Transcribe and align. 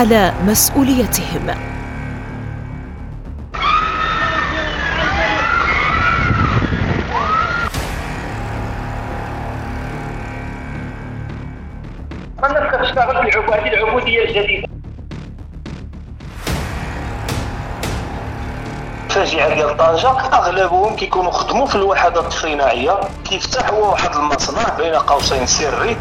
على 0.00 0.32
مسؤوليتهم. 0.46 1.50
هذه 13.54 13.74
العبودية 13.74 14.24
الجديدة؟ 14.24 14.68
الفاجعه 19.04 19.54
ديال 19.54 19.76
طنجه 19.76 20.10
أغلبهم 20.10 20.96
كيكونوا 20.96 21.30
خدموا 21.30 21.66
في 21.66 21.74
الوحدات 21.74 22.26
الصناعية. 22.26 23.00
كيفتح 23.24 23.70
هو 23.70 23.90
واحد 23.90 24.16
المصنع 24.16 24.76
بين 24.78 24.94
قوسين 24.94 25.46
سري. 25.46 25.96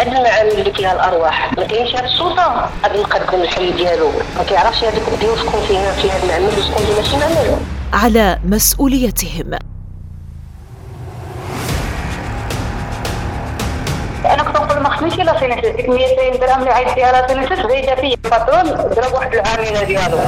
هاد 0.00 0.06
المعامل 0.06 0.50
اللي 0.50 0.72
فيها 0.72 0.92
الأرواح. 0.92 1.52
ما 1.52 1.64
كاينش 1.64 1.94
هاد 1.96 2.04
السلطه 2.04 2.70
غادي 2.82 2.98
نقدم 2.98 3.42
الحل 3.42 3.76
ديالو. 3.76 4.10
ما 4.36 4.44
كيعرفش 4.48 4.84
هذوك 4.84 5.08
الديون 5.12 5.38
شكون 5.38 5.60
فيها 5.68 5.92
في 5.92 6.10
هاد 6.10 6.22
المعمل 6.22 6.58
وشكون 6.58 6.82
اللي 6.82 6.94
ماشي 6.96 7.16
معمل 7.16 7.56
على 7.92 8.38
مسؤوليتهم. 8.44 9.58
أنا 14.24 14.42
كنت 14.42 14.56
نقول 14.56 14.82
ما 14.82 14.96
خصنيش 14.96 15.14
إلا 15.14 15.60
ديك 15.60 15.88
200 15.88 16.36
درهم 16.40 16.58
اللي 16.58 16.70
عايز 16.70 16.92
ديالها 16.94 17.28
سينيسيس 17.28 17.66
زايده 17.66 17.94
فيا 17.94 18.16
الباترون 18.24 18.72
ضرب 18.72 19.12
واحد 19.12 19.34
العاملة 19.34 19.84
ديالو. 19.84 20.18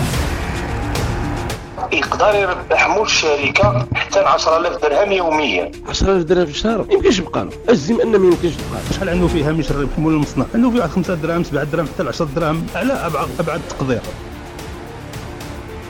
يقدر 1.93 2.35
يربح 2.35 2.89
مول 2.89 3.07
الشركة 3.07 3.87
حتى 3.95 4.21
10000 4.21 4.83
درهم 4.83 5.13
يوميا. 5.13 5.71
10000 5.89 6.23
درهم 6.25 6.45
في 6.47 6.51
الشهر 6.53 6.79
ما 6.79 6.93
يمكنش 6.93 7.19
يبقى 7.19 7.45
له. 7.45 7.51
الزم 7.71 8.01
ان 8.01 8.09
ما 8.17 8.27
يمكنش 8.27 8.53
يبقى 8.53 8.83
له. 8.91 8.97
شحال 8.97 9.09
عنده 9.09 9.27
فيه 9.29 9.49
هامش 9.49 9.71
الربح 9.71 9.99
مول 9.99 10.13
المصنع؟ 10.13 10.45
عنده 10.55 10.71
فيه 10.71 10.79
واحد 10.79 10.91
5 10.91 11.15
دراهم 11.15 11.45
7 11.45 11.65
دراهم 11.65 11.87
حتى 11.95 12.09
10 12.09 12.25
دراهم 12.37 12.67
على 12.75 12.93
ابعد 12.93 13.29
أبعد 13.41 13.61
تقدير 13.71 14.01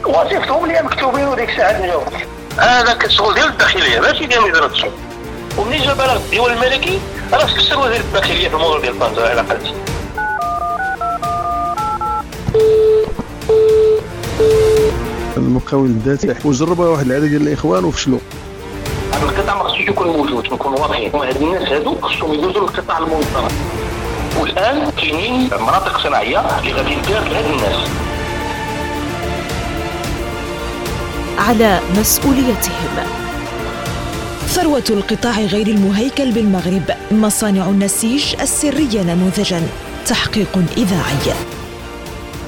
وظيفتهم 0.07 0.65
اللي 0.65 0.83
مكتوبين 0.83 1.29
وديك 1.29 1.51
الساعة 1.51 1.83
نجاوب 1.83 2.05
هذا 2.59 2.93
كالشغل 2.95 3.35
ديال 3.35 3.49
الداخلية 3.49 4.01
ماشي 4.01 4.27
ديال 4.27 4.45
وزاره 4.45 4.67
الشغل. 4.67 4.91
ومنين 5.59 5.83
جا 5.83 5.93
بلغ 5.95 6.17
الديوان 6.17 6.53
الملكي 6.53 6.99
راه 7.33 7.47
فسر 7.47 7.79
وزير 7.79 8.01
الداخلية 8.01 8.49
في 8.49 8.55
الموضوع 8.55 8.81
ديال 8.81 8.99
طنجه 8.99 9.29
على 9.31 9.41
قلتي 9.41 9.73
المقاول 15.47 15.87
الذاتي 15.87 16.35
وجربها 16.45 16.89
واحد 16.89 17.07
العدد 17.07 17.25
ديال 17.25 17.43
الإخوان 17.43 17.85
وفشلوا. 17.85 18.19
هذا 19.13 19.23
القطاع 19.23 19.57
ما 19.57 19.63
خصوش 19.65 19.81
يكون 19.81 20.07
موجود 20.07 20.53
نكونوا 20.53 20.79
واضحين. 20.79 21.11
هاد 21.15 21.37
الناس 21.37 21.69
هادو 21.69 22.01
خصهم 22.01 22.35
يدوزوا 22.35 22.61
للقطاع 22.61 22.99
المنظم 22.99 23.49
والآن 24.41 24.91
كاينين 24.91 25.41
مناطق 25.41 25.99
صناعية 25.99 26.59
اللي 26.59 26.73
غادي 26.73 26.97
تدار 27.07 27.29
لهاد 27.29 27.45
الناس. 27.45 27.89
على 31.39 31.81
مسؤوليتهم. 31.99 32.97
ثروة 34.47 34.85
القطاع 34.91 35.41
غير 35.41 35.67
المهيكل 35.67 36.33
بالمغرب 36.33 36.83
مصانع 37.11 37.69
النسيج 37.69 38.35
السرية 38.41 39.03
نموذجا 39.03 39.63
تحقيق 40.07 40.59
إذاعي. 40.77 41.52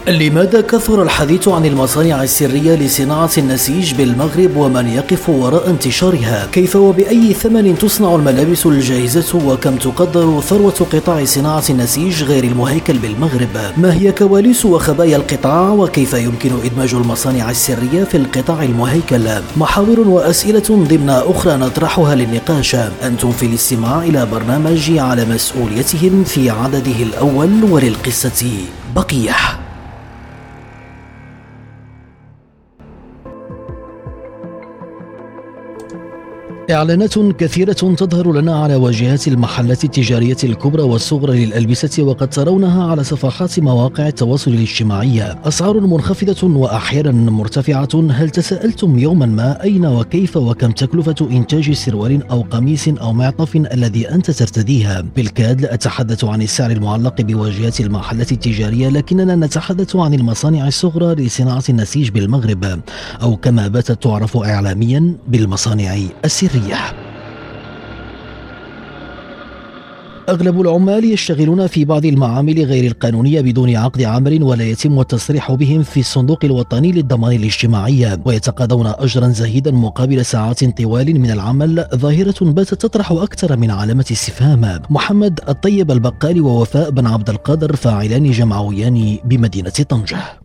لماذا 0.08 0.60
كثر 0.60 1.02
الحديث 1.02 1.48
عن 1.48 1.66
المصانع 1.66 2.22
السرية 2.22 2.74
لصناعة 2.74 3.30
النسيج 3.38 3.94
بالمغرب 3.94 4.56
ومن 4.56 4.88
يقف 4.88 5.28
وراء 5.28 5.70
انتشارها؟ 5.70 6.46
كيف 6.52 6.76
وبأي 6.76 7.34
ثمن 7.34 7.78
تصنع 7.78 8.14
الملابس 8.14 8.66
الجاهزة 8.66 9.38
وكم 9.46 9.76
تقدر 9.76 10.40
ثروة 10.40 10.86
قطاع 10.92 11.24
صناعة 11.24 11.62
النسيج 11.70 12.22
غير 12.22 12.44
المهيكل 12.44 12.98
بالمغرب؟ 12.98 13.48
ما 13.76 13.94
هي 13.94 14.12
كواليس 14.12 14.64
وخبايا 14.64 15.16
القطاع 15.16 15.70
وكيف 15.70 16.14
يمكن 16.14 16.50
إدماج 16.64 16.94
المصانع 16.94 17.50
السرية 17.50 18.04
في 18.04 18.16
القطاع 18.16 18.62
المهيكل؟ 18.62 19.28
محاور 19.56 20.00
وأسئلة 20.00 20.86
ضمن 20.88 21.10
أخرى 21.10 21.56
نطرحها 21.56 22.14
للنقاش 22.14 22.76
أنتم 23.02 23.32
في 23.32 23.46
الاستماع 23.46 24.02
إلى 24.02 24.26
برنامج 24.26 24.98
على 24.98 25.24
مسؤوليتهم 25.24 26.24
في 26.24 26.50
عدده 26.50 27.02
الأول 27.02 27.64
وللقصة 27.70 28.50
بقيه 28.96 29.63
إعلانات 36.74 37.18
كثيرة 37.18 37.72
تظهر 37.72 38.32
لنا 38.32 38.62
على 38.62 38.74
واجهات 38.74 39.28
المحلات 39.28 39.84
التجارية 39.84 40.36
الكبرى 40.44 40.82
والصغرى 40.82 41.44
للألبسة 41.44 42.02
وقد 42.02 42.30
ترونها 42.30 42.90
على 42.90 43.04
صفحات 43.04 43.60
مواقع 43.60 44.08
التواصل 44.08 44.50
الاجتماعي. 44.50 45.36
أسعار 45.44 45.80
منخفضة 45.80 46.48
وأحيانا 46.48 47.12
مرتفعة. 47.30 47.88
هل 48.10 48.30
تساءلتم 48.30 48.98
يوما 48.98 49.26
ما 49.26 49.62
أين 49.62 49.86
وكيف 49.86 50.36
وكم 50.36 50.70
تكلفة 50.70 51.28
إنتاج 51.30 51.72
سروال 51.72 52.26
أو 52.30 52.44
قميص 52.50 52.88
أو 52.88 53.12
معطف 53.12 53.56
الذي 53.56 54.10
أنت 54.10 54.30
ترتديها؟ 54.30 55.04
بالكاد 55.16 55.60
لا 55.60 55.74
أتحدث 55.74 56.24
عن 56.24 56.42
السعر 56.42 56.70
المعلق 56.70 57.20
بواجهات 57.20 57.80
المحلات 57.80 58.32
التجارية 58.32 58.88
لكننا 58.88 59.36
نتحدث 59.36 59.96
عن 59.96 60.14
المصانع 60.14 60.66
الصغرى 60.66 61.14
لصناعة 61.14 61.64
النسيج 61.68 62.08
بالمغرب. 62.08 62.80
أو 63.22 63.36
كما 63.36 63.68
باتت 63.68 64.02
تعرف 64.02 64.36
إعلاميا 64.36 65.14
بالمصانع 65.28 65.96
السرية. 66.24 66.63
الريح 66.64 66.94
أغلب 70.28 70.60
العمال 70.60 71.04
يشتغلون 71.04 71.66
في 71.66 71.84
بعض 71.84 72.04
المعامل 72.04 72.64
غير 72.64 72.84
القانونية 72.90 73.40
بدون 73.40 73.76
عقد 73.76 74.02
عمل 74.02 74.42
ولا 74.42 74.64
يتم 74.64 75.00
التصريح 75.00 75.52
بهم 75.52 75.82
في 75.82 76.00
الصندوق 76.00 76.44
الوطني 76.44 76.92
للضمان 76.92 77.32
الاجتماعي. 77.32 78.18
ويتقاضون 78.24 78.86
أجرا 78.86 79.28
زهيدا 79.28 79.70
مقابل 79.70 80.24
ساعات 80.24 80.64
طوال 80.64 81.20
من 81.20 81.30
العمل 81.30 81.86
ظاهرة 81.94 82.34
باتت 82.40 82.74
تطرح 82.74 83.12
أكثر 83.12 83.56
من 83.56 83.70
علامة 83.70 84.06
استفهام. 84.12 84.82
محمد 84.90 85.40
الطيب 85.48 85.90
البقالي 85.90 86.40
ووفاء 86.40 86.90
بن 86.90 87.06
عبد 87.06 87.30
القادر 87.30 87.76
فاعلان 87.76 88.30
جمعويان 88.30 89.18
بمدينة 89.24 89.70
طنجة. 89.70 90.43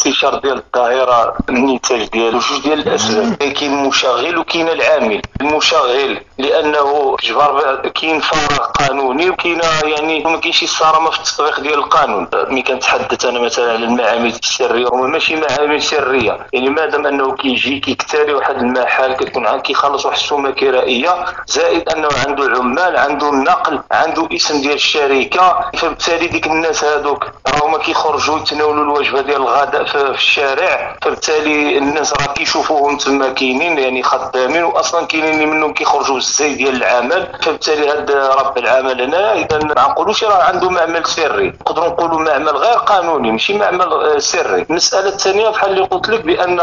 استشار 0.00 0.38
ديال 0.38 0.62
الظاهرة 0.66 1.36
النتاج 1.48 2.08
ديالو 2.08 2.38
جوج 2.38 2.60
ديال 2.62 2.78
الأسباب. 2.78 3.34
كاين 3.34 3.72
المشغل 3.72 4.38
وكاين 4.38 4.68
العامل. 4.68 5.22
المشغل 5.40 6.20
لأنه 6.38 7.16
جبر 7.22 7.88
كاين 7.94 8.20
فراغ 8.20 8.58
قانوني 8.58 9.30
وكاين 9.30 9.60
يعني 9.84 10.24
ما 10.24 10.36
كاينش 10.36 10.62
الصرامه 10.62 11.10
في 11.10 11.18
التطبيق 11.18 11.60
ديال 11.60 11.74
القانون. 11.74 12.28
ملي 12.34 12.62
كنتحدث 12.62 13.24
أنا 13.24 13.40
مثلا 13.40 13.72
على 13.72 13.84
المعامل 13.84 14.32
السرية 14.44 14.88
هما 14.88 15.06
ماشي 15.06 15.36
معامل 15.36 15.82
سرية. 15.82 16.46
يعني 16.52 16.68
مادام 16.70 17.06
أنه 17.06 17.34
كيجي 17.34 17.80
كيكتالي 17.80 18.32
واحد 18.34 18.56
المحل 18.56 19.12
كتكون 19.12 19.60
كيخلص 19.60 20.06
واحد 20.06 20.16
السومة 20.16 20.50
كرائية 20.50 21.24
زائد 21.46 21.88
أنه 21.88 22.08
عنده 22.26 22.44
عمال 22.58 22.96
عنده 22.96 23.28
النقل 23.28 23.80
عنده 23.90 24.28
اسم 24.32 24.60
ديال 24.60 24.74
الشركة. 24.74 25.70
فبالتالي 25.76 26.26
ديك 26.26 26.46
الناس 26.46 26.84
هذوك 26.84 27.26
راهما 27.48 27.78
كيخرجوا 27.78 28.38
يتناولوا 28.38 28.84
الوجبة 28.84 29.20
ديال 29.20 29.36
الغداء 29.36 29.89
في 29.90 30.10
الشارع 30.10 30.96
فبالتالي 31.02 31.78
الناس 31.78 32.12
راه 32.12 32.32
كيشوفوهم 32.32 32.96
تما 32.96 33.32
كاينين 33.32 33.78
يعني 33.78 34.02
خدامين 34.02 34.64
واصلا 34.64 35.06
كاينين 35.06 35.34
اللي 35.34 35.46
منهم 35.46 35.74
كيخرجوا 35.74 36.16
الزي 36.16 36.54
ديال 36.54 36.76
العمل. 36.76 37.28
فبالتالي 37.42 37.90
هذا 37.90 38.28
رب 38.28 38.58
العمل 38.58 39.02
هنا 39.02 39.32
إذا 39.32 39.58
ما 39.58 39.74
نقولوش 39.74 40.24
راه 40.24 40.42
عنده 40.42 40.70
معمل 40.70 41.06
سري. 41.06 41.46
نقدروا 41.60 41.88
نقولوا 41.88 42.20
معمل 42.20 42.56
غير 42.56 42.78
قانوني 42.78 43.32
ماشي 43.32 43.58
معمل 43.58 44.22
سري. 44.22 44.66
المسألة 44.70 45.08
الثانية 45.08 45.48
بحال 45.48 45.70
اللي 45.70 45.84
قلت 45.84 46.08
لك 46.08 46.20
بأن 46.20 46.60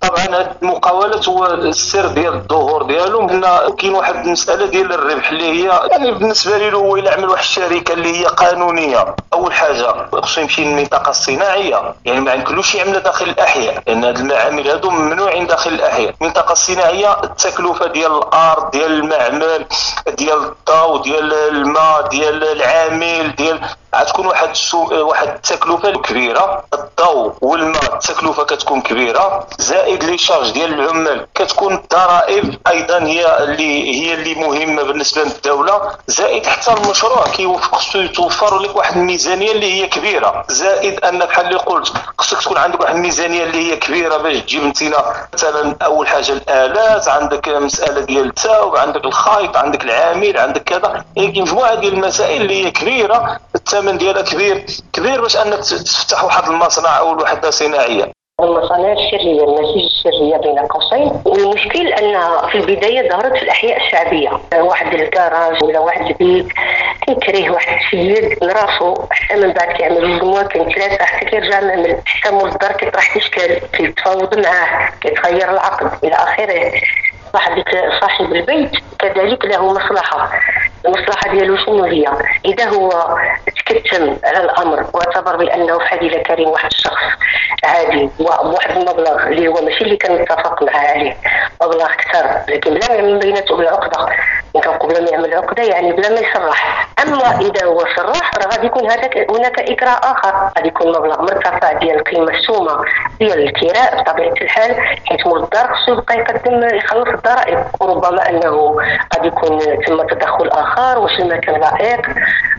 طبعا 0.00 0.54
المقاولات 0.62 1.28
هو 1.28 1.46
السر 1.46 2.06
ديال 2.06 2.34
الظهور 2.34 2.82
ديالهم 2.82 3.28
إن 3.30 3.74
كاين 3.78 3.94
واحد 3.94 4.14
المسألة 4.14 4.66
ديال 4.66 4.92
الربح 4.92 5.28
اللي 5.30 5.44
هي 5.64 5.80
يعني 5.90 6.12
بالنسبة 6.12 6.58
لي 6.58 6.76
هو 6.76 6.96
إلا 6.96 7.14
عمل 7.14 7.28
واحد 7.28 7.42
الشركة 7.42 7.92
اللي 7.92 8.20
هي 8.20 8.24
قانونية. 8.24 9.16
أول 9.32 9.52
حاجة 9.52 9.94
خصو 10.12 10.40
يمشي 10.40 10.64
للمنطقه 10.64 11.10
الصناعيه 11.10 11.94
يعني 12.04 12.20
ما 12.20 12.30
عندكلوش 12.32 12.74
يعمل 12.74 13.00
داخل 13.00 13.24
الأحياء. 13.28 13.82
لأن 13.86 14.04
هذه 14.04 14.16
المعامل 14.16 14.68
هذو 14.68 14.90
ممنوعين 14.90 15.46
داخل 15.46 15.70
الأحياء. 15.70 16.14
المنطقة 16.20 16.52
الصناعيه 16.52 17.16
التكلفة 17.24 17.86
ديال 17.86 18.12
الأرض 18.12 18.70
ديال 18.70 18.92
المعمل 18.92 19.66
ديال 20.08 20.38
الضوء 20.44 21.02
ديال 21.02 21.32
الماء 21.34 22.08
ديال 22.08 22.44
العامل 22.44 23.34
ديال 23.34 23.60
غتكون 23.96 24.26
واحد. 24.26 24.48
واحد 24.92 25.28
التكلفة 25.28 25.90
كبيرة. 25.92 26.64
الضوء 26.74 27.32
والماء 27.40 27.94
التكلفة 27.94 28.44
كتكون 28.44 28.80
كبيرة. 28.80 29.46
زائد 29.58 29.87
زائد 29.88 30.04
لي 30.04 30.18
شارج 30.18 30.50
ديال 30.50 30.80
العمال. 30.80 31.26
كتكون 31.34 31.74
الضرائب 31.74 32.54
أيضا 32.68 32.98
هي 32.98 33.44
اللي 33.44 34.00
هي 34.00 34.14
اللي 34.14 34.34
مهمة 34.34 34.82
بالنسبة 34.82 35.22
للدولة. 35.22 35.92
زائد 36.06 36.46
حتى 36.46 36.72
المشروع 36.72 37.24
كيوفق 37.28 37.74
خصو 37.74 37.98
يتوفر 37.98 38.58
لك 38.58 38.76
واحد 38.76 38.96
الميزانية 38.96 39.52
اللي 39.52 39.72
هي 39.72 39.86
كبيرة. 39.86 40.44
زائد 40.48 41.04
أن 41.04 41.18
بحال 41.18 41.46
اللي 41.46 41.58
قلت 41.58 41.92
خصك 42.18 42.42
تكون 42.42 42.58
عندك 42.58 42.80
واحد 42.80 42.94
الميزانية 42.94 43.44
اللي 43.44 43.72
هي 43.72 43.76
كبيرة 43.76 44.16
باش 44.16 44.36
تجيب 44.36 44.62
انت 44.62 44.82
مثلا 45.34 45.76
أول 45.82 46.08
حاجة 46.08 46.32
الآلات 46.32 47.08
عندك 47.08 47.48
مسألة 47.48 48.00
ديال 48.00 48.26
التاوب 48.26 48.76
عندك 48.76 49.04
الخيط 49.04 49.56
عندك 49.56 49.84
العامل 49.84 50.38
عندك 50.38 50.62
كذا. 50.62 51.04
يعني 51.16 51.40
مجموعة 51.42 51.74
ديال 51.74 51.92
المسائل 51.92 52.42
اللي 52.42 52.64
هي 52.64 52.70
كبيرة 52.70 53.40
الثمن 53.54 53.98
ديالها 53.98 54.22
كبير. 54.22 54.66
كبير 54.92 55.20
باش 55.20 55.36
أنك 55.36 55.58
تفتح 55.58 56.24
واحد 56.24 56.48
المصنع 56.48 56.98
أو 56.98 57.22
وحده 57.22 57.50
صناعية. 57.50 58.17
المصانع 58.42 58.92
السرية 58.92 59.44
النسيج 59.44 59.84
السرية 59.84 60.36
بين 60.36 60.58
قوسين. 60.58 61.22
والمشكل 61.24 61.88
أن 61.88 62.20
في 62.48 62.58
البداية 62.58 63.08
ظهرت 63.08 63.36
في 63.36 63.42
الأحياء 63.42 63.76
الشعبية. 63.76 64.30
واحد 64.54 64.94
الكراج 64.94 65.64
ولا 65.64 65.78
واحد 65.78 66.06
البيت 66.06 66.46
كيكريه 67.06 67.50
واحد 67.50 67.78
السيد 67.80 68.38
لراسو 68.44 68.94
حتى 69.10 69.36
من 69.36 69.52
بعد 69.52 69.76
كيعمل 69.76 70.46
كاين 70.48 70.72
ثلاثة 70.72 71.04
حتى 71.04 71.26
كيرجع 71.26 71.60
معمل 71.60 71.96
حتى 72.06 72.34
مول 72.34 72.48
الدار 72.48 72.72
كيطرح 72.72 73.16
إشكال 73.16 73.60
كيتفاوض 73.72 74.38
معاه 74.38 74.90
كيتغير 75.00 75.50
العقد 75.50 76.04
إلى 76.04 76.14
آخره. 76.14 76.72
صاحب 77.32 77.62
صاحب 78.00 78.32
البيت 78.32 78.70
كذلك 78.98 79.44
له 79.44 79.72
مصلحة. 79.72 80.30
المصلحة 80.86 81.30
ديالو 81.30 81.56
شنو 81.56 81.84
هي؟ 81.84 82.04
إذا 82.44 82.68
هو 82.68 83.16
تكتم 83.46 84.16
على 84.24 84.44
الأمر 84.44 84.84
واعتبر 84.94 85.36
بأنه 85.36 85.78
فضيله 85.78 86.22
كريم 86.22 86.48
واحد 86.48 86.70
الشخص 86.72 87.02
عادي 87.64 88.10
بواحد 88.18 88.70
المبلغ 88.76 89.26
اللي 89.26 89.48
هو 89.48 89.54
ماشي 89.54 89.84
اللي 89.84 89.96
كنتفق 89.96 90.62
معاه 90.62 90.88
عليه. 90.88 91.16
مبلغ 91.62 91.84
أكثر 91.86 92.52
لكن 92.54 92.74
بلا 92.74 92.88
ما 92.88 92.94
يعمل 92.94 93.18
بيناتهم 93.18 93.60
العقده 93.60 94.08
كنقول 94.52 94.78
قبل 94.78 95.04
ما 95.04 95.10
يعمل 95.10 95.34
عقدة 95.34 95.62
يعني 95.62 95.92
بلا 95.92 96.08
ما 96.08 96.20
يصرح 96.20 96.88
أما 97.02 97.40
إذا 97.40 97.64
هو 97.66 97.78
صرح 97.96 98.30
راه 98.38 98.48
غادي 98.52 98.66
يكون 98.66 98.90
هذاك 98.90 99.30
هناك 99.30 99.60
اكراء 99.60 99.98
آخر. 100.12 100.50
غادي 100.58 100.68
يكون 100.68 100.88
مبلغ 100.88 101.22
مرتفع 101.22 101.72
ديال 101.72 101.96
القيمه 101.98 102.30
السومة 102.30 102.84
ديال 103.20 103.42
الكراء 103.48 104.02
بطبيعة 104.02 104.34
الحال 104.42 104.74
حيت 105.06 105.26
مول 105.26 105.42
الدار 105.42 105.74
خصو 105.74 105.92
يبقى 105.92 106.18
يقدم 106.18 106.76
يخلص 106.76 107.08
الضرائب 107.18 107.64
وربما 107.80 108.30
أنه 108.30 108.76
قد 109.10 109.24
يكون 109.24 109.58
تم 109.86 110.06
تدخل 110.06 110.48
آخر 110.48 110.98
واش 110.98 111.20
المكان 111.20 111.60
لائق 111.60 112.00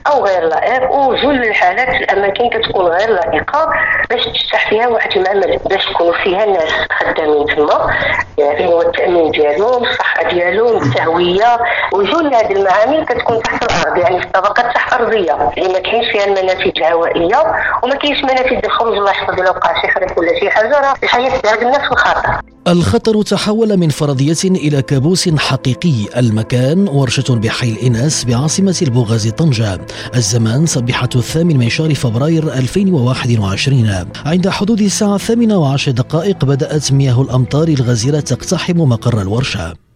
أو 0.08 0.26
غير 0.26 0.44
لائق 0.44 0.92
وجل 0.92 1.44
الحالات 1.44 1.90
الأماكن 1.90 2.50
كتكون 2.50 2.86
غير 2.86 3.10
لائقة 3.10 3.70
باش 4.10 4.26
تفتح 4.26 4.70
فيها 4.70 4.88
واحد 4.88 5.18
المعمل 5.18 5.60
باش 5.70 5.88
يكونوا 5.88 6.14
فيها 6.24 6.46
ناس 6.46 6.72
خدامين 7.00 7.46
تما. 7.46 7.94
يعني 8.38 8.68
هو 8.68 8.82
التأمين 8.82 9.32
ديالهم 9.32 9.84
الصحة 9.84 10.30
ديالهم 10.30 10.84
التهوية. 10.84 11.60
وجل 11.94 12.36
هذه 12.36 12.52
المعامل 12.52 13.06
كتكون 13.06 13.42
تحت 13.42 13.64
الأرض 13.64 13.98
يعني 13.98 14.22
في 14.22 14.28
طبقات 14.28 14.66
تحت 14.76 14.94
أرضية 14.94 15.52
اللي 15.58 15.74
ما 15.74 15.80
كاينش 15.80 16.12
فيها 16.12 16.26
المنافذ 16.26 16.72
الهوائية 16.78 17.38
وما 17.84 17.96
كاينش 17.96 18.24
منافذ 18.24 18.66
الخروج 18.66 18.98
الله 18.98 19.12
يحفظ 19.12 19.40
لو 19.40 19.50
وقع 19.50 19.82
شي 19.82 19.88
حريق 19.88 20.20
ولا 20.20 20.40
شي 20.40 20.50
حاجة 20.50 20.80
راه 20.80 20.94
الحياة 21.04 21.42
ديال 21.42 21.62
الناس 21.62 21.82
في 21.82 21.92
الخطر 21.92 22.42
الخطر 22.68 23.22
تحول 23.22 23.78
من 23.78 23.90
فرضية 23.90 24.49
إلى 24.56 24.82
كابوس 24.82 25.30
حقيقي. 25.30 26.20
المكان 26.20 26.88
ورشة 26.88 27.36
بحي 27.36 27.70
الإناس 27.70 28.26
بعاصمة 28.26 28.78
البوغاز 28.82 29.28
طنجة. 29.28 29.82
الزمان 30.16 30.66
صبيحة 30.66 31.10
الثامن 31.16 31.58
من 31.58 31.70
شهر 31.70 31.94
فبراير 31.94 32.54
2021 32.54 34.06
عند 34.26 34.50
حدود 34.50 34.82
الساعة 34.82 35.16
الثامنة 35.16 35.58
وعشر 35.58 35.92
دقائق 35.92 36.46
بدأت 36.46 36.92
مياه 36.92 37.22
الأمطار 37.22 37.68
الغزيرة 37.68 38.20
تقتحم 38.20 38.78
مقر 38.78 39.22
الورشة. 39.22 39.89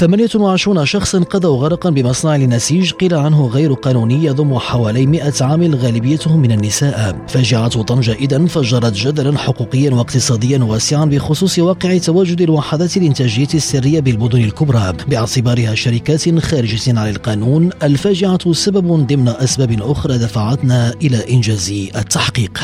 28 0.00 0.84
شخصا 0.84 1.18
قضوا 1.18 1.56
غرقا 1.56 1.90
بمصنع 1.90 2.36
لنسيج 2.36 2.92
قيل 2.92 3.14
عنه 3.14 3.46
غير 3.46 3.72
قانوني 3.72 4.24
يضم 4.24 4.58
حوالي 4.58 5.06
100 5.06 5.32
عامل 5.40 5.74
غالبيتهم 5.74 6.40
من 6.40 6.52
النساء. 6.52 7.26
فاجعة 7.28 7.82
طنجة 7.82 8.12
إذا 8.12 8.46
فجرت 8.46 8.92
جدلا 8.92 9.38
حقوقيا 9.38 9.90
واقتصاديا 9.90 10.58
واسعا 10.58 11.04
بخصوص 11.04 11.58
واقع 11.58 11.98
تواجد 11.98 12.40
الوحدات 12.40 12.96
الإنتاجية 12.96 13.48
السرية 13.54 14.00
بالمدن 14.00 14.44
الكبرى. 14.44 14.92
باعتبارها 15.08 15.74
شركات 15.74 16.38
خارجة 16.38 17.00
عن 17.00 17.08
القانون 17.10 17.70
الفاجعة 17.82 18.52
سبب 18.52 19.06
ضمن 19.06 19.28
أسباب 19.28 19.82
أخرى 19.82 20.18
دفعتنا 20.18 20.94
إلى 21.02 21.34
إنجاز 21.34 21.90
التحقيق. 21.96 22.60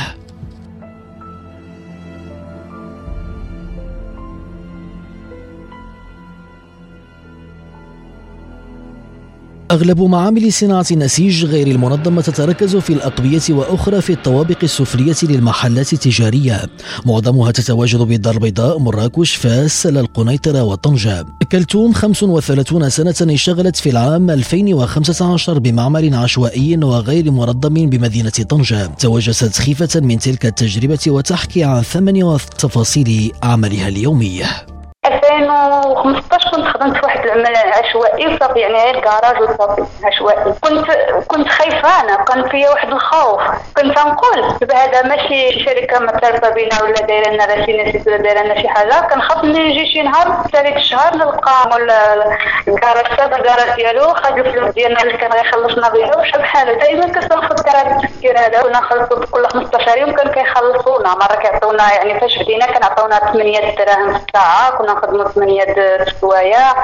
أغلب 9.71 10.03
معامل 10.03 10.53
صناعة 10.53 10.87
النسيج 10.91 11.45
غير 11.45 11.67
المنظمة 11.67 12.23
تتركز 12.23 12.77
في 12.77 12.93
الأقبية 12.93 13.41
وأخرى 13.51 14.01
في 14.01 14.13
الطوابق 14.13 14.57
السفلية 14.63 15.17
للمحلات 15.23 15.93
التجارية. 15.93 16.61
معظمها 17.07 17.53
تتواجد 17.53 17.99
بالدار 17.99 18.35
البيضاء 18.35 18.79
مراكش 18.79 19.35
فاس 19.35 19.87
القنيطرة 19.87 20.63
وطنجة. 20.63 21.25
كلتوم 21.53 21.93
35 21.93 22.91
سنة 22.91 23.35
اشتغلت 23.35 23.77
في 23.77 23.91
العام 23.91 24.31
2015 24.31 25.59
بمعمل 25.59 26.15
عشوائي 26.15 26.77
وغير 26.77 27.31
منظم 27.31 27.75
بمدينة 27.75 28.31
طنجة. 28.31 28.87
توجست 28.87 29.59
خيفة 29.59 30.01
من 30.01 30.19
تلك 30.19 30.47
التجربة 30.47 30.99
وتحكي 31.09 31.65
عن 31.65 31.83
ثمن 31.83 32.39
تفاصيل 32.59 33.33
عملها 33.43 33.89
اليومي. 33.89 34.43
2015 35.07 36.51
كنت 36.51 36.65
خدمت 36.65 36.97
في 36.97 37.01
واحد 37.05 37.16
العمل 37.37 37.56
عشوائي 37.56 38.27
وصافي 38.35 38.61
يعني 38.61 38.75
غير 38.75 39.00
كراج 39.00 39.41
وصافي 39.43 39.85
عشوائي. 40.05 40.53
كنت 40.61 40.91
كنت 41.27 41.49
خايفة 41.49 42.00
أنا 42.00 42.25
كان 42.25 42.49
فيا 42.49 42.71
واحد 42.71 42.88
الخوف. 42.88 43.43
كنت 43.77 43.99
نقول 43.99 44.59
دابا 44.61 44.75
هذا 44.75 45.03
ماشي 45.03 45.65
شركة 45.65 45.99
معترفه 45.99 46.50
بينا 46.50 46.83
ولا 46.83 47.00
دايرة 47.00 47.31
لنا 47.31 47.67
شي 47.67 47.73
ناس 47.73 48.06
ولا 48.06 48.17
دايرة 48.17 48.43
لنا 48.43 48.61
شي 48.62 48.69
حاجة 48.69 49.00
كنخاف 49.00 49.44
ملي 49.44 49.71
يجي 49.71 49.93
شي 49.93 50.03
نهار 50.03 50.44
ثالث 50.53 50.77
الشهر 50.77 51.17
نلقى 51.17 51.71
ولا 51.75 52.15
الكراج 52.69 53.06
صافي 53.17 53.37
الكراج 53.37 53.77
ديالو 53.77 54.15
خد 54.15 54.39
الفلوس 54.39 54.75
ديالنا 54.75 55.03
اللي 55.03 55.17
كان 55.17 55.32
غيخلصنا 55.32 55.89
بها 55.89 56.17
وش 56.17 56.31
بحال 56.31 56.79
دائما 56.79 57.06
كناخذ 57.06 57.62
كراج 57.62 57.87
التفكير 57.87 58.39
هذا 58.39 58.62
كنا 58.62 58.79
نخلصوا 58.79 59.27
كل 59.27 59.47
15 59.47 59.99
يوم 59.99 60.12
كان 60.12 60.29
كيخلصونا. 60.32 61.15
مرة 61.15 61.37
كيعطيونا 61.37 61.93
يعني 61.94 62.21
فاش 62.21 62.39
بدينا 62.39 62.67
كنعطيونا 62.67 63.19
8 63.19 63.75
دراهم 63.75 64.19
في 64.19 64.25
الساعة 64.27 64.71
كنا 64.71 64.93
نخدموا 64.93 65.29
8 65.29 65.65
شوية. 66.21 66.75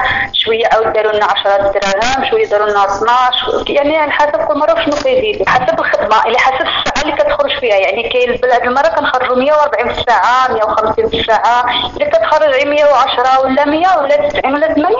شوية 0.45 0.65
أو 0.67 0.83
داروا 0.91 1.11
لنا 1.11 1.25
10 1.25 1.57
دراهم 1.57 2.29
شوية 2.29 2.45
داروا 2.45 2.69
لنا 2.69 2.85
12 2.85 3.63
يعني 3.67 3.97
على 3.97 4.11
حسب 4.11 4.45
كل 4.47 4.57
مره 4.59 4.73
شنو 4.85 4.95
كيزيد 4.95 5.49
حسب 5.49 5.79
الخدمة 5.79 6.25
اللي 6.25 6.37
حسب 6.37 6.65
الساعة 6.67 7.01
اللي 7.03 7.11
كتخرج 7.11 7.59
فيها 7.59 7.75
يعني 7.75 8.09
كاين 8.09 8.29
هذه 8.29 8.63
المرة 8.63 8.87
كنخرجوا 8.87 9.35
140 9.35 9.93
في 9.93 9.99
الساعة 9.99 10.47
150 10.53 11.09
في 11.09 11.19
الساعة 11.19 11.65
اذا 11.97 12.09
كتخرج 12.09 12.65
110 12.67 13.39
ولا 13.43 13.65
100 13.65 13.97
ولا 13.97 14.29
90 14.29 14.53
ولا 14.53 14.73
80 14.73 14.95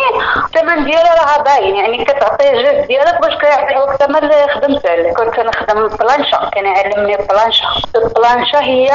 الثمن 0.45 0.85
ديالها 0.85 1.13
راه 1.37 1.43
باين 1.43 1.75
يعني 1.75 2.05
كتعطيه 2.05 2.49
الجهد 2.49 2.87
ديالك 2.87 3.21
باش 3.21 3.33
كيعطيوك 3.41 3.89
الثمن 3.89 4.15
اللي 4.15 4.47
خدمت 4.55 4.85
عليه. 4.85 5.13
كنت 5.13 5.35
كنخدم 5.35 5.87
بلانشا 5.87 6.49
كان 6.53 6.65
يعلمني 6.65 7.17
بلانشا. 7.17 7.65
البلانشا 7.95 8.59
هي 8.59 8.91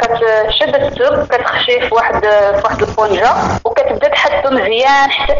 كتشد 0.00 0.74
الثوب 0.74 1.26
كتخشي 1.26 1.80
في 1.80 1.94
واحد 1.94 2.20
في 2.20 2.60
واحد 2.64 2.82
البونجا 2.82 3.32
وكتبدا 3.64 4.08
تحدو 4.08 4.50
مزيان 4.50 5.10
حتى 5.10 5.34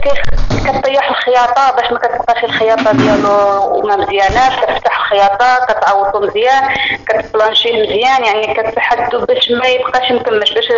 كطيح 0.66 1.10
الخياطة 1.10 1.76
باش 1.76 1.92
ما 1.92 1.98
كتبقاش 1.98 2.44
الخياطة 2.44 2.92
ديالو 2.92 3.82
ما 3.82 3.96
مزياناش 3.96 4.56
كتفتح 4.56 4.98
الخياطة 4.98 5.66
كتعوضو 5.68 6.26
مزيان 6.26 6.62
كتبلانشيه 7.08 7.82
مزيان 7.82 8.24
يعني 8.24 8.54
كتحدو 8.54 9.24
باش 9.24 9.50
ما 9.50 9.66
يبقاش 9.66 10.12
مكمش 10.12 10.52
باش 10.52 10.68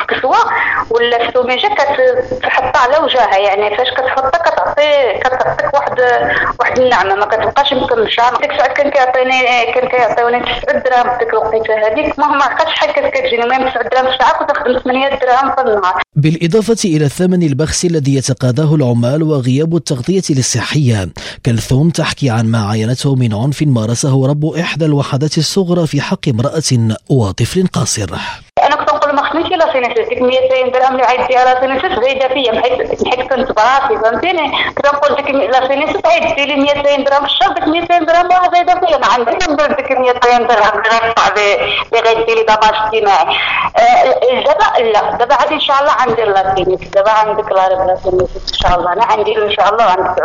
الكسوة 0.00 0.38
ولا 0.90 1.28
السميجه 1.28 1.68
كتحطها 1.74 2.80
على 2.80 3.04
وجهها 3.04 3.38
يعني 3.38 3.76
فاش 3.76 3.90
كتحطها 3.90 4.30
كتعطي 4.30 5.18
كتعطيك 5.20 5.74
واحد 5.74 6.00
واحد 6.60 6.78
النعمة 6.78 7.14
ما 7.14 7.26
كتبقاش 7.26 7.72
مكمشه 7.72 8.30
ديك 8.40 8.50
الساعة 8.50 8.72
كان 8.72 8.90
كيعطيني 8.90 9.72
كان 9.74 9.88
كيعطيوني 9.88 10.40
9 10.40 10.78
دراهم 10.78 11.18
ديك 11.18 11.28
الوقيتة 11.28 11.74
هذيك 11.86 12.18
ما 12.18 12.26
ما 12.26 12.44
عرفتش 12.44 12.74
شحال 12.74 12.92
كانت 12.92 13.14
كتجيني 13.14 13.44
المهم 13.44 13.68
9 13.68 13.88
دراهم 13.88 14.06
في 14.06 14.12
الساعة 14.12 14.38
كنت 14.38 14.50
نخدم 14.50 14.78
8 14.78 15.08
دراهم 15.08 15.54
في 15.54 15.60
النهار. 15.60 16.02
بالإضافة 16.16 16.76
إلى 16.84 17.04
الثمن 17.04 17.42
البخس 17.42 17.84
الذي 17.84 18.16
يتقاضاه 18.16 18.74
العمال 18.90 19.22
وغياب 19.22 19.76
التغطية 19.76 20.22
الصحية 20.30 21.08
كلثوم 21.46 21.90
تحكي 21.90 22.30
عن 22.30 22.46
ما 22.46 22.58
عاينته 22.58 23.14
من 23.14 23.34
عنف 23.34 23.62
مارسه 23.62 24.26
رب 24.26 24.44
إحدى 24.44 24.84
الوحدات 24.84 25.38
الصغرى 25.38 25.86
في 25.86 26.00
حق 26.00 26.28
امرأة 26.28 26.96
وطفل 27.08 27.66
قاصر. 27.66 28.16
la 29.56 29.72
CNSS 29.72 30.22
200 30.22 30.68
درهم 30.68 30.92
اللي 30.92 31.04
عيط 31.04 31.20
فيها 31.20 31.44
la 31.44 31.60
CNSS 31.60 31.92
زايده 32.00 32.28
فيا 32.28 32.62
حيت 33.10 33.32
كنت 33.32 33.52
براسي 33.52 33.98
فهمتيني؟ 34.04 34.64
كنت 34.74 34.86
نقول 34.86 35.16
ديك 35.16 35.30
la 35.30 35.68
CNSS 35.68 36.06
عيط 36.06 36.38
لي 36.38 36.56
200 36.56 36.96
درهم 36.96 37.20
في 37.20 37.24
الشهر 37.26 37.52
ديك 37.52 37.68
200 37.68 37.98
درهم 37.98 38.28
راه 38.32 38.50
زايدة 38.52 38.74
فيا 38.80 38.98
ما 38.98 39.06
عنديش 39.06 39.48
ندير 39.48 39.72
ديك 39.72 39.92
200 39.92 40.38
درهم 40.38 40.42
اللي 40.42 40.54
غيدفع 40.54 41.28
اللي 41.28 42.00
غيدي 42.00 42.34
لي 42.34 42.42
دابا 42.42 42.66
اجتماعي. 42.68 43.36
آه، 43.78 44.44
دابا 44.44 44.90
لا 44.92 45.16
دابا 45.16 45.34
عاد 45.34 45.52
إن 45.52 45.60
شاء 45.60 45.76
الله 45.80 45.92
غندير 46.00 46.28
la 46.28 46.54
CNSS 46.54 46.88
دابا 46.88 47.10
عندك 47.10 47.52
لا 47.52 47.68
la 47.68 47.96
CNSS 48.04 48.52
إن 48.52 48.58
شاء 48.68 48.78
الله. 48.78 48.92
أنا 48.92 49.04
عندي 49.04 49.38
إن 49.42 49.52
شاء 49.52 49.68
الله 49.72 49.86
وعندك 49.86 50.22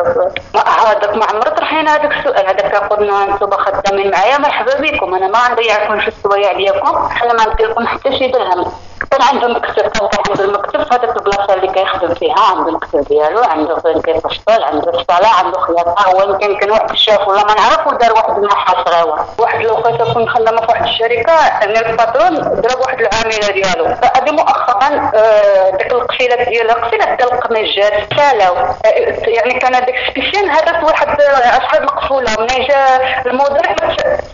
هذاك 0.56 1.16
ما 1.18 1.26
عمر 1.26 1.42
طرحين 1.50 1.88
هذاك 1.88 2.12
السؤال 2.18 2.48
هذاك 2.48 2.76
قلنا 2.76 3.24
أنتم 3.24 3.52
خدامين 3.52 4.12
معايا 4.12 4.38
مرحبا 4.38 4.82
بكم. 4.82 5.16
أنا 5.16 5.28
ما 5.28 5.52
نضيعكم 5.52 6.00
في 6.00 6.08
السوايع 6.08 6.54
ديالكم؟ 6.54 7.10
أنا 7.24 7.34
ما 7.34 7.54
ندير 7.54 7.88
حتى 7.88 8.18
شي 8.18 8.28
درهم. 8.28 8.72
كان 9.18 9.28
عنده 9.28 9.48
مكتب 9.48 9.84
كان 9.84 10.10
عنده 10.30 10.44
المكتب 10.44 10.80
هذاك 10.80 11.18
البلاصة 11.18 11.54
اللي 11.54 11.68
كيخدم 11.68 12.14
فيها 12.14 12.40
عنده 12.40 12.70
المكتب 12.70 13.04
ديالو 13.04 13.44
عنده 13.44 13.76
فين 13.76 14.02
كيفصل 14.02 14.64
عنده 14.64 14.90
الصالة 14.90 15.28
عنده 15.28 15.60
خياطة 15.60 16.10
هو 16.10 16.24
يمكن 16.24 16.60
كان 16.60 16.72
واحد 16.72 16.96
شاف 16.96 17.28
ولا 17.28 17.44
ما 17.44 17.54
نعرف 17.54 17.88
ودار 17.88 18.14
واحد 18.14 18.38
المحل 18.38 18.86
صغير 18.86 19.16
واحد 19.38 19.60
الوقيتة 19.60 20.14
كنت 20.14 20.30
خدامه 20.30 20.62
في 20.62 20.68
واحد 20.70 20.84
الشركة 20.84 21.34
أن 21.34 21.70
ال 21.70 21.79
patron 21.79 22.36
ضرب 22.38 22.80
واحد 22.82 23.00
العاملة 23.00 23.52
ديالو. 23.54 23.96
فهذه 23.96 24.32
مؤخرا 24.32 25.12
آه، 25.16 25.70
ديك 25.70 25.92
القفيلة 25.92 26.44
ديال 26.44 26.72
القفيله 26.72 27.06
ديال 27.16 27.34
القميجات 27.34 28.14
سالاو 28.18 28.56
آه، 28.56 28.88
يعني 29.28 29.60
كان 29.60 29.76
هذاك 29.76 29.96
spécial 30.10 30.50
هذاك 30.50 30.84
واحد 30.84 31.22
اصحاب 31.22 31.84
القفوله 31.84 32.32
من 32.40 32.48
جا 32.48 33.22
الموديل؟ 33.26 33.66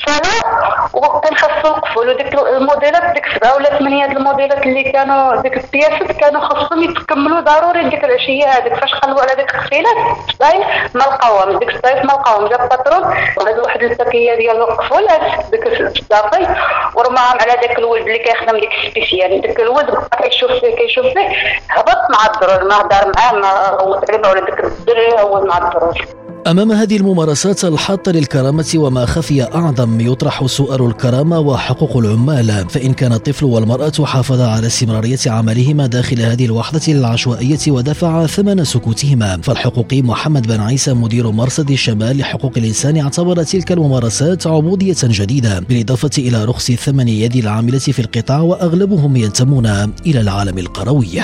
سالا 0.06 0.62
وكان 0.94 1.36
خاصو 1.36 1.68
القفول 1.76 2.10
وديك 2.10 2.34
الموديلات 2.34 3.14
ديك 3.14 3.26
سبعة 3.36 3.56
ولا 3.56 3.80
ثمانية 3.80 4.06
الموديلات 4.06 4.66
اللي 4.72 4.92
كانوا 4.92 5.42
ديك 5.42 5.58
البياسات 5.58 6.12
كانوا 6.12 6.42
خاصهم 6.42 6.84
يتكملوا 6.84 7.40
ضروري 7.40 7.90
ديك 7.90 8.04
العشية 8.04 8.46
هذيك 8.46 8.74
فاش 8.76 8.94
خلوا 8.94 9.22
على 9.22 9.36
ديك 9.36 9.56
القفيلات 9.56 9.96
الصيف 10.30 10.96
ما 10.96 11.00
لقاوهم. 11.04 11.60
ديك 11.60 11.70
الصيف 11.70 11.96
ما 12.06 12.12
لقاوهم. 12.12 12.48
جا 12.48 12.64
ال 12.64 12.69
patron 12.69 13.04
وهز 13.38 13.60
واحد 13.60 13.84
ال 13.84 13.91
paquet 13.91 14.36
ديال 14.36 14.58
القفولات 14.58 15.22
ديك 15.52 15.68
الصافي 15.68 16.48
ورماهم 16.96 17.38
على 17.42 17.52
داك 17.62 17.80
الولد 17.80 18.02
اللي 18.08 18.20
كيخدم 18.20 18.60
ديك 18.60 18.70
ال 18.84 18.90
spécial. 18.90 19.42
ديك 19.42 19.60
الولد 19.60 19.92
بقى 19.92 20.30
كيشوف 20.30 20.52
فيه 20.52 20.76
كيشوف 20.76 21.06
فيه 21.06 21.30
هبط 21.70 21.98
مع 22.12 22.26
الدرور 22.34 22.70
ما 22.70 22.82
هدر 22.82 23.12
معاه 23.18 23.34
ما 23.34 23.68
هو 23.82 24.00
تقريبا 24.00 24.30
ولا 24.30 24.40
ديك 24.46 24.60
الدري 24.64 25.12
هو 25.22 25.46
مع 25.46 25.58
الدرور 25.58 26.21
أمام 26.48 26.72
هذه 26.72 26.98
الممارسات 26.98 27.66
الحاطة 27.66 28.12
للكرامة 28.12 28.72
وما 28.76 29.06
خفي 29.06 29.44
أعظم 29.44 30.00
يطرح 30.00 30.46
سؤال 30.46 30.86
الكرامة 30.86 31.40
وحقوق 31.40 31.98
العمال. 31.98 32.70
فإن 32.70 32.94
كان 32.94 33.14
الطفل 33.14 33.46
والمرأة 33.46 34.06
حافظ 34.06 34.42
على 34.42 34.68
استمرارية 34.68 35.20
عملهما 35.28 35.88
داخل 35.88 36.22
هذه 36.22 36.46
الوحدة 36.46 36.82
العشوائية 36.88 37.60
ودفع 37.68 38.26
ثمن 38.26 38.64
سكوتهما. 38.64 39.38
فالحقوقي 39.42 40.02
محمد 40.02 40.48
بن 40.48 40.60
عيسى 40.60 40.94
مدير 40.94 41.32
مرصد 41.32 41.72
الشمال 41.72 42.18
لحقوق 42.18 42.54
الإنسان 42.58 42.98
اعتبر 42.98 43.44
تلك 43.44 43.72
الممارسات 43.72 44.48
عبودية 44.48 44.98
جديدة 45.04 45.60
بالإضافة 45.60 46.12
إلى 46.18 46.46
رخص 46.46 46.72
ثمن 46.72 47.08
يد 47.08 47.36
العاملة 47.36 47.80
في 47.80 48.00
القطاع 48.00 48.40
وأغلبهم 48.40 49.16
ينتمون 49.16 49.66
إلى 50.06 50.22
العالم 50.22 50.58
القروي. 50.58 51.22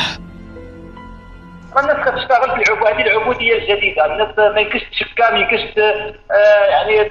هذه 2.63 3.01
العبودية 3.01 3.55
الجديدة. 3.55 4.05
الناس 4.05 4.37
ما 4.37 4.61
يمكنش 4.61 4.83
تشكى 4.83 5.31
ما 5.31 5.39
يمكنش 5.39 5.77
آه، 6.31 6.65
يعني 6.65 7.09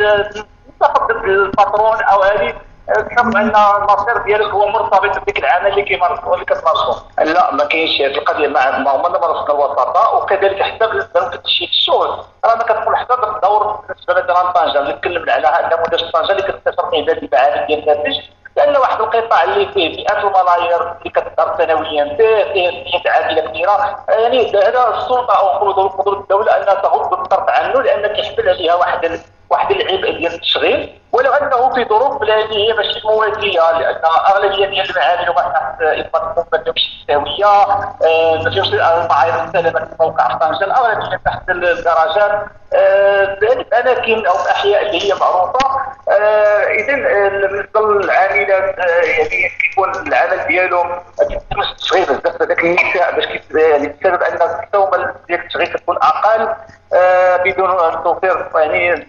تاخذ 0.81 1.11
الباترون 1.25 2.03
أو 2.03 2.23
هذه 2.23 2.55
تحكم 2.87 3.37
أن 3.37 3.53
المصير 3.57 4.19
ديالك 4.25 4.50
هو 4.50 4.69
مرتبط 4.69 5.19
بديك 5.19 5.38
العمل 5.38 5.67
اللي 5.67 5.83
كيمارس 5.83 6.21
اللي 6.35 6.45
كتمارسو 6.45 6.95
لا 7.19 7.55
ما 7.55 7.65
كاينش 7.65 8.00
هذه 8.00 8.19
القضية. 8.19 8.49
ما 8.49 8.79
ما 8.79 8.91
هما 8.91 9.09
مارسنا 9.09 9.55
الوساطة. 9.55 10.17
وكذلك 10.17 10.62
حتى 10.62 10.87
بالنسبة 10.87 11.21
لتشييد 11.21 11.69
الشغل. 11.69 12.25
رانا 12.45 12.62
كتقول 12.62 12.97
حتى 12.97 13.17
بالدور 13.17 13.81
بالنسبة 13.88 14.15
لنا 14.15 14.50
طنجه 14.53 14.91
تكلمنا 14.91 15.33
على 15.33 15.76
نموذج 15.76 16.11
طنجه 16.11 16.33
اللي 16.33 16.43
كتستثمر 16.43 16.91
في 16.91 17.03
هذه 17.03 17.19
المعارف 17.19 17.67
ديال 17.67 17.91
الناتج. 17.91 18.21
لأن 18.57 18.77
واحد 18.77 19.01
القطاع 19.01 19.45
اللي 19.45 19.67
فيه 19.67 19.97
مئات 19.97 20.25
الملايير 20.25 20.83
اللي 20.83 21.11
كتظهر 21.11 21.57
سنويا 21.59 22.05
فيه 22.17 22.53
فيه 22.53 22.99
فيه 23.03 23.11
عادله 23.11 23.41
كبيرة. 23.41 24.05
يعني 24.09 24.51
هذا 24.57 24.89
السلطة 24.99 25.35
أو 25.35 25.49
قدره 25.73 26.21
الدولة 26.21 26.57
أنها 26.57 26.75
تغض 26.75 27.13
الطرف 27.13 27.49
عنه 27.49 27.83
لأن 27.83 28.07
كيحمل 28.07 28.49
عليها 28.49 28.75
واحد 28.75 29.21
واحد 29.50 29.71
العبء 29.71 30.19
ديال 30.19 30.35
التشغيل 30.35 31.00
ولو 31.12 31.33
أنه 31.33 31.75
في 31.75 31.85
ظروف 31.85 32.21
بلادي 32.21 32.55
هي 32.55 32.73
ماشي 32.73 33.00
موازية 33.05 33.79
لأن 33.79 34.00
أغلبية 34.05 34.67
ديال 34.67 34.91
المعامل 34.91 35.29
هما 35.29 35.41
تحت 35.41 35.83
اطلاق 35.83 36.47
ما 36.53 36.62
فيهمش 36.65 37.00
التهويه 37.03 37.67
ما 38.45 38.50
فيهمش 38.50 38.69
المعايير 38.69 39.45
السلامه 39.45 39.85
في 39.85 39.97
موقع 40.00 40.35
طنجه 40.35 40.65
الأغلبية 40.65 41.21
تحت 41.25 41.50
الدرجات 41.50 42.47
آه، 42.75 43.37
في 43.41 43.53
الاماكن 43.53 44.26
أو 44.26 44.35
الاحياء 44.45 44.87
اللي 44.87 45.03
هي 45.03 45.15
معروفة. 45.21 45.59
آه، 46.09 46.62
اذا 46.62 46.95
بالنسبة 46.95 47.81
للعاملات 47.81 48.79
آه، 48.79 49.03
يعني 49.03 49.49
كيكون 49.61 50.09
العمل 50.09 50.47
ديالهم 50.49 51.03
كيتمس 51.29 51.71
التشغيل 51.71 52.05
بزاف 52.05 52.43
هذاك 52.43 52.65
النساء 52.65 53.17
باش 53.17 53.25
يعني 53.55 53.88
بسبب 53.88 54.23
أن 54.23 54.62
الثومه 54.65 55.15
ديال 55.29 55.41
التشغيل 55.41 55.67
كتكون 55.67 55.97
أقل. 55.97 56.55
بدون 57.45 58.02
توفير 58.05 58.47
يعني 58.55 59.07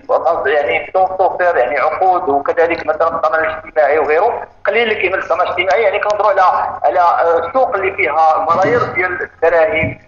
يعني 0.48 0.88
بدون 0.89 1.17
توفير 1.17 1.57
يعني 1.57 1.79
عقود 1.79 2.29
وكذلك 2.29 2.86
مثلا 2.86 3.07
الضمان 3.07 3.39
الاجتماعي 3.46 4.00
وغيره. 4.00 4.43
قليل 4.65 4.84
اللي 4.84 4.96
كيمل 4.96 5.19
الضمان 5.19 5.48
الاجتماعي 5.48 5.84
يعني 5.84 6.00
كنهضروا 6.00 6.29
على 6.31 6.41
على 7.00 7.38
السوق 7.48 7.75
اللي 7.75 7.91
فيها 7.91 8.48
ملايير 8.50 8.84
ديال 8.84 9.22
الدراهم 9.22 10.00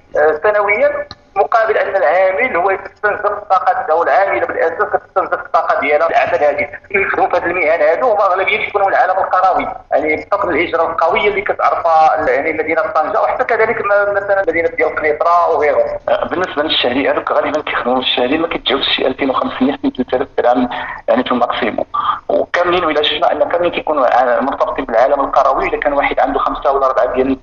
سنويا. 0.43 1.07
مقابل 1.39 1.77
أن 1.77 1.96
العامل 1.96 2.58
هو 2.58 2.72
يستنزف 2.72 3.25
الطاقه 3.25 3.91
أو 3.91 4.03
العامله 4.03 4.48
بالاساس 4.48 4.89
كتستنزف 4.93 5.34
الطاقه 5.34 5.79
ديالها 5.79 6.08
في 6.08 6.13
الاعمال 6.13 6.43
هذه. 6.43 6.69
يخدموا 6.91 7.29
في 7.29 7.38
هذه 7.38 7.46
المهن 7.46 7.81
هذو 7.81 8.12
هما 8.12 8.25
أغلبية 8.25 8.67
يكونوا 8.67 8.88
من 8.88 8.93
العالم 8.93 9.17
القروي. 9.19 9.67
يعني 9.91 10.15
بحكم 10.15 10.50
الهجرة 10.50 10.91
القوية 10.91 11.29
اللي 11.29 11.41
كتعرفها 11.41 12.29
يعني 12.29 12.53
مدينة 12.53 12.81
طنجة 12.81 13.22
وحتى 13.22 13.43
كذلك 13.43 13.86
مثلا 14.15 14.41
مدينة 14.48 14.69
ديال 14.69 14.96
قنيطرة 14.96 15.50
وغيره 15.50 16.00
أه، 16.10 16.25
بالنسبة 16.25 16.63
للشهري 16.63 17.10
هذوك 17.10 17.31
غالبا 17.31 17.62
كيخدموا 17.62 18.00
الشهري 18.00 18.38
ما 18.38 18.48
كيتجاوزش 18.48 18.89
شي 18.96 19.08
2500 19.08 19.74
حتى 19.74 19.89
3000 19.89 20.27
درهم 20.38 20.69
يعني 21.08 21.24
في 21.24 21.31
الماكسيموم 21.31 21.86
وكاملين 22.29 22.86
ولا 22.86 23.03
شفنا 23.03 23.31
أن 23.31 23.50
كاملين 23.50 23.72
كيكونوا 23.72 24.41
مرتبطين 24.41 24.86
بالعالم 24.86 25.19
القروي 25.19 25.67
إذا 25.67 25.77
كان 25.77 25.93
واحد 25.93 26.19
عنده 26.19 26.39
خمسة 26.39 26.72
ولا 26.72 26.86
أربعة 26.86 27.13
ديال 27.13 27.38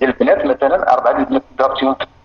ديال 0.00 0.10
البنات 0.10 0.44
مثلا 0.44 0.92
أربعة 0.92 1.12
ديال 1.12 1.22
البنات 1.22 1.42
ضربتيهم 1.58 1.94
ثلاثة 1.94 2.19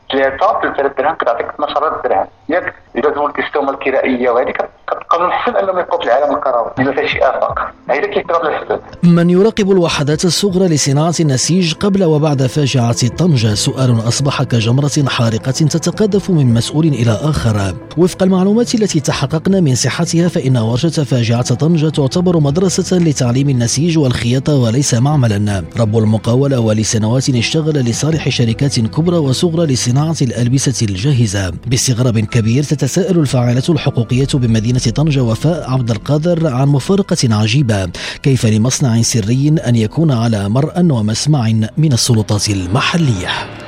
في 0.62 0.74
ثلاث 0.78 0.98
درهم 0.98 1.16
كتعطيك 1.16 1.46
12000 1.50 2.04
درهم. 2.04 2.28
ياك 2.50 2.74
زولت 3.16 3.40
السومه 3.40 3.72
الكرائية 3.72 4.30
وهذه 4.30 4.52
كتبقى 4.52 5.20
من 5.20 5.26
الحسن 5.26 5.56
انهم 5.56 5.80
يبقوا 5.80 6.00
في 6.00 6.06
العالم 6.06 6.36
القروي 6.36 6.72
بما 6.78 6.92
فيها 6.92 7.08
شي 7.08 7.20
افاق 7.20 7.60
هذا 7.90 8.08
كيضرب 8.08 8.80
من 9.04 9.30
يراقب 9.30 9.72
الوحدات 9.72 10.26
الصغرى 10.26 10.68
لصناعة 10.68 11.14
النسيج 11.20 11.74
قبل 11.74 12.04
وبعد 12.04 12.48
فاجعة 12.48 13.08
طنجة 13.08 13.54
سؤال 13.54 14.08
أصبح 14.08 14.44
كجمرة 14.44 14.92
حارقة 15.08 15.52
تتقاذف 15.52 16.30
من 16.30 16.54
مسؤول 16.54 16.86
إلى 16.86 17.12
آخر. 17.12 17.76
وفق 17.98 18.24
المعلومات 18.24 18.76
التي 18.76 19.00
تحققنا 19.00 19.60
من 19.60 19.76
صحتها 19.76 20.28
فإن 20.28 20.58
ورشة 20.58 21.04
فاجعة 21.04 21.56
طنجة 21.56 21.90
تعتبر 21.90 22.40
مدرسة 22.40 22.98
لتعليم 22.98 23.50
النسيج 23.50 23.98
والخياطة 23.98 24.56
وليس 24.56 24.94
معملا. 24.94 25.64
رب 25.80 25.98
المقاوله 25.98 26.60
ولسنوات 26.60 27.30
اشتغل 27.30 27.74
لصالح 27.74 28.30
شركات 28.30 28.80
كبرى 28.80 29.18
وصغرى 29.18 29.66
لصناعة 29.66 30.16
الألبسة 30.22 30.86
الجاهزة. 30.86 31.54
باستغراب 31.68 32.20
كبير 32.20 32.64
تتساءل 32.86 33.20
الفاعلة 33.20 33.64
الحقوقية 33.70 34.28
بمدينة 34.34 34.80
طنجة 34.80 35.24
وفاء 35.24 35.72
عبد 35.72 35.92
القادر 35.92 36.48
عن 36.48 36.68
مفارقة 36.68 37.18
عجيبة. 37.24 37.90
كيف 38.24 38.46
لمصنع 38.46 39.02
سري 39.02 39.56
أن 39.68 39.76
يكون 39.76 40.12
على 40.12 40.50
مرأى 40.50 40.92
ومسمع 40.92 41.50
من 41.78 41.94
السلطات 41.94 42.50
المحلية؟ 42.50 43.65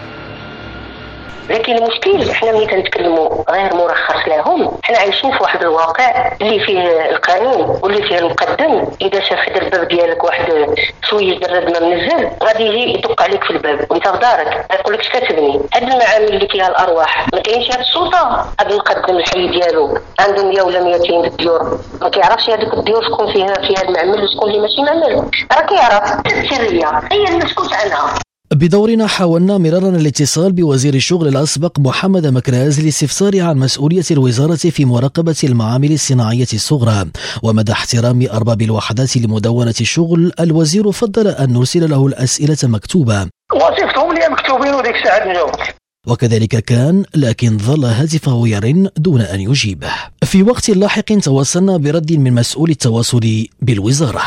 لكن 1.50 1.75
المشكل 1.77 2.30
إحنا 2.30 2.51
ملي 2.51 2.66
كنتكلموا 2.68 3.30
غير 3.51 3.75
مرخص 3.75 4.27
لهم 4.27 4.72
حنا 4.84 4.98
عايشين 4.98 5.32
في 5.38 5.44
واحد 5.44 5.62
الواقع 5.62 6.32
اللي 6.42 6.60
فيه 6.60 7.10
القانون 7.10 7.80
واللي 7.84 8.04
فيه 8.04 8.20
المقدم. 8.20 8.88
إذا 9.01 9.20
شاف 9.20 9.39
حدا 9.39 9.62
الباب 9.62 9.88
ديالك 9.88 10.24
واحد 10.24 10.75
شوية 11.04 11.39
د 11.39 11.70
الردمة 11.72 11.80
منزل 11.80 12.30
غادي 12.44 12.63
يجي 12.63 12.94
يدق 12.94 13.22
عليك 13.22 13.44
في 13.44 13.50
الباب 13.51 13.86
وانت 13.92 14.08
في 14.08 14.18
دارك. 14.18 14.66
يقول 14.74 14.94
لك 14.94 15.00
كتبني 15.01 15.62
هاد 15.74 15.84
المعامل 15.84 16.27
اللي 16.30 16.48
فيها 16.48 16.68
الأرواح 16.68 17.27
ما 17.34 17.39
كاينش 17.39 17.72
هاد 17.72 17.80
السلطه 17.80 18.46
هاد 18.60 18.72
المقدم 18.72 19.18
الحي 19.18 19.48
ديالو 19.48 19.98
عنده 20.20 20.44
100 20.44 20.62
ولا 20.62 20.80
200 20.84 21.24
الديور 21.24 21.80
ما 22.01 22.10
كيعرفش 22.10 22.50
هذوك 22.50 22.74
الديور 22.74 23.04
شكون 23.04 23.34
فيها 23.34 23.54
فيها 23.54 23.82
المعمل 23.82 24.24
وشكون 24.24 24.50
اللي 24.50 24.62
ماشي 24.62 24.82
معمل 24.82 25.30
راه 25.54 25.62
كيعرف. 25.66 26.13
السريه 26.25 27.01
هي 27.12 27.24
المسكوت 27.24 27.74
عنها. 27.74 28.26
بدورنا 28.54 29.08
حاولنا 29.08 29.58
مرارا 29.58 29.89
الاتصال 29.89 30.51
بوزير 30.51 30.94
الشغل 30.94 31.27
الأسبق 31.27 31.80
محمد 31.80 32.27
مكراز 32.27 32.80
لاستفسار 32.80 33.42
عن 33.42 33.58
مسؤولية 33.58 34.04
الوزارة 34.12 34.56
في 34.56 34.86
مراقبة 34.86 35.36
المعامل 35.44 35.92
الصناعية 35.92 36.48
الصغرى. 36.54 37.06
ومدى 37.44 37.72
احترام 37.72 38.27
أرباب 38.32 38.62
الوحدات 38.62 39.18
لمدونة 39.18 39.74
الشغل 39.82 40.32
الوزير 40.39 40.92
فضل 40.92 41.27
أن 41.27 41.54
نرسل 41.54 41.89
له 41.89 42.08
الأسئلة 42.08 42.58
مكتوبة. 42.63 43.27
وظيفتهم 43.54 44.12
اللي 44.12 44.30
مكتوبين 44.32 44.74
وديك 44.74 44.96
نجاوبك 45.27 45.75
وكذلك 46.08 46.66
كان 46.66 47.04
لكن 47.16 47.58
ظل 47.58 47.86
هاتفه 47.86 48.48
يرن 48.48 48.89
دون 48.98 49.22
أن 49.22 49.39
يجيبه 49.39 49.92
في 50.24 50.44
وقت 50.44 50.70
لاحق 50.70 51.01
توصلنا 51.01 51.77
برد 51.77 52.13
من 52.13 52.34
مسؤول 52.34 52.70
التواصل 52.70 53.46
بالوزارة. 53.62 54.24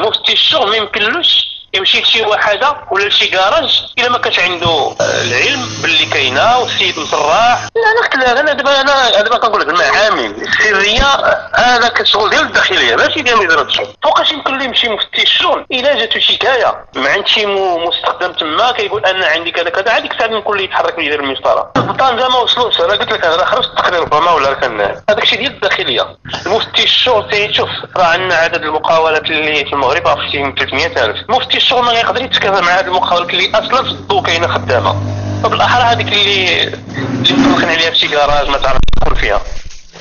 مفتي 0.00 0.32
الشغل 0.32 0.70
ما 0.70 0.76
يمكنلوش. 0.76 1.53
يمشي 1.74 2.00
لشي 2.00 2.22
وحده 2.22 2.76
ولا 2.90 3.08
لشي 3.08 3.26
كراج 3.26 3.82
إلا 3.98 4.08
ما 4.08 4.18
كانش 4.18 4.38
عنده 4.38 4.68
آه، 5.00 5.22
العلم 5.22 5.68
باللي 5.82 6.06
كاينة 6.06 6.58
والسيد 6.58 6.98
مصراح 6.98 7.68
لا 7.76 8.16
أنا 8.16 8.24
لها 8.24 8.40
أنا 8.40 8.52
دابا 8.52 8.80
أنا 8.80 9.22
دابا 9.22 9.36
كنقول 9.38 9.60
لك 9.60 9.68
المعامل 9.68 10.42
السرية 10.42 11.06
هذا 11.54 11.88
كشغل 11.88 12.30
ديال 12.30 12.42
الداخلية 12.42 12.96
ماشي 12.96 13.22
ديال 13.22 13.38
وزاره 13.38 13.62
الشغل. 13.62 13.86
فوقاش 14.14 14.32
يمكن 14.32 14.58
له 14.58 14.64
يمشي 14.64 14.88
مفتي 14.88 15.22
الشغل. 15.22 15.66
إلا 15.72 15.94
جاتو 15.94 16.18
شكايه 16.18 16.84
عند 16.96 17.26
شي 17.26 17.46
مستخدم 17.46 18.32
تما 18.32 18.72
كيقول 18.72 19.06
أنا 19.06 19.26
عندي 19.26 19.50
كذا 19.50 19.70
كذا. 19.70 19.98
هذيك 19.98 20.12
الساعة 20.12 20.28
نقول 20.28 20.56
ليه 20.56 20.64
يتحرك 20.64 20.98
ويدير 20.98 21.20
المسطرة. 21.20 21.72
طنجه 21.74 22.28
ما 22.28 22.36
وصلوش. 22.36 22.80
أنا 22.80 22.92
قلت 22.92 23.12
لك 23.12 23.24
أنا 23.24 23.44
خرجت 23.44 23.68
التقرير 23.68 24.00
ربما 24.00 24.30
ولا 24.30 24.54
كان 24.54 24.80
هذاك 24.80 25.22
الشيء 25.22 25.38
ديال 25.38 25.52
الداخلية. 25.52 26.16
المفتي 26.46 26.82
الشغل 26.84 27.30
تيشوف 27.30 27.68
راه 27.96 28.04
عندنا 28.04 28.34
عدد 28.34 28.62
المقاولات 28.62 29.30
اللي 29.30 29.64
في 29.64 29.72
المغرب 29.72 30.06
راه 30.06 30.30
300000 30.30 31.16
مفتي 31.28 31.56
الشغل 31.56 31.84
ما 31.84 31.92
يقدر 31.92 32.22
يتكافى 32.22 32.60
مع 32.64 32.72
هذه 32.72 32.86
المقاولات 32.86 33.30
اللي 33.30 33.50
أصلا 33.54 33.82
في 33.82 33.90
الضو 33.90 34.22
كاينة 34.22 34.46
خدامة. 34.46 34.96
وبالاحرى 35.44 35.82
هذيك 35.82 36.06
اللي 36.12 36.64
اللي 36.64 37.48
مطلقين 37.48 37.68
عليها 37.68 37.90
في 37.90 37.98
شي 37.98 38.08
كراج 38.08 38.48
ما 38.48 38.58
تعرفش 38.58 38.80
تدخل 39.00 39.16
فيها. 39.16 39.40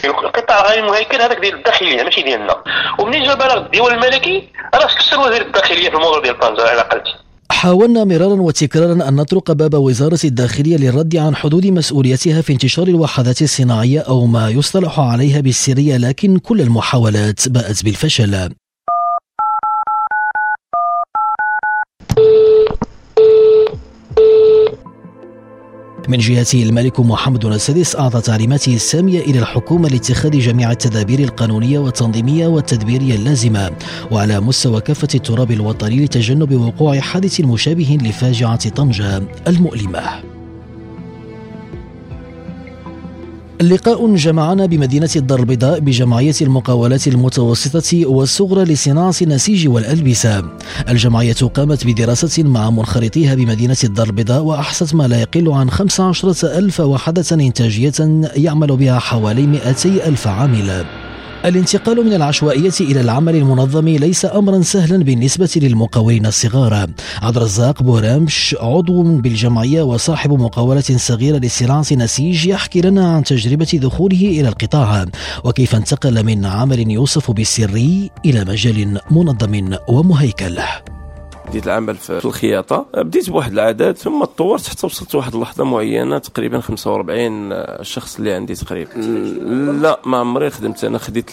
القطاع 0.08 0.72
غير 0.72 0.84
المهيكل 0.84 1.22
هذاك 1.22 1.40
ديال 1.40 1.56
الداخلية 1.56 2.04
ماشي 2.04 2.22
ديالنا. 2.22 2.56
ومنين 3.00 3.24
جا 3.24 3.34
بلغ 3.34 3.58
الديوان 3.66 3.94
الملكي؟ 3.94 4.50
راه 4.76 4.88
فسر 4.88 5.20
وزير 5.20 5.42
الداخلية 5.42 5.90
في 5.90 5.96
الموضوع 5.96 6.22
ديال 6.22 6.40
طنجه 6.40 6.70
على 6.70 6.82
قلتي. 6.82 7.14
حاولنا 7.52 8.04
مرارا 8.04 8.42
وتكرارا 8.42 8.94
أن 8.94 9.16
نطرق 9.16 9.52
باب 9.52 9.74
وزارة 9.74 10.20
الداخلية 10.24 10.78
للرد 10.78 11.16
عن 11.16 11.36
حدود 11.36 11.66
مسؤوليتها 11.66 12.42
في 12.42 12.54
انتشار 12.54 12.88
الوحدات 12.88 13.42
الصناعية 13.42 14.00
أو 14.00 14.26
ما 14.26 14.50
يصطلح 14.50 15.00
عليها 15.00 15.42
بالسرية 15.42 15.98
لكن 15.98 16.38
كل 16.38 16.62
المحاولات 16.62 17.50
باءت 17.50 17.84
بالفشل. 17.84 18.50
من 26.10 26.18
جهته 26.18 26.64
الملك 26.64 27.00
محمد 27.00 27.46
السادس 27.46 27.96
أعطى 27.96 28.22
تعليماته 28.22 28.76
السامية 28.76 29.20
إلى 29.20 29.40
الحكومة 29.40 29.90
لاتخاذ 29.90 30.40
جميع 30.40 30.72
التدابير 30.72 31.20
القانونية 31.20 31.80
والتنظيمية 31.80 32.48
والتدبيرية 32.48 33.16
اللازمة 33.16 33.72
وعلى 34.12 34.40
مستوى 34.40 34.82
كافة 34.82 35.08
التراب 35.16 35.52
الوطني 35.52 36.06
لتجنب 36.06 36.54
وقوع 36.54 37.00
حادث 37.00 37.42
مشابه 37.42 37.98
لفاجعة 38.02 38.70
طنجة 38.70 39.24
المؤلمة. 39.48 40.33
لقاء 43.70 44.16
جمعنا 44.16 44.66
بمدينة 44.66 45.10
الدار 45.16 45.40
البيضاء 45.40 45.80
بجمعية 45.80 46.34
المقاولات 46.42 47.08
المتوسطة 47.08 48.06
والصغرى 48.06 48.64
لصناعة 48.64 49.14
النسيج 49.22 49.68
والألبسة. 49.68 50.44
الجمعية 50.90 51.34
قامت 51.34 51.88
بدراسة 51.88 52.44
مع 52.44 52.70
منخرطيها 52.70 53.36
بمدينة 53.36 53.78
الدار 53.84 54.08
البيضاء 54.08 54.42
وأحصت 54.44 54.96
ما 54.96 55.08
لا 55.08 55.22
يقل 55.22 55.52
عن 55.52 55.70
15 55.70 56.58
ألف 56.58 56.80
وحدة 56.80 57.26
إنتاجية 57.32 57.94
يعمل 58.36 58.78
بها 58.78 59.00
حوالي 59.00 59.48
200 59.48 60.08
ألف 60.08 60.28
عامل. 60.28 60.86
الانتقال 61.46 62.06
من 62.06 62.14
العشوائية 62.14 62.74
إلى 62.82 63.02
العمل 63.02 63.36
المنظم 63.36 63.90
ليس 63.90 64.26
أمرا 64.26 64.62
سهلا 64.62 65.04
بالنسبة 65.04 65.50
للمقاولين 65.56 66.26
الصغار. 66.26 66.74
عبد 67.22 67.38
الرزاق 67.38 67.84
بورامش 67.84 68.56
عضو 68.60 69.04
بالجمعية 69.04 69.82
وصاحب 69.82 70.32
مقاولة 70.32 70.82
صغيرة 70.82 71.38
لصناعة 71.38 71.86
نسيج 71.92 72.46
يحكي 72.46 72.82
لنا 72.82 73.16
عن 73.16 73.24
تجربة 73.24 73.80
دخوله 73.82 74.26
إلى 74.26 74.48
القطاع. 74.50 75.06
وكيف 75.44 75.76
انتقل 75.76 76.24
من 76.24 76.46
عمل 76.46 76.92
يوصف 76.92 77.32
بالسري 77.32 78.10
إلى 78.26 78.46
مجال 78.46 79.00
منظم 79.12 79.76
ومهيكل. 79.88 80.60
بديت 81.54 81.68
العمل 81.68 81.96
في 81.96 82.26
الخياطة. 82.26 82.86
بديت 82.98 83.30
بواحد 83.30 83.52
العدد 83.52 83.98
ثم 83.98 84.24
تطورت 84.24 84.68
حتى 84.68 84.86
وصلت 84.86 85.14
لواحد 85.14 85.34
اللحظة 85.34 85.64
معينة 85.64 86.18
تقريبا 86.18 86.60
45 86.60 87.84
شخص 87.84 88.18
اللي 88.18 88.34
عندي 88.34 88.56
تقريبا. 88.56 88.90
لا 89.82 90.00
ما 90.06 90.18
عمري 90.18 90.50
خدمت. 90.50 90.84
أنا 90.84 90.98
خديت 90.98 91.30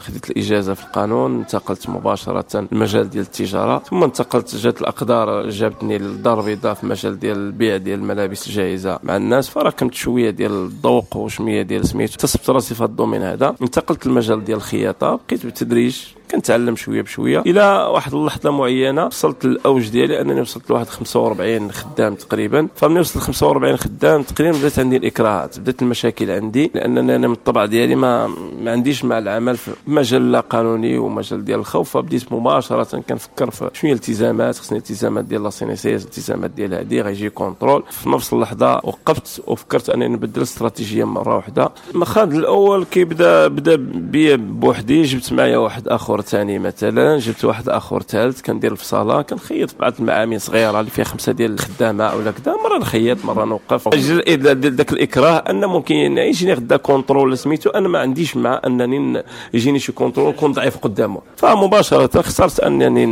خديت 0.00 0.30
الإجازة 0.30 0.74
في 0.74 0.84
القانون 0.84 1.38
انتقلت 1.38 1.88
مباشرة 1.88 2.68
للمجال 2.72 3.10
ديال 3.10 3.24
التجارة 3.24 3.78
ثم 3.78 4.02
انتقلت 4.02 4.56
جات 4.56 4.80
الأقدار 4.80 5.48
جابتني 5.50 5.98
للدار 5.98 6.40
البيضاء 6.40 6.74
في 6.74 6.86
مجال 6.86 7.18
ديال 7.18 7.36
البيع 7.36 7.76
ديال 7.76 7.98
الملابس 7.98 8.46
الجاهزه 8.46 8.98
مع 9.02 9.16
الناس 9.16 9.48
فراكمت 9.48 9.94
شوية 9.94 10.30
ديال 10.30 10.52
الذوق 10.52 11.16
وشوية 11.16 11.62
ديال 11.62 11.88
سميتو. 11.88 12.14
اكتسبت 12.14 12.50
راسي 12.50 12.74
في 12.74 12.82
هذا 12.82 12.90
الدومين 12.90 13.22
هذا. 13.22 13.54
انتقلت 13.62 14.06
للمجال 14.06 14.44
ديال 14.44 14.56
الخياطة 14.56 15.20
بقيت 15.28 15.44
بالتدريج 15.44 15.98
كنتعلم 16.34 16.76
شوية 16.76 17.02
بشوية. 17.02 17.40
إلى 17.40 17.88
واحد 17.94 18.14
اللحظة 18.14 18.50
معينة 18.50 19.06
وصلت 19.06 19.44
للأوج 19.44 19.88
ديالي 19.88 20.20
أنني 20.20 20.40
وصلت 20.40 20.70
لواحد 20.70 20.86
45 20.88 21.72
خدام 21.72 22.14
تقريبا. 22.14 22.68
فملي 22.76 23.00
وصلت 23.00 23.16
ل 23.16 23.20
45 23.20 23.76
خدام 23.76 24.22
تقريبا 24.22 24.58
بدأت 24.58 24.78
عندي 24.78 24.96
الإكراهات 24.96 25.58
بدأت 25.60 25.82
المشاكل 25.82 26.30
عندي 26.30 26.70
لأنني 26.74 27.16
أنا 27.16 27.26
من 27.28 27.34
الطبع 27.34 27.64
ديالي 27.66 27.94
ما 27.94 28.26
ما 28.62 28.70
عنديش 28.72 29.04
مع 29.04 29.18
العمل 29.18 29.56
في 29.56 29.70
مجال 29.86 30.32
لا 30.32 30.40
قانوني 30.40 30.98
ومجال 30.98 31.44
ديال 31.44 31.60
الخوف. 31.60 31.90
فبديت 31.90 32.32
مباشرة 32.32 33.00
كنفكر 33.08 33.50
في 33.50 33.58
شنو 33.74 33.88
هي 33.88 33.92
الالتزامات 33.92 34.58
خصني 34.58 34.78
التزامات 34.78 35.24
ديال 35.24 35.42
la 35.42 35.50
CNSS 35.50 36.02
الالتزامات 36.02 36.50
ديال 36.50 36.74
هذه 36.74 37.00
غيجي 37.00 37.30
contrôle. 37.30 37.82
في 37.90 38.08
نفس 38.08 38.32
اللحظة 38.32 38.74
وقفت 38.84 39.42
وفكرت 39.46 39.90
أنني 39.90 40.08
نبدل 40.08 40.42
استراتيجية 40.42 41.04
مرة 41.04 41.36
واحدة 41.36 41.70
المخاض 41.94 42.34
الأول 42.34 42.84
كيبدا 42.84 43.48
بدأ 43.48 43.76
بيا 43.94 44.36
بوحدي 44.36 45.02
جبت 45.02 45.32
معايا 45.32 45.58
واحد 45.58 45.88
آخر 45.88 46.20
ثاني 46.24 46.58
مثلا 46.58 47.18
جبت 47.18 47.44
واحد 47.44 47.68
آخر 47.68 48.02
ثالث 48.02 48.40
كندير 48.40 48.72
الفصالة 48.72 49.22
كنخيط 49.22 49.74
بعض 49.80 49.92
المعامل 49.98 50.40
صغيرة 50.40 50.80
اللي 50.80 50.90
فيها 50.90 51.04
خمسة 51.04 51.32
ديال 51.32 51.54
الخدامة 51.54 52.14
ولا 52.14 52.30
كذا 52.30 52.54
مرة 52.64 52.78
نخيط 52.78 53.24
مرة 53.24 53.44
نوقف. 53.44 53.94
ذاك 53.94 54.92
الإكراه 54.92 55.36
أن 55.50 55.64
ممكن 55.64 55.94
يجيني 55.94 56.52
غدا 56.52 56.76
contrôle 56.76 57.38
سميتو 57.38 57.70
أنا 57.70 57.88
ما 57.88 57.98
عنديش 57.98 58.36
مع 58.36 58.60
أنني 58.66 59.22
يجيني 59.54 59.78
شي 59.78 59.92
كونترول 59.92 60.28
نكون 60.28 60.52
ضعيف 60.52 60.76
قدامه. 60.76 61.20
فمباشرة 61.36 62.20
اخترت 62.20 62.60
أنني 62.60 63.06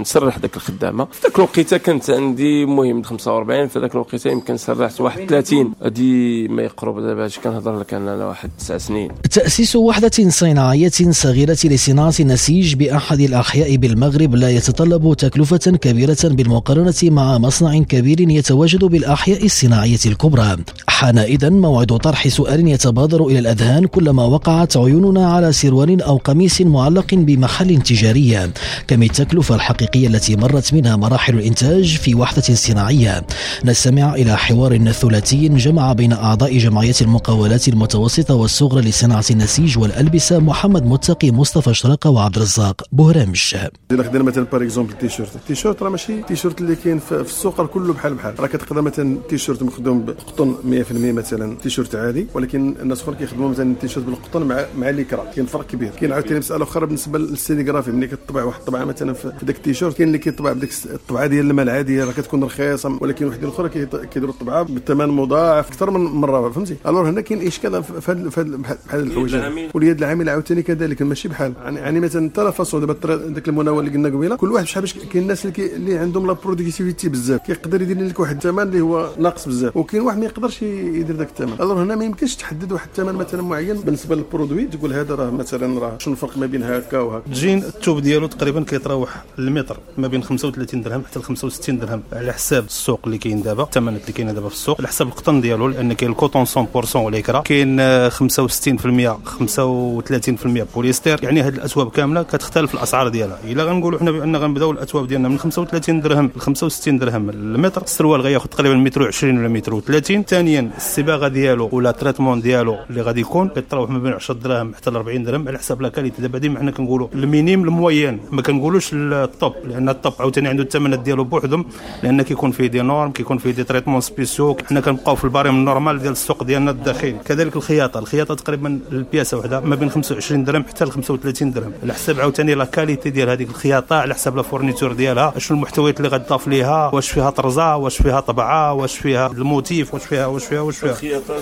نسرح 0.00 0.38
ذاك 0.38 0.56
الخدامة. 0.56 1.04
في 1.04 1.20
ذاك 1.22 1.36
الوقيته 1.36 1.76
كانت 1.76 2.10
عندي 2.10 2.66
مهم 2.66 3.02
45 3.02 3.68
في 3.68 3.78
ذاك 3.78 3.94
الوقيته 3.94 4.30
يمكن 4.30 4.56
سرحت 4.56 5.00
واحد 5.00 5.26
30 5.28 5.72
هذه 5.82 6.48
ما 6.48 6.62
يقرب 6.62 7.00
دابا 7.00 7.28
كنهضر 7.44 7.78
لك 7.80 7.94
أنا 7.94 8.26
واحد 8.26 8.50
تسع 8.58 8.78
سنين. 8.78 9.10
تأسيس 9.30 9.76
وحدة 9.76 10.10
صناعية 10.28 10.90
صغيرة 11.10 11.56
لصناعة 11.64 12.14
النسيج 12.48 12.74
بأحد 12.74 13.20
الأحياء 13.20 13.76
بالمغرب 13.76 14.34
لا 14.34 14.50
يتطلب 14.50 15.14
تكلفة 15.14 15.56
كبيرة 15.56 16.16
بالمقارنة 16.24 16.94
مع 17.02 17.38
مصنع 17.38 17.78
كبير 17.78 18.20
يتواجد 18.20 18.84
بالأحياء 18.84 19.44
الصناعية 19.44 19.98
الكبرى. 20.06 20.56
حان 20.88 21.18
إذا 21.18 21.50
موعد 21.50 21.86
طرح 21.86 22.28
سؤال 22.28 22.68
يتبادر 22.68 23.26
إلى 23.26 23.38
الأذهان 23.38 23.86
كلما 23.86 24.24
وقعت 24.24 24.76
عيوننا 24.76 25.32
على 25.32 25.52
سروال 25.52 26.02
أو 26.02 26.16
قميص 26.16 26.60
معلق 26.60 27.14
بمحل 27.14 27.82
تجاري. 27.82 28.50
كم 28.86 29.02
التكلفة 29.02 29.54
الحقيقية 29.54 30.06
التي 30.06 30.36
مرت 30.36 30.74
منها 30.74 30.96
مراحل 30.96 31.34
الإنتاج 31.34 31.96
في 31.96 32.14
وحدة 32.14 32.54
صناعية؟ 32.54 33.26
نستمع 33.64 34.14
إلى 34.14 34.36
حوار 34.36 34.92
ثلاثي 34.92 35.48
جمع 35.48 35.92
بين 35.92 36.12
أعضاء 36.12 36.58
جمعية 36.58 36.94
المقاولات 37.00 37.68
المتوسطة 37.68 38.34
والصغرى 38.34 38.80
لصناعة 38.80 39.24
النسيج 39.30 39.78
والألبسة 39.78 40.38
محمد 40.38 40.86
متقي 40.86 41.30
مصطفى 41.30 41.74
شرقة 41.74 42.10
وعبد 42.10 42.35
الرزاق 42.36 42.82
بوهرمش 42.92 43.56
الا 43.90 44.02
خدينا 44.02 44.24
مثلا 44.24 44.44
par 44.44 44.62
exemple 44.62 44.92
التيشيرت. 44.92 45.36
التيشيرت 45.36 45.82
راه 45.82 45.88
ماشي 45.90 46.14
التيشيرت 46.14 46.60
اللي 46.60 46.76
كاين 46.76 46.98
في 46.98 47.20
السوق 47.20 47.60
راه 47.60 47.66
كله 47.66 47.92
بحال 47.92 48.14
بحال. 48.14 48.40
راه 48.40 48.46
كتقدر 48.46 48.82
مثلا 48.82 49.12
التيشيرت 49.12 49.62
مخدوم 49.62 50.04
بقطن 50.04 50.54
100% 50.64 50.92
مثلا 50.92 51.56
تيشيرت 51.56 51.94
عادي 51.94 52.26
ولكن 52.34 52.74
الناس 52.82 53.02
أخرى 53.02 53.14
كيخدموا 53.14 53.48
مثلا 53.48 53.72
التيشيرت 53.72 54.06
بالقطن 54.06 54.42
مع 54.42 54.64
مع 54.78 54.90
ليكرا 54.90 55.24
كاين 55.24 55.46
فرق 55.46 55.66
كبير. 55.66 55.90
كاين 55.90 56.12
عاوتاني 56.12 56.38
مسألة 56.38 56.64
أخرى 56.64 56.86
بالنسبة 56.86 57.18
لل 57.18 57.29
sérigraphie 57.29 57.90
ملي 57.90 58.06
كتطبع 58.06 58.44
واحد 58.44 58.60
الطبعة 58.60 58.84
مثلا 58.84 59.12
في 59.12 59.32
ذاك 59.44 59.56
التيشيرت 59.56 59.96
كاين 59.96 60.08
اللي 60.08 60.18
كيطبع 60.18 60.52
بديك 60.52 60.70
الطبعة 60.86 61.26
ديال 61.26 61.50
الما 61.50 61.68
العاديه 61.68 62.04
راه 62.04 62.12
كتكون 62.12 62.44
رخيصة 62.44 62.98
ولكن 63.00 63.26
وحدين 63.26 63.48
أخرى 63.48 63.68
كيديروا 63.68 64.34
الطبعة 64.34 64.62
بالثمن 64.62 65.08
مضاعف 65.08 65.68
أكثر 65.68 65.90
من 65.90 66.00
مرة. 66.00 66.50
فهمتي؟ 66.50 66.76
alors 66.86 67.08
هنا 67.08 67.20
كاين 67.20 67.46
إشكال 67.46 67.84
في 67.84 68.10
هذا 68.10 68.56
بحال 68.56 69.00
الحوايج 69.00 69.36
واليد 69.74 69.98
العامله 69.98 70.32
عاوتاني 70.32 70.62
كذلك 70.62 71.02
ماشي 71.02 71.28
بحال. 71.28 71.52
يعني, 71.64 71.78
يعني 71.78 72.00
مثلا 72.00 72.25
حتى 72.30 72.44
la 72.44 72.50
façon 72.50 72.80
دابا 72.80 73.16
داك 73.16 73.48
المناوله 73.48 73.80
اللي 73.80 73.90
قلنا 73.90 74.08
قبيلة. 74.08 74.36
كل 74.36 74.52
واحد 74.52 74.64
بشحال 74.64 74.80
باش 74.80 74.94
كاين 74.94 75.22
الناس 75.22 75.46
اللي, 75.46 75.76
اللي 75.76 75.98
عندهم 75.98 76.26
la 76.26 76.32
productivité 76.32 77.08
بزاف. 77.08 77.40
كيقدر 77.40 77.82
يدير 77.82 78.02
لك 78.02 78.20
واحد 78.20 78.36
الثمن 78.36 78.62
اللي 78.62 78.80
هو 78.80 79.10
ناقص 79.18 79.48
بزاف. 79.48 79.76
وكاين 79.76 80.02
واحد 80.02 80.18
ما 80.18 80.24
يقدرش 80.24 80.62
يدير 80.62 81.16
ذاك 81.16 81.28
الثمن. 81.28 81.52
alors 81.60 81.82
هنا 81.82 81.96
ما 81.96 82.04
يمكنش 82.04 82.34
تحدد 82.34 82.72
واحد 82.72 82.88
الثمن 82.88 83.14
مثلا 83.14 83.42
معين. 83.42 83.76
بالنسبة 83.76 84.14
لل 84.16 84.27
produit 84.27 84.64
تقول 84.64 84.92
هذا 84.92 85.14
راه 85.14 85.30
مثلا 85.30 85.80
راه 85.80 85.98
شنو 85.98 86.14
الفرق 86.14 86.38
ما 86.38 86.46
بين 86.46 86.62
هكا 86.62 86.98
وهكا. 86.98 87.26
الجين 87.26 87.58
الثوب 87.58 88.00
ديالو 88.00 88.26
تقريبا 88.26 88.64
كيتراوح 88.64 89.24
المتر 89.38 89.76
ما 89.98 90.08
بين 90.08 90.22
35 90.22 90.82
درهم 90.82 91.02
حتى 91.04 91.18
ل 91.18 91.22
65 91.22 91.78
درهم 91.78 92.02
على 92.12 92.32
حساب 92.32 92.64
السوق 92.64 93.00
اللي 93.06 93.18
كاين 93.18 93.42
دابا 93.42 93.62
الثمنات 93.62 94.00
اللي 94.00 94.12
كاينة 94.12 94.32
دابا 94.32 94.48
في 94.48 94.54
السوق. 94.54 94.78
على 94.78 94.88
حساب 94.88 95.08
القطن 95.08 95.40
ديالو 95.40 95.68
لأن 95.68 95.92
كاين 95.92 96.10
ال 96.10 96.16
coton 96.16 96.44
100% 96.44 96.96
واليكرا 96.96 97.40
كاين 97.40 98.10
65% 98.10 99.16
35% 99.40 100.66
بوليستر 100.74 101.24
يعني 101.24 101.42
هذه 101.42 101.54
الاثواب 101.54 101.90
كاملة 101.90 102.15
كتختلف 102.22 102.74
الأسعار 102.74 103.08
ديالها. 103.08 103.38
إلا 103.44 103.64
غنقولوا 103.64 103.98
حنا 103.98 104.10
بأن 104.10 104.36
غنبداو 104.36 104.70
الاثواب 104.70 105.06
ديالنا 105.06 105.28
من 105.28 105.38
35 105.38 106.00
درهم 106.00 106.30
ل 106.36 106.40
65 106.40 106.98
درهم. 106.98 107.30
المتر 107.30 107.82
السروال 107.82 108.20
غياخذ 108.20 108.46
تقريبا 108.46 108.74
متر 108.74 109.06
20 109.06 109.38
ولا 109.38 109.48
متر 109.48 109.80
30 109.80 110.22
ثانيا 110.24 110.70
الصباغه 110.76 111.28
ديالو 111.28 111.68
ولا 111.72 111.90
traitement 111.90 112.40
ديالو 112.40 112.76
اللي 112.90 113.02
غادي 113.02 113.20
يكون 113.20 113.48
كيتراوح 113.48 113.90
ما 113.90 113.98
بين 113.98 114.12
10 114.12 114.34
دراهم 114.34 114.74
حتى 114.74 114.90
ل 114.90 114.96
40 114.96 115.24
درهم 115.24 115.48
على 115.48 115.58
حساب 115.58 115.82
la 115.82 115.88
qualité. 115.88 116.22
دابا 116.22 116.38
ديما 116.38 116.58
حنا 116.58 116.70
كنقولوا 116.70 117.08
ال 117.14 117.20
minimum 117.20 117.64
ال 117.64 117.72
moyen. 117.72 118.20
ما 118.30 118.42
كنقولوش 118.42 118.90
ال 118.94 119.09
top 119.09 119.54
لأن 119.64 119.88
ال 119.88 119.94
top 119.94 120.12
عاوتاني 120.20 120.48
عنده 120.48 120.62
الثمنات 120.62 120.98
ديالو 120.98 121.24
بوحدهم 121.24 121.64
لأن 122.02 122.22
كيكون 122.22 122.50
فيه 122.50 122.66
des 122.66 122.80
normes 122.80 123.12
كيكون 123.12 123.38
فيه 123.38 123.50
des 123.50 123.64
traitements 123.64 124.00
spéciaux. 124.00 124.56
حنا 124.68 124.80
كنبقاو 124.80 125.14
في 125.14 125.24
ال 125.24 125.28
barème 125.28 125.54
ال 125.54 125.60
normal 125.60 125.98
ديال 125.98 126.12
السوق 126.12 126.42
ديالنا 126.42 126.70
الداخلي. 126.70 127.16
كذلك 127.24 127.56
الخياطة. 127.56 127.98
الخياطة 127.98 128.34
تقريبا 128.34 128.80
البياسة 128.92 129.38
وحدة 129.38 129.60
ما 129.60 129.74
بين 129.74 129.90
25 129.90 130.44
درهم 130.44 130.64
حتى 130.64 130.84
ل 130.84 130.90
35 130.90 131.50
درهم 131.52 131.72
على 131.82 131.92
حساب 132.06 132.20
عاوتاني 132.20 132.54
la 132.54 132.64
qualité 132.64 133.10
ديال 133.10 133.28
هذيك 133.30 133.48
الخياطة 133.48 133.96
على 133.96 134.14
حساب 134.14 134.36
la 134.36 134.42
fourniture 134.42 134.92
ديالها. 134.92 135.34
شنو 135.38 135.56
المحتويات 135.56 135.96
اللي 135.96 136.08
غتضاف 136.08 136.48
ليها؟ 136.48 136.90
واش 136.94 137.10
فيها 137.10 137.30
طرزة؟ 137.30 137.76
واش 137.76 138.02
فيها 138.02 138.20
طبعة؟ 138.20 138.72
واش 138.72 138.98
فيها 138.98 139.26
ال 139.26 139.36
motif؟ 139.36 139.94
واش 139.94 140.04
فيها 140.04 140.26
واش 140.26 140.44
فيها 140.44 140.60
واش 140.60 140.76
فيها؟ 140.76 140.90
الخياطة 140.90 141.34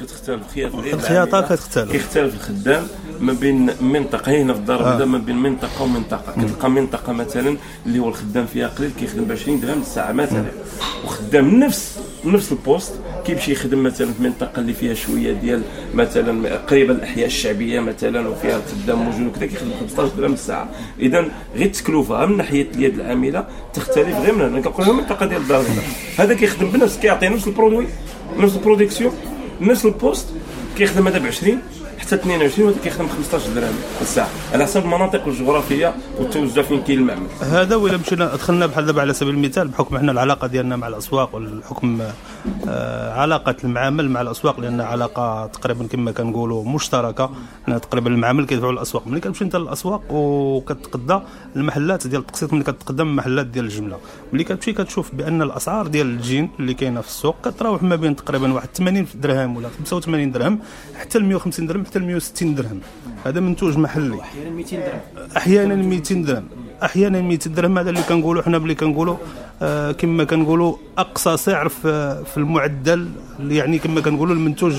كتختلف. 0.00 0.42
الخياطة 0.94 1.40
كتختلف. 1.40 1.92
كيختلف 1.92 2.34
الخدام 2.34 2.86
ما 3.20 3.32
بين 3.32 3.70
منطقة 3.80 4.32
هنا 4.32 4.52
في 4.52 4.58
الدار 4.58 4.78
البيضاء 4.78 5.02
آه. 5.02 5.04
ما 5.04 5.18
بين 5.18 5.36
منطقة 5.36 5.82
ومنطقة. 5.82 6.32
كتلقى 6.32 6.70
منطقة 6.70 7.12
مثلا 7.12 7.56
اللي 7.86 7.98
هو 7.98 8.08
الخدام 8.08 8.46
فيها 8.46 8.68
قليل 8.68 8.90
كيخدم 9.00 9.24
ب 9.24 9.32
20 9.32 9.60
درهم 9.60 9.78
للساعه 9.78 10.12
مثلا. 10.12 10.44
وخدام 11.04 11.50
نفس 11.60 11.98
نفس 12.30 12.52
البوست 12.52 12.94
كيمشي 13.26 13.52
يخدم 13.52 13.82
مثلا 13.82 14.12
في 14.12 14.22
منطقة 14.22 14.60
اللي 14.60 14.72
فيها 14.72 14.94
شوية 14.94 15.32
ديال 15.32 15.62
مثلا 15.94 16.56
قريبة 16.56 16.92
الأحياء 16.92 17.26
الشعبية 17.26 17.80
مثلا 17.80 18.28
وفيها 18.28 18.60
موجود 18.88 19.26
وكذا 19.26 19.46
كيخدم 19.46 19.70
15 19.80 20.16
درهم 20.16 20.30
للساعه 20.30 20.68
اذا 21.00 21.28
غير 21.56 21.66
التكلفة 21.66 22.26
من 22.26 22.36
ناحية 22.36 22.70
اليد 22.74 23.00
العاملة 23.00 23.46
تختلف 23.74 24.20
غير 24.20 24.34
من 24.34 24.42
هنا 24.42 24.60
كنقول 24.60 24.86
لهم 24.86 24.98
المنطقة 24.98 25.26
ديال 25.26 25.40
الدار 25.40 25.64
هذا 26.18 26.34
كيخدم 26.34 26.70
بنفس 26.70 26.98
كيعطي 26.98 27.28
نفس 27.28 27.46
ال 27.46 27.51
produit 27.51 27.86
نفس 28.38 28.56
ال 28.56 28.61
production 28.61 29.12
نفس 29.60 29.84
ال 29.84 29.91
poste 29.91 30.26
كيخدم 30.78 31.08
هذا 31.08 31.18
ب 31.18 31.26
20 31.26 31.58
حتى 32.06 32.14
22 32.14 32.68
وهذا 32.68 32.80
كيخدم 32.84 33.08
15 33.08 33.50
درهم 33.54 33.74
الساعة. 34.00 34.28
على 34.52 34.64
حسب 34.64 34.84
المناطق 34.84 35.26
الجغرافيه 35.26 35.94
والتوزع 36.18 36.62
فين 36.62 36.82
كاين 36.82 36.98
المعمل 36.98 37.26
هذا 37.40 37.76
ولا 37.76 37.96
مشينا 37.96 38.34
دخلنا 38.34 38.66
بحال 38.66 38.86
دابا 38.86 39.00
على 39.00 39.12
سبيل 39.12 39.34
المثال 39.34 39.68
بحكم 39.68 39.96
إحنا 39.96 40.12
العلاقة 40.12 40.46
ديالنا 40.46 40.76
مع 40.76 40.88
الأسواق 40.88 41.34
والحكم 41.34 42.02
آه 42.68 43.12
علاقة 43.20 43.56
المعامل 43.64 44.10
مع 44.10 44.20
الأسواق 44.20 44.60
لأن 44.60 44.80
علاقة 44.80 45.46
تقريبا 45.46 45.86
كما 45.86 46.12
كنقولوا 46.12 46.64
مشتركة. 46.64 47.30
حنا 47.66 47.78
تقريبا 47.78 48.10
المعامل 48.10 48.46
كيدفعوا 48.46 48.72
للأسواق. 48.72 49.06
ملي 49.06 49.20
كتمشي 49.20 49.44
أنت 49.44 49.56
للأسواق 49.56 50.02
وكتقضى 50.10 51.22
المحلات 51.56 52.06
ديال 52.06 52.20
التقسيط 52.20 52.52
ملي 52.52 52.64
كتقدم 52.64 53.08
المحلات 53.08 53.46
ديال 53.46 53.64
الجملة. 53.64 53.98
ملي 54.32 54.44
كتمشي 54.44 54.72
كتشوف 54.72 55.14
بأن 55.14 55.42
الأسعار 55.42 55.86
ديال 55.86 56.06
الجين 56.06 56.50
اللي 56.60 56.74
كاينة 56.74 57.00
في 57.00 57.08
السوق 57.08 57.36
كتراوح 57.44 57.82
ما 57.82 57.96
بين 57.96 58.16
تقريبا 58.16 58.52
واحد 58.52 58.68
80 58.74 59.06
درهم 59.14 59.56
ولا 59.56 59.68
85 59.68 60.32
درهم 60.32 60.58
حتى 60.94 61.18
ل 61.18 61.24
150 61.24 61.66
درهم 61.66 61.84
حتى 61.84 61.95
ل 61.98 62.04
160 62.04 62.54
درهم. 62.54 62.80
هذا 63.24 63.40
منتوج 63.40 63.78
محلي. 63.78 64.20
أحيانا 64.20 64.50
200 64.50 64.76
درهم. 64.76 65.00
أحيانا 65.36 65.74
200 65.74 66.22
درهم. 66.24 66.48
أحيانا 66.82 67.20
200 67.20 67.50
درهم 67.50 67.78
هذا 67.78 67.90
اللي 67.90 68.02
كنقولوا 68.02 68.42
حنا 68.42 68.58
ملي 68.58 68.74
كنقولوا 68.74 69.16
آه 69.62 69.92
كما 69.92 70.24
كنقولوا 70.24 70.76
أقصى 70.98 71.36
سعر 71.36 71.68
في, 71.68 72.24
في 72.24 72.36
المعدل 72.36 73.08
يعني 73.48 73.78
كما 73.78 74.00
كنقولوا 74.00 74.34
المنتوج 74.34 74.74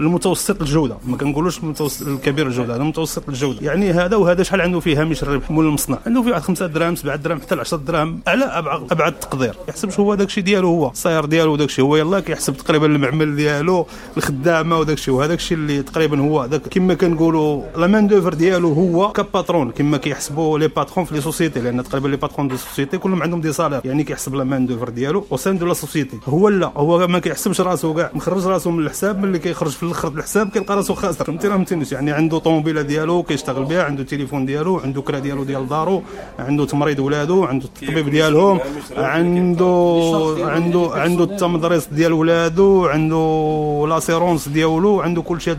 المتوسط 0.00 0.60
الجودة. 0.60 0.96
ما 1.06 1.16
كنقولوش 1.16 1.58
المتوسط 1.58 2.06
الكبير 2.06 2.46
الجودة 2.46 2.74
هذا 2.76 2.82
متوسط 2.82 3.28
الجودة. 3.28 3.58
يعني 3.66 3.90
هذا 3.90 4.16
وهذا 4.16 4.42
شحال 4.42 4.60
عنده 4.60 4.80
فيه 4.80 5.00
هامش 5.00 5.22
الربح 5.22 5.50
مول 5.50 5.64
المصنع؟ 5.66 5.98
عنده 6.06 6.22
فيه 6.22 6.30
واحد 6.30 6.42
5 6.42 6.66
دراهم 6.66 6.96
7 6.96 7.16
دراهم 7.16 7.40
حتى 7.40 7.54
ل 7.54 7.60
10 7.60 7.78
دراهم 7.78 8.20
على 8.26 8.44
أبعد 8.90 9.12
التقدير 9.12 9.54
يحسبش 9.68 10.00
هو 10.00 10.14
داك 10.14 10.26
الشيء 10.28 10.44
ديالو 10.44 10.68
هو 10.68 10.90
ال 10.90 10.94
salaire 10.94 11.24
ديالو 11.24 11.56
داك 11.56 11.68
الشيء. 11.68 11.84
هو 11.84 11.96
يلاه 11.96 12.20
كيحسب 12.20 12.56
تقريبا 12.56 12.86
المعمل 12.86 13.36
ديالو 13.36 13.86
الخدامة 14.16 14.78
وداك 14.78 14.96
الشيء. 14.96 15.14
وهذاك 15.14 15.38
الشيء 15.38 15.58
اللي 15.58 15.82
تقريبا 15.82 16.20
هو 16.20 16.46
داك 16.46 16.68
كما 16.68 16.94
كنقولوا 16.94 17.62
la 17.76 17.86
main 17.86 18.06
d'œuvre 18.06 18.34
ديالو 18.34 18.72
هو 18.72 19.12
ك 19.12 19.19
patron. 19.19 19.70
كما 19.70 19.96
كيحسبوا 19.96 20.58
les 20.58 20.68
patrons 20.68 21.04
في 21.04 21.15
les 21.16 21.22
sociétés 21.22 21.60
لأن 21.60 21.84
تقريبا 21.84 22.08
les 22.08 22.16
patrons 22.16 22.48
des 22.48 22.56
sociétés 22.56 22.98
كلهم 22.98 23.22
عندهم 23.22 23.40
des 23.40 23.52
salaires 23.52 23.80
يعني 23.84 24.04
كيحسب 24.04 24.34
la 24.34 24.44
main 24.44 24.66
d'œuvre 24.66 24.88
ديالو 24.88 25.24
au 25.32 25.36
sein 25.36 25.58
de 25.58 25.66
la 25.66 25.74
société. 25.74 26.18
هو 26.26 26.48
لا 26.48 26.72
هو 26.76 27.06
ما 27.06 27.18
كيحسبش 27.18 27.60
راسو 27.60 27.94
كاع 27.94 28.10
مخرج 28.14 28.46
راسو 28.46 28.70
من 28.70 28.84
الحساب 28.84 29.22
ملي 29.22 29.38
كيخرج 29.38 29.70
في 29.70 29.82
الأخر 29.82 30.08
الحساب 30.08 30.48
كيلقى 30.48 30.76
راسو 30.76 30.94
خاسر. 30.94 31.24
فهمتي 31.24 31.48
راه 31.48 31.54
فهمتينيش. 31.54 31.92
يعني 31.92 32.12
عنده 32.12 32.38
طوموبيلة 32.38 32.82
ديالو 32.82 33.22
كيشتغل 33.22 33.64
بها 33.64 33.82
عنده 33.82 34.02
تليفون 34.02 34.46
ديالو 34.46 34.78
عنده 34.78 35.02
كرا 35.02 35.18
ديالو 35.18 35.44
ديال 35.44 35.68
دارو 35.68 36.02
عنده 36.38 36.64
تمريض 36.66 36.98
ولادو 36.98 37.44
عنده 37.44 37.64
الطبيب 37.64 38.08
ديالهم 38.08 38.60
عنده 38.96 40.34
عنده 40.38 40.90
عنده 40.92 41.24
التمدريس 41.24 41.86
ديال 41.86 42.12
ولادو 42.12 42.86
عنده 42.86 43.86
l'assurance 43.88 44.48
ديالو 44.48 45.00
عنده 45.00 45.22
كل 45.22 45.40
شيء 45.40 45.56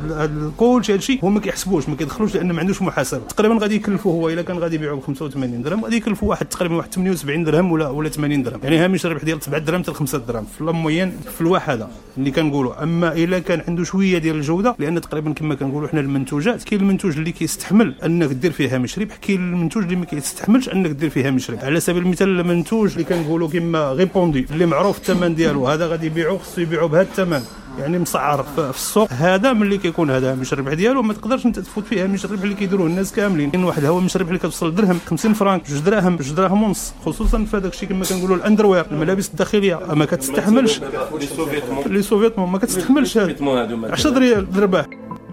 كل 0.57 0.79
شيء 0.83 0.95
هادشي 0.95 1.19
هو 1.23 1.29
ما 1.29 1.39
كيحسبوش 1.39 1.89
ما 1.89 1.95
كيدخلوش 1.95 2.35
لأن 2.35 2.51
ما 2.51 2.59
عندوش 2.59 2.81
محاسبة. 2.81 3.21
تقريبا 3.27 3.57
غادي 3.61 3.75
يكلفوا 3.75 4.13
هو 4.13 4.29
إلا 4.29 4.41
كان 4.41 4.59
غادي 4.59 4.75
يبيعوا 4.75 4.97
ب 4.97 5.03
85 5.03 5.46
درهم. 5.51 5.83
غادي 5.83 5.95
يكلفوا 5.95 6.29
واحد 6.29 6.45
تقريبا 6.45 6.75
واحد 6.75 6.93
78 6.93 7.43
درهم 7.43 7.71
ولا 7.71 7.87
ولا 7.87 8.09
80 8.09 8.43
درهم. 8.43 8.59
يعني 8.63 8.77
هامش 8.77 9.05
الربح 9.05 9.23
ديال 9.23 9.43
7 9.43 9.59
درهم 9.59 9.83
حتى 9.83 9.93
5 9.93 10.17
درهم. 10.17 10.45
في 10.45 10.61
ال 10.61 10.67
moyenne 10.68 11.11
في 11.35 11.41
الواحده 11.41 11.87
اللي 12.17 12.31
كنقولوا. 12.31 12.83
أما 12.83 13.13
إلا 13.13 13.39
كان 13.39 13.61
عنده 13.67 13.83
شوية 13.83 14.17
ديال 14.17 14.35
الجودة 14.35 14.75
لأن 14.79 15.01
تقريبا 15.01 15.33
كما 15.33 15.55
كنقولوا 15.55 15.87
حنا 15.87 15.99
المنتوجات 15.99 16.63
كاين 16.63 16.81
المنتوج 16.81 17.17
اللي 17.17 17.31
كيستحمل 17.31 17.95
أنك 18.05 18.29
دير 18.29 18.51
فيه 18.51 18.75
هامش 18.75 18.99
ربح 18.99 19.15
كاين 19.15 19.53
المنتوج 19.53 19.83
اللي 19.83 19.95
ما 19.95 20.05
كيستحملش 20.05 20.69
أنك 20.69 20.89
دير 20.89 21.09
فيه 21.09 21.27
هامش 21.27 21.51
ربح. 21.51 21.63
على 21.63 21.79
سبيل 21.79 22.01
المثال 22.03 22.39
المنتوج 22.39 22.91
اللي 22.91 23.03
كنقولوا 23.03 23.47
كما 23.47 23.93
ريبوندي 23.93 24.45
اللي 24.51 24.65
معروف 24.65 24.97
الثمن 24.97 25.35
ديالو 25.35 25.67
هذا 25.67 25.87
غادي 25.87 26.05
يبيعوه 26.05 26.37
خصو 26.37 26.61
يبيعوه 26.61 26.87
بهذا 26.87 27.01
الثمن. 27.01 27.41
يعني 27.79 27.99
مسعر 27.99 28.43
في 28.43 28.69
السوق. 28.69 29.13
هذا 29.13 29.53
ملي 29.53 29.77
كيكون 29.77 30.11
هذا 30.11 30.31
هامش 30.31 30.53
الربح 30.53 30.73
ديالو 30.73 31.01
ما 31.01 31.13
تقدرش 31.13 31.45
انت 31.45 31.59
تفوت 31.59 31.85
فيه 31.85 32.03
هامش 32.03 32.25
الربح 32.25 32.43
اللي 32.43 32.55
كيديروه 32.55 32.87
الناس 32.87 33.13
كاملين. 33.13 33.51
كاين 33.51 33.63
واحد 33.63 33.85
هو 33.85 33.97
هامش 33.97 34.15
الربح 34.15 34.29
اللي 34.29 34.39
كتوصل 34.39 34.75
درهم 34.75 34.99
50 35.05 35.33
فرانك 35.33 35.69
جوج 35.69 35.79
دراهم 35.79 36.15
جوج 36.15 36.31
دراهم 36.31 36.63
ونص. 36.63 36.93
خصوصا 37.05 37.43
في 37.43 37.57
هذاك 37.57 37.73
الشيء 37.73 37.89
كما 37.89 38.05
كنقولوا 38.05 38.35
ال 38.35 38.40
underwear 38.40 38.85
الملابس 38.91 39.29
الداخلية 39.29 39.79
ما 39.93 40.05
كتستحملش. 40.05 40.81
les 41.85 42.01
sous-vêtements 42.01 42.49
ما 42.49 42.57
كتستحملش 42.57 43.17
10 43.17 44.19
ريال 44.19 44.47
ربح 44.63 44.85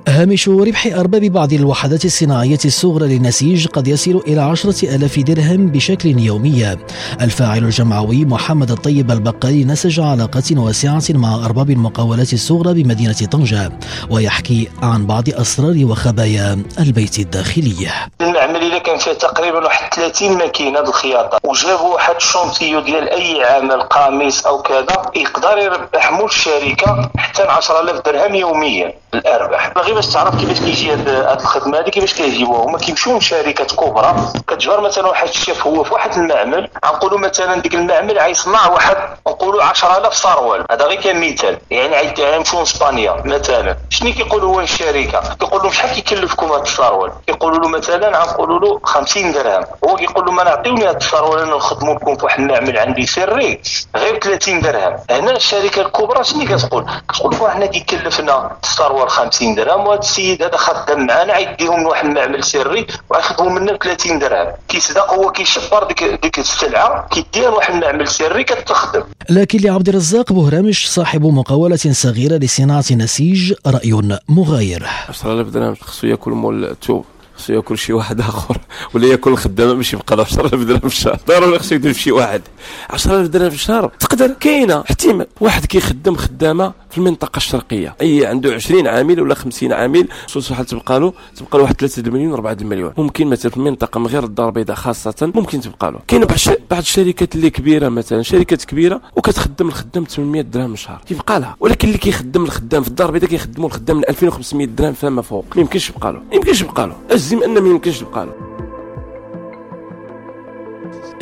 هامش 0.08 0.48
ربح 0.48 0.86
أرباب 0.86 1.24
بعض 1.24 1.52
الوحدات 1.52 2.04
الصناعية 2.04 2.58
الصغرى 2.64 3.06
للنسيج 3.08 3.66
قد 3.66 3.88
يصل 3.88 4.22
إلى 4.26 4.40
عشرة 4.40 4.96
ألاف 4.96 5.18
درهم 5.18 5.66
بشكل 5.66 6.18
يومي. 6.20 6.76
الفاعل 7.20 7.58
الجمعوي 7.58 8.24
محمد 8.24 8.70
الطيب 8.70 9.10
البقالي 9.10 9.64
نسج 9.64 10.00
علاقات 10.00 10.52
واسعة 10.52 11.02
مع 11.10 11.44
أرباب 11.44 11.70
المقاولات 11.70 12.32
الصغرى 12.32 12.82
بمدينة 12.82 13.28
طنجة 13.32 13.72
ويحكي 14.10 14.68
عن 14.82 15.06
بعض 15.06 15.24
أسرار 15.28 15.84
وخبايا 15.84 16.62
البيت 16.78 17.18
الداخلي. 17.18 17.88
المعمل 18.20 18.56
اللي 18.56 18.80
كان 18.80 18.98
فيه 18.98 19.12
تقريبا 19.12 19.64
واحد 19.64 19.94
30 19.94 20.38
ماكينة 20.38 20.80
الخياطه 20.80 21.38
وجابوا 21.44 21.94
واحد 21.94 22.14
échantillon 22.18 22.80
ديال 22.80 23.08
أي 23.08 23.44
عمل 23.44 23.82
قميص 23.82 24.46
أو 24.46 24.62
كذا 24.62 25.10
يقدر 25.16 25.58
يربح 25.58 26.12
مول 26.12 26.24
الشركة 26.28 27.10
حتى 27.16 27.42
10000 27.42 28.02
درهم 28.06 28.34
يوميا 28.34 28.94
الأرباح. 29.14 29.72
باش 29.94 30.06
تعرف 30.06 30.40
كيفاش 30.40 30.60
كيجي 30.60 30.92
هاد 30.92 31.40
الخدمة 31.40 31.78
هذه 31.78 31.88
كيفاش 31.88 32.14
كيجيوها 32.14 32.64
هما 32.64 32.78
كيمشيو 32.78 33.18
لشركات 33.18 33.72
كبرى 33.72 34.14
كتجبر 34.46 34.80
مثلا 34.80 35.06
واحد 35.06 35.28
الشيف 35.28 35.66
هو 35.66 35.84
في 35.84 35.94
واحد 35.94 36.12
المعمل 36.18 36.70
غنقولوا 36.86 37.18
مثلا 37.18 37.60
ديك 37.60 37.74
المعمل 37.74 38.18
غيصنع 38.18 38.66
واحد 38.66 38.96
نقولوا 39.26 39.62
10000 39.62 40.14
صروال 40.14 40.64
هذا 40.70 40.84
غير 40.84 41.00
كمثال 41.00 41.58
يعني 41.70 42.14
غيمشيو 42.18 42.58
لاسبانيا 42.58 43.22
مثلا. 43.24 43.76
شنو 43.90 44.12
كيقولوا 44.12 44.54
هو 44.54 44.60
الشركة؟ 44.60 45.34
كيقول 45.40 45.62
لهم 45.62 45.72
شحال 45.72 45.90
كيكلفكم 45.90 46.46
هذا 46.46 46.62
الصروال 46.62 47.12
كيقولوا 47.26 47.58
له 47.58 47.68
مثلا 47.68 48.18
غنقولوا 48.18 48.58
له 48.58 48.80
50 48.84 49.32
درهم. 49.32 49.64
هو 49.88 49.96
كيقول 49.96 50.24
له 50.26 50.32
ما 50.32 50.44
نعطيوني 50.44 50.88
هذا 50.88 50.96
الصروال 50.96 51.38
أنا 51.38 51.56
نخدموا 51.56 51.94
لكم 51.94 52.16
في 52.16 52.24
واحد 52.24 52.40
المعمل 52.40 52.78
عندي 52.78 53.06
سري 53.06 53.60
غير 53.96 54.18
30 54.18 54.60
درهم. 54.60 54.96
هنا 55.10 55.30
الشركة 55.36 55.82
الكبرى 55.82 56.24
شنو 56.24 56.44
كتقول؟ 56.44 56.86
كتقول 57.08 57.34
لكم 57.34 57.48
حنا 57.48 57.66
كيكلفنا 57.66 58.56
الصروال 58.64 59.10
50 59.10 59.54
درهم 59.54 59.83
هذا 59.88 59.98
السيد 59.98 60.42
هذا 60.42 60.56
خدام 60.56 61.06
معنا 61.06 61.32
عيديهم 61.32 61.80
من 61.80 61.86
واحد 61.86 62.04
المعمل 62.04 62.44
سري 62.44 62.86
وياخذوا 63.10 63.50
منا 63.50 63.78
30 63.82 64.18
درهم. 64.18 64.52
كيصدق 64.68 65.12
هو 65.12 65.30
كيشبر 65.30 65.84
ديك 65.84 66.04
ديك 66.22 66.38
السلعة 66.38 67.08
كيديها 67.08 67.50
لواحد 67.50 67.74
المعمل 67.74 68.08
سري 68.08 68.44
كتخدم. 68.44 69.02
لكن 69.30 69.58
لعبد 69.58 69.88
الرزاق 69.88 70.32
بهرامش 70.32 70.88
صاحب 70.88 71.24
مقاولة 71.26 71.76
صغيرة 71.76 72.36
لصناعة 72.36 72.84
نسيج 72.92 73.52
رأي 73.66 74.18
مغاير. 74.28 74.86
10000 75.08 75.48
درهم 75.48 75.74
خصو 75.74 76.06
ياكل 76.06 76.30
مول 76.30 76.64
الثوب 76.64 77.04
خصو 77.36 77.52
ياكل 77.52 77.78
شي 77.78 77.92
واحد 77.92 78.20
آخر 78.20 78.58
ولا 78.94 79.06
ياكل 79.06 79.30
الخدامة 79.30 79.74
باش 79.74 79.92
يبقى 79.92 80.16
له 80.16 80.22
10000 80.22 80.54
درهم 80.54 80.78
في 80.78 80.86
الشهر 80.86 81.18
ضروري 81.28 81.58
خصو 81.58 81.74
يدير 81.74 81.92
في 81.92 82.00
شي 82.00 82.12
واحد. 82.12 82.42
10000 82.90 83.28
درهم 83.28 83.50
في 83.50 83.56
الشهر 83.56 83.90
تقدر 84.00 84.30
كاينة 84.40 84.80
احتمال. 84.90 85.26
واحد 85.40 85.66
كيخدم 85.66 86.16
خدامة 86.16 86.72
في 86.94 86.98
المنطقة 86.98 87.36
الشرقية. 87.36 87.96
أي 88.00 88.26
عنده 88.26 88.54
20 88.54 88.86
عامل 88.86 89.20
ولا 89.20 89.34
50 89.34 89.72
عامل 89.72 90.08
شحال 90.26 90.66
تبقى 90.66 91.00
له؟ 91.00 91.12
تبقى 91.36 91.58
له 91.58 91.62
واحد 91.62 91.74
3 91.74 92.00
المليون 92.00 92.32
4 92.32 92.56
المليون 92.60 92.92
ممكن 92.96 93.26
مثلا 93.26 93.50
في 93.50 93.56
المنطقة 93.56 94.00
من 94.00 94.06
غير 94.06 94.24
الدار 94.24 94.48
البيضاء 94.48 94.76
خاصة 94.76 95.32
ممكن 95.34 95.60
تبقى 95.60 95.92
له. 95.92 95.98
كاين 96.08 96.24
بعض 96.70 96.78
الشركات 96.78 97.34
اللي 97.34 97.50
كبيرة 97.50 97.88
مثلا 97.88 98.22
شركات 98.22 98.64
كبيرة 98.64 99.00
وكتخدم 99.16 99.68
الخدام 99.68 100.04
800 100.04 100.42
درهم 100.42 100.68
في 100.68 100.72
الشهر. 100.74 101.00
يبقى 101.10 101.40
لها. 101.40 101.56
ولكن 101.60 101.88
اللي 101.88 101.98
كيخدم 101.98 102.44
الخدام 102.44 102.82
في 102.82 102.88
الدار 102.88 103.08
البيضاء 103.08 103.30
كيخدموا 103.30 103.66
الخدام 103.68 103.96
من 103.96 104.02
2500 104.08 104.66
درهم 104.66 104.92
فما 104.92 105.22
فوق. 105.22 105.44
ما 105.54 105.60
يمكنش 105.60 105.90
يبقى 105.90 106.12
له. 106.12 106.18
ما 106.18 106.34
يمكنش 106.34 106.60
يبقى 106.60 106.86
له. 106.86 106.96
ان 107.44 107.58
ما 107.58 107.68
يمكنش 107.68 108.02
يبقى 108.02 108.26
له. 108.26 108.32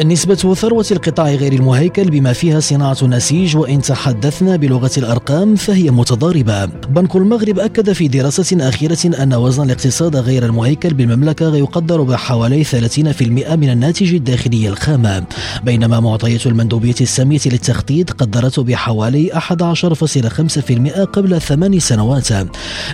نسبة 0.00 0.34
ثروة 0.34 0.86
القطاع 0.90 1.34
غير 1.34 1.52
المهيكل 1.52 2.10
بما 2.10 2.32
فيها 2.32 2.60
صناعة 2.60 2.96
النسيج 3.02 3.56
وإن 3.56 3.82
تحدثنا 3.82 4.56
بلغة 4.56 4.90
الأرقام 4.96 5.56
فهي 5.56 5.90
متضاربة. 5.90 6.64
بنك 6.64 7.16
المغرب 7.16 7.58
أكد 7.58 7.92
في 7.92 8.08
دراسة 8.08 8.68
أخيرة 8.68 9.22
أن 9.22 9.34
وزن 9.34 9.62
الاقتصاد 9.62 10.16
غير 10.16 10.46
المهيكل 10.46 10.94
بالمملكة 10.94 11.56
يقدر 11.56 12.02
بحوالي 12.02 12.64
30% 12.64 13.56
من 13.56 13.70
الناتج 13.70 14.14
الداخلي 14.14 14.68
الخام. 14.68 15.24
بينما 15.64 16.00
معطيات 16.00 16.46
المندوبية 16.46 16.94
السامية 17.00 17.40
للتخطيط 17.46 18.10
قدرته 18.10 18.62
بحوالي 18.62 19.30
11.5% 19.32 21.02
قبل 21.02 21.40
ثمان 21.40 21.80
سنوات. 21.80 22.28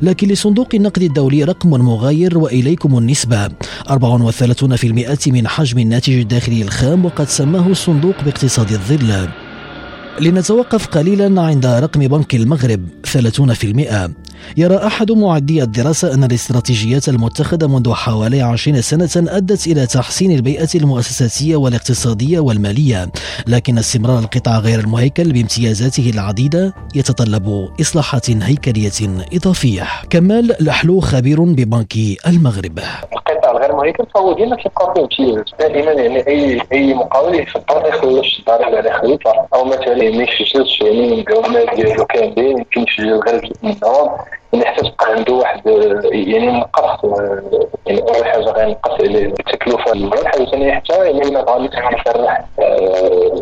لكن 0.02 0.28
لصندوق 0.28 0.68
النقد 0.74 1.02
الدولي 1.02 1.44
رقم 1.44 1.70
مغاير 1.70 2.38
وإليكم 2.38 2.98
النسبة. 2.98 3.48
34% 3.88 5.28
من 5.28 5.48
حجم 5.48 5.78
الناتج 5.78 6.12
الداخلي 6.12 6.62
الخام 6.62 6.87
وقد 6.94 7.28
سماه 7.28 7.66
الصندوق 7.68 8.14
باقتصاد 8.24 8.72
الظل. 8.72 9.28
لنتوقف 10.20 10.86
قليلا 10.86 11.42
عند 11.42 11.66
رقم 11.66 12.00
بنك 12.08 12.34
المغرب 12.34 12.88
30% 13.06 14.10
يرى 14.56 14.76
أحد 14.76 15.12
معدي 15.12 15.62
الدراسة 15.62 16.14
أن 16.14 16.24
الاستراتيجيات 16.24 17.08
المتخذة 17.08 17.66
منذ 17.66 17.92
حوالي 17.92 18.42
عشرين 18.42 18.80
سنة 18.82 19.36
أدت 19.36 19.66
إلى 19.66 19.86
تحسين 19.86 20.32
البيئة 20.32 20.68
المؤسساتية 20.74 21.56
والاقتصادية 21.56 22.40
والمالية 22.40 23.08
لكن 23.46 23.78
استمرار 23.78 24.18
القطاع 24.18 24.58
غير 24.58 24.78
المهيكل 24.80 25.32
بامتيازاته 25.32 26.10
العديدة 26.14 26.74
يتطلب 26.94 27.68
إصلاحات 27.80 28.30
هيكلية 28.30 29.26
إضافية. 29.32 29.86
كمال 30.10 30.56
لحلو 30.60 31.00
خبير 31.00 31.42
ببنك 31.42 31.94
المغرب. 32.26 32.78
القطاع 33.12 33.50
الغير 33.50 33.76
مهيكل 33.76 34.04
فهو 34.14 34.32
ديما 34.32 34.56
كيبقى 34.56 34.94
فيه 34.94 35.02
امتياز 35.02 35.44
دائما 35.58 35.92
يعني 35.92 36.28
اي 36.28 36.60
أي 36.72 36.94
مقاول 36.94 37.34
يفضل 37.34 37.82
ما 37.82 37.88
يخلصش 37.88 38.42
على 38.48 38.92
خليفه 39.02 39.32
أو 39.54 39.64
مثلا 39.64 39.94
ما 39.94 40.24
يسجلش 40.24 40.80
يعني 40.80 41.12
المقاولات 41.12 41.76
ديالو 41.76 42.04
كاملين 42.04 42.64
يسجل 42.76 43.20
غير 43.26 43.40
جزء 43.40 43.54
منهم 43.62 44.08
Okay. 44.28 44.47
يعني 44.52 44.64
حتى 44.66 44.90
تبقى 44.90 45.12
عنده 45.12 45.32
واحد 45.34 45.66
يعني 46.12 46.46
نقص 46.50 47.04
يعني 47.86 48.00
أول 48.00 48.24
حاجة 48.24 48.40
غينقص 48.44 49.00
التكلفة 49.00 49.92
الاولى 49.92 50.20
الحاجة 50.20 50.42
الثانية 50.42 50.72
حتى 50.74 50.94
يعني 51.10 51.30
ما 51.30 51.42
بغا 51.42 51.64
يفرح 51.64 52.44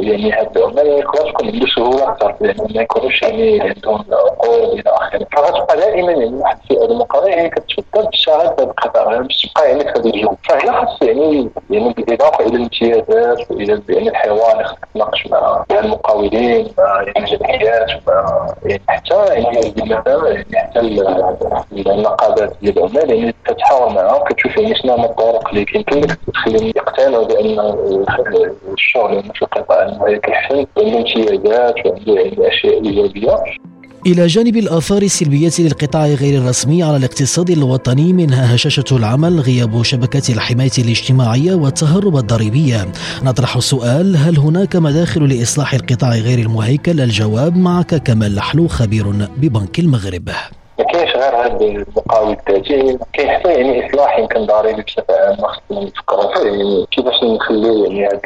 يعني 0.00 0.32
هاد 0.32 0.56
العمال 0.58 0.86
يقدر 0.86 1.30
تكون 1.30 1.46
عنده 1.48 1.66
سهوله 1.76 2.08
أكثر 2.08 2.34
لأن 2.40 2.56
ما 2.74 2.82
يكونوش 2.82 3.22
يعني 3.22 3.60
عندهم 3.60 4.04
عقود 4.12 4.68
إلى 4.78 4.82
آخره. 4.86 5.26
فغتبقى 5.36 5.76
دائما 5.76 6.12
يعني 6.12 6.34
واحد 6.34 6.58
الفئه 6.62 6.84
المقاولة 6.84 7.28
يعني 7.28 7.50
كتفضل 7.50 8.10
تشتغل 8.10 8.56
في 8.56 8.62
القطاع 8.62 9.18
باش 9.20 9.46
تبقى 9.54 9.68
يعني 9.70 9.80
في 9.80 9.88
هذا 9.90 10.04
الجو. 10.10 10.34
فهنا 10.48 10.72
خاص 10.72 11.02
يعني 11.02 11.50
يعني 11.70 11.92
بالإضافة 11.92 12.46
إلى 12.46 12.56
الامتيازات 12.56 13.50
وإلى 13.50 13.82
يعني 13.88 14.08
الحوار 14.08 14.64
خاصك 14.64 14.88
تناقش 14.94 15.26
مع 15.26 15.64
المقاولين 15.70 16.68
مع 16.78 17.02
يعني 17.02 17.18
الجمعيات 17.18 17.90
يعني 18.66 18.82
حتى 18.88 19.24
يعني 19.26 19.72
يعني 19.76 20.56
حتى 20.56 20.80
النقابات 21.00 22.56
ديال 22.62 22.78
العمال 22.78 23.10
يعني 23.10 23.34
كتحاور 23.44 23.92
معاهم 23.92 24.24
كتشوف 24.24 24.56
يعني 24.56 24.74
شنو 24.74 24.92
هما 24.92 25.04
الطرق 25.04 25.48
اللي 25.48 25.64
كيمكن 25.64 26.00
لك 26.00 26.18
تخليهم 26.34 26.72
يقتنعوا 26.76 27.26
بأن 27.26 27.76
الشغل 28.72 29.22
في 29.34 29.42
القطاع 29.42 29.82
المالي 29.82 30.18
كيحسن 30.18 30.66
عنده 30.78 30.98
امتيازات 30.98 31.86
وعنده 31.86 32.12
يعني 32.12 32.48
أشياء 32.48 32.84
إيجابية. 32.84 33.36
إلى 34.06 34.26
جانب 34.26 34.56
الآثار 34.56 35.02
السلبية 35.02 35.50
للقطاع 35.58 36.06
غير 36.06 36.42
الرسمي 36.42 36.82
على 36.82 36.96
الاقتصاد 36.96 37.50
الوطني 37.50 38.12
منها 38.12 38.54
هشاشة 38.54 38.84
العمل 38.92 39.40
غياب 39.40 39.82
شبكة 39.82 40.32
الحماية 40.34 40.70
الاجتماعية 40.78 41.54
والتهرب 41.54 42.16
الضريبي 42.16 42.74
نطرح 43.22 43.56
السؤال 43.56 44.16
هل 44.16 44.38
هناك 44.38 44.76
مداخل 44.76 45.28
لإصلاح 45.28 45.74
القطاع 45.74 46.10
غير 46.10 46.38
المهيكل؟ 46.38 47.00
الجواب 47.00 47.56
معك 47.56 47.94
كمال 47.94 48.34
لحلو 48.34 48.68
خبير 48.68 49.06
ببنك 49.36 49.78
المغرب. 49.78 50.30
غير 51.16 51.36
هذا 51.36 51.64
المقاول 51.64 52.36
الذاتي 52.48 52.98
حتى 53.18 53.52
يعني 53.52 53.86
اصلاح 53.86 54.18
يمكن 54.18 54.46
ضريبي 54.46 54.82
بصفه 54.82 55.14
عامه 55.14 55.46
خصنا 55.48 55.84
نفكروا 55.84 56.34
فيه 56.34 56.50
يعني 56.50 56.86
كيفاش 56.90 57.22
نخليو 57.24 57.84
يعني 57.84 58.06
هاد 58.06 58.20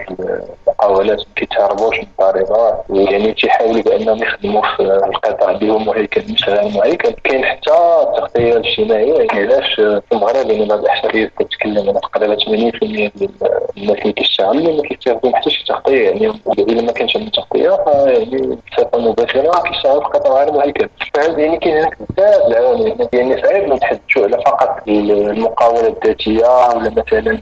المقاولات 0.80 1.18
ما 1.18 1.34
كيتهربوش 1.36 1.96
من 1.98 2.06
الضريبه 2.20 2.74
ويعني 2.88 3.32
تيحاولوا 3.32 3.82
بانهم 3.82 4.22
يخدموا 4.22 4.62
في 4.76 4.82
القطاع 4.82 5.52
هو 5.70 5.78
مهيكل 5.78 6.22
مش 6.32 6.48
غير 6.48 6.62
كاين 7.24 7.44
حتى 7.44 7.70
التغطية 7.70 8.52
الاجتماعية 8.56 9.14
يعني 9.14 9.40
علاش 9.40 9.74
في 9.74 10.02
المغرب 10.12 10.50
يعني 10.50 10.66
بعض 10.66 10.78
الاحصائيات 10.78 11.30
كتكلم 11.38 11.78
على 11.88 12.00
تقريبا 12.00 12.36
80% 12.36 12.78
ديال 12.80 13.30
الناس 13.76 13.98
اللي 13.98 14.12
كيشتغلوا 14.12 14.52
اللي 14.52 14.82
ما 14.82 14.88
كيستافدوا 14.88 15.36
حتى 15.36 15.50
شي 15.50 15.64
تغطية 15.64 16.10
يعني 16.10 16.32
اذا 16.58 16.82
ما 16.82 16.92
كانش 16.92 17.16
عندهم 17.16 17.30
تغطية 17.30 17.70
فيعني 17.84 18.58
بصفة 18.72 18.98
مباشرة 18.98 19.62
كيشتغلوا 19.62 20.00
في 20.00 20.06
القطاع 20.06 20.44
غير 20.44 20.52
مهيكل 20.52 20.88
فهذا 21.14 21.38
يعني 21.38 21.58
كاين 21.58 21.76
هناك 21.76 21.98
بزاف 22.10 22.46
العوامل 22.46 23.08
يعني 23.12 23.42
صعيب 23.42 23.72
نتحدثوا 23.72 24.24
على 24.24 24.42
فقط 24.46 24.88
المقاولة 24.88 25.88
الذاتية 25.88 26.68
ولا 26.68 26.90
مثلا 26.90 27.40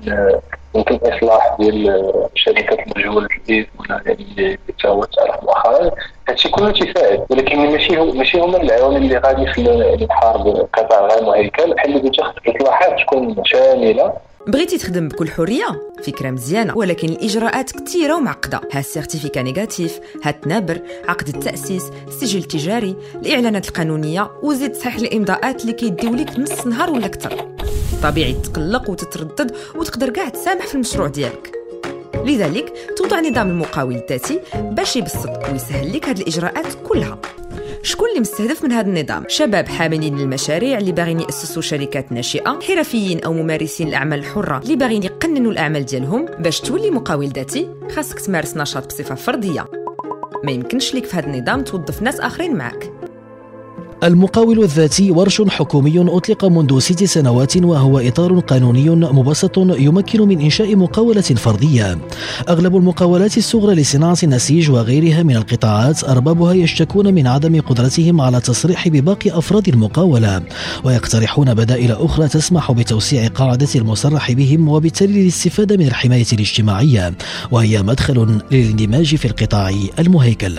يمكن 0.78 0.98
إصلاح 1.02 1.56
ديال 1.60 2.12
شركات 2.34 2.78
المجهول 2.86 3.24
الجديد 3.24 3.66
ولا 3.80 4.02
يعني 4.06 4.22
اللي 4.22 4.58
تساوت 4.78 5.08
مؤخرا 5.42 5.90
هادشي 6.28 6.48
كله 6.48 6.70
تيساعد 6.70 7.26
ولكن 7.30 7.58
ماشي 7.58 7.96
ماشي 7.96 8.40
هما 8.40 8.62
العوامل 8.62 8.96
اللي 8.96 9.18
غادي 9.18 9.42
يخلونا 9.42 9.86
يعني 9.86 10.04
نحارب 10.04 10.46
القطاع 10.46 11.06
غير 11.06 11.24
مهيكل 11.24 11.74
بحال 11.74 11.96
اللي 11.96 12.08
قلت 12.08 12.20
خصك 12.20 12.56
إصلاحات 12.56 13.00
تكون 13.00 13.36
شاملة. 13.44 14.12
بغيتي 14.48 14.78
تخدم 14.78 15.08
بكل 15.08 15.30
حرية؟ 15.30 15.90
فكرة 16.02 16.30
مزيانة 16.30 16.76
ولكن 16.76 17.08
الإجراءات 17.08 17.70
كثيره 17.70 18.14
ومعقدة. 18.14 18.61
ها 18.72 18.80
ال 18.81 18.86
certificat 18.86 19.42
négatif 19.42 20.00
ها 20.24 20.30
التنابر 20.30 20.80
عقد 21.08 21.28
التأسيس 21.28 21.82
السجل 22.08 22.38
التجاري 22.38 22.96
الإعلانات 23.14 23.68
القانونية 23.68 24.30
وزيد 24.42 24.72
تصحيح 24.72 24.94
الإمضاءات 24.94 25.62
اللي 25.62 25.72
كيديو 25.72 26.14
لك 26.14 26.38
نص 26.38 26.66
نهار 26.66 26.90
ولا 26.90 27.06
أكثر. 27.06 27.48
طبيعي 28.02 28.32
تقلق 28.32 28.90
وتتردد 28.90 29.56
وتقدر 29.74 30.11
كاع 30.11 30.28
تسامح 30.28 30.66
في 30.66 30.74
المشروع 30.74 31.08
ديالك. 31.08 31.58
لذلك 32.26 32.72
توضع 32.96 33.20
نظام 33.20 33.50
المقاول 33.50 33.94
الذاتي 33.94 34.40
باش 34.54 34.96
يبسط 34.96 35.48
ويسهل 35.48 35.92
لك 35.92 36.09
هاد 36.09 36.18
الإجراءات 36.18 36.66
كلها. 36.88 37.18
شكون 37.83 38.09
اللي 38.09 38.20
مستهدف 38.20 38.64
من 38.64 38.72
هذا 38.72 38.88
النظام؟ 38.88 39.24
شباب 39.28 39.68
حاملين 39.68 40.18
للمشاريع 40.18 40.78
اللي 40.78 40.92
باغيين 40.92 41.20
يأسسوا 41.20 41.62
شركات 41.62 42.12
ناشئة 42.12 42.59
حرفيين 42.68 43.24
أو 43.24 43.33
ممارسين 43.33 43.88
الأعمال 43.88 44.18
الحرة 44.18 44.59
اللي 44.59 44.76
باغيين 44.76 45.02
يقننوا 45.02 45.52
الأعمال 45.52 45.85
ديالهم 45.85 46.26
باش 46.38 46.61
تولي 46.61 46.90
مقاول 46.90 47.26
ذاتي. 47.26 47.68
خاصك 47.96 48.20
تمارس 48.20 48.57
نشاط 48.57 48.87
بصفة 48.87 49.14
فردية. 49.14 49.66
ما 50.44 50.52
يمكنش 50.52 50.94
ليك 50.94 51.04
في 51.04 51.16
هذا 51.16 51.26
النظام 51.26 51.62
توظف 51.62 52.02
ناس 52.02 52.20
آخرين 52.20 52.57
معك 52.57 52.92
المقاول 54.04 54.62
الذاتي 54.62 55.11
ورش 55.11 55.42
حكومي 55.42 56.00
أطلق 56.00 56.44
منذ 56.44 56.78
ست 56.78 57.04
سنوات 57.04 57.56
وهو 57.56 57.98
إطار 57.98 58.38
قانوني 58.38 58.90
مبسط 58.90 59.58
يمكن 59.58 60.28
من 60.28 60.40
إنشاء 60.40 60.76
مقاولة 60.76 61.20
فردية. 61.20 61.98
أغلب 62.48 62.76
المقاولات 62.76 63.38
الصغرى 63.38 63.74
لصناعة 63.74 64.16
النسيج 64.22 64.70
وغيرها 64.70 65.22
من 65.22 65.37
القطاعات 65.37 66.04
أربابها 66.04 66.52
يشتكون 66.52 67.14
من 67.14 67.26
عدم 67.26 67.61
قدرتهم 67.61 68.20
على 68.20 68.37
التصريح 68.37 68.88
بباقي 68.88 69.38
أفراد 69.38 69.68
المقاولة 69.68 70.42
ويقترحون 70.84 71.54
بدائل 71.54 71.92
أخرى 71.92 72.28
تسمح 72.28 72.72
بتوسيع 72.72 73.26
قاعدة 73.26 73.68
المصرح 73.74 74.32
بهم 74.32 74.68
وبالتالي 74.68 75.22
الاستفادة 75.22 75.76
من 75.76 75.87
الحماية 75.87 76.26
الاجتماعية 76.32 77.14
وهي 77.50 77.82
مدخل 77.82 78.40
للاندماج 78.50 79.16
في 79.16 79.24
القطاع 79.24 79.74
المهيكل. 79.98 80.58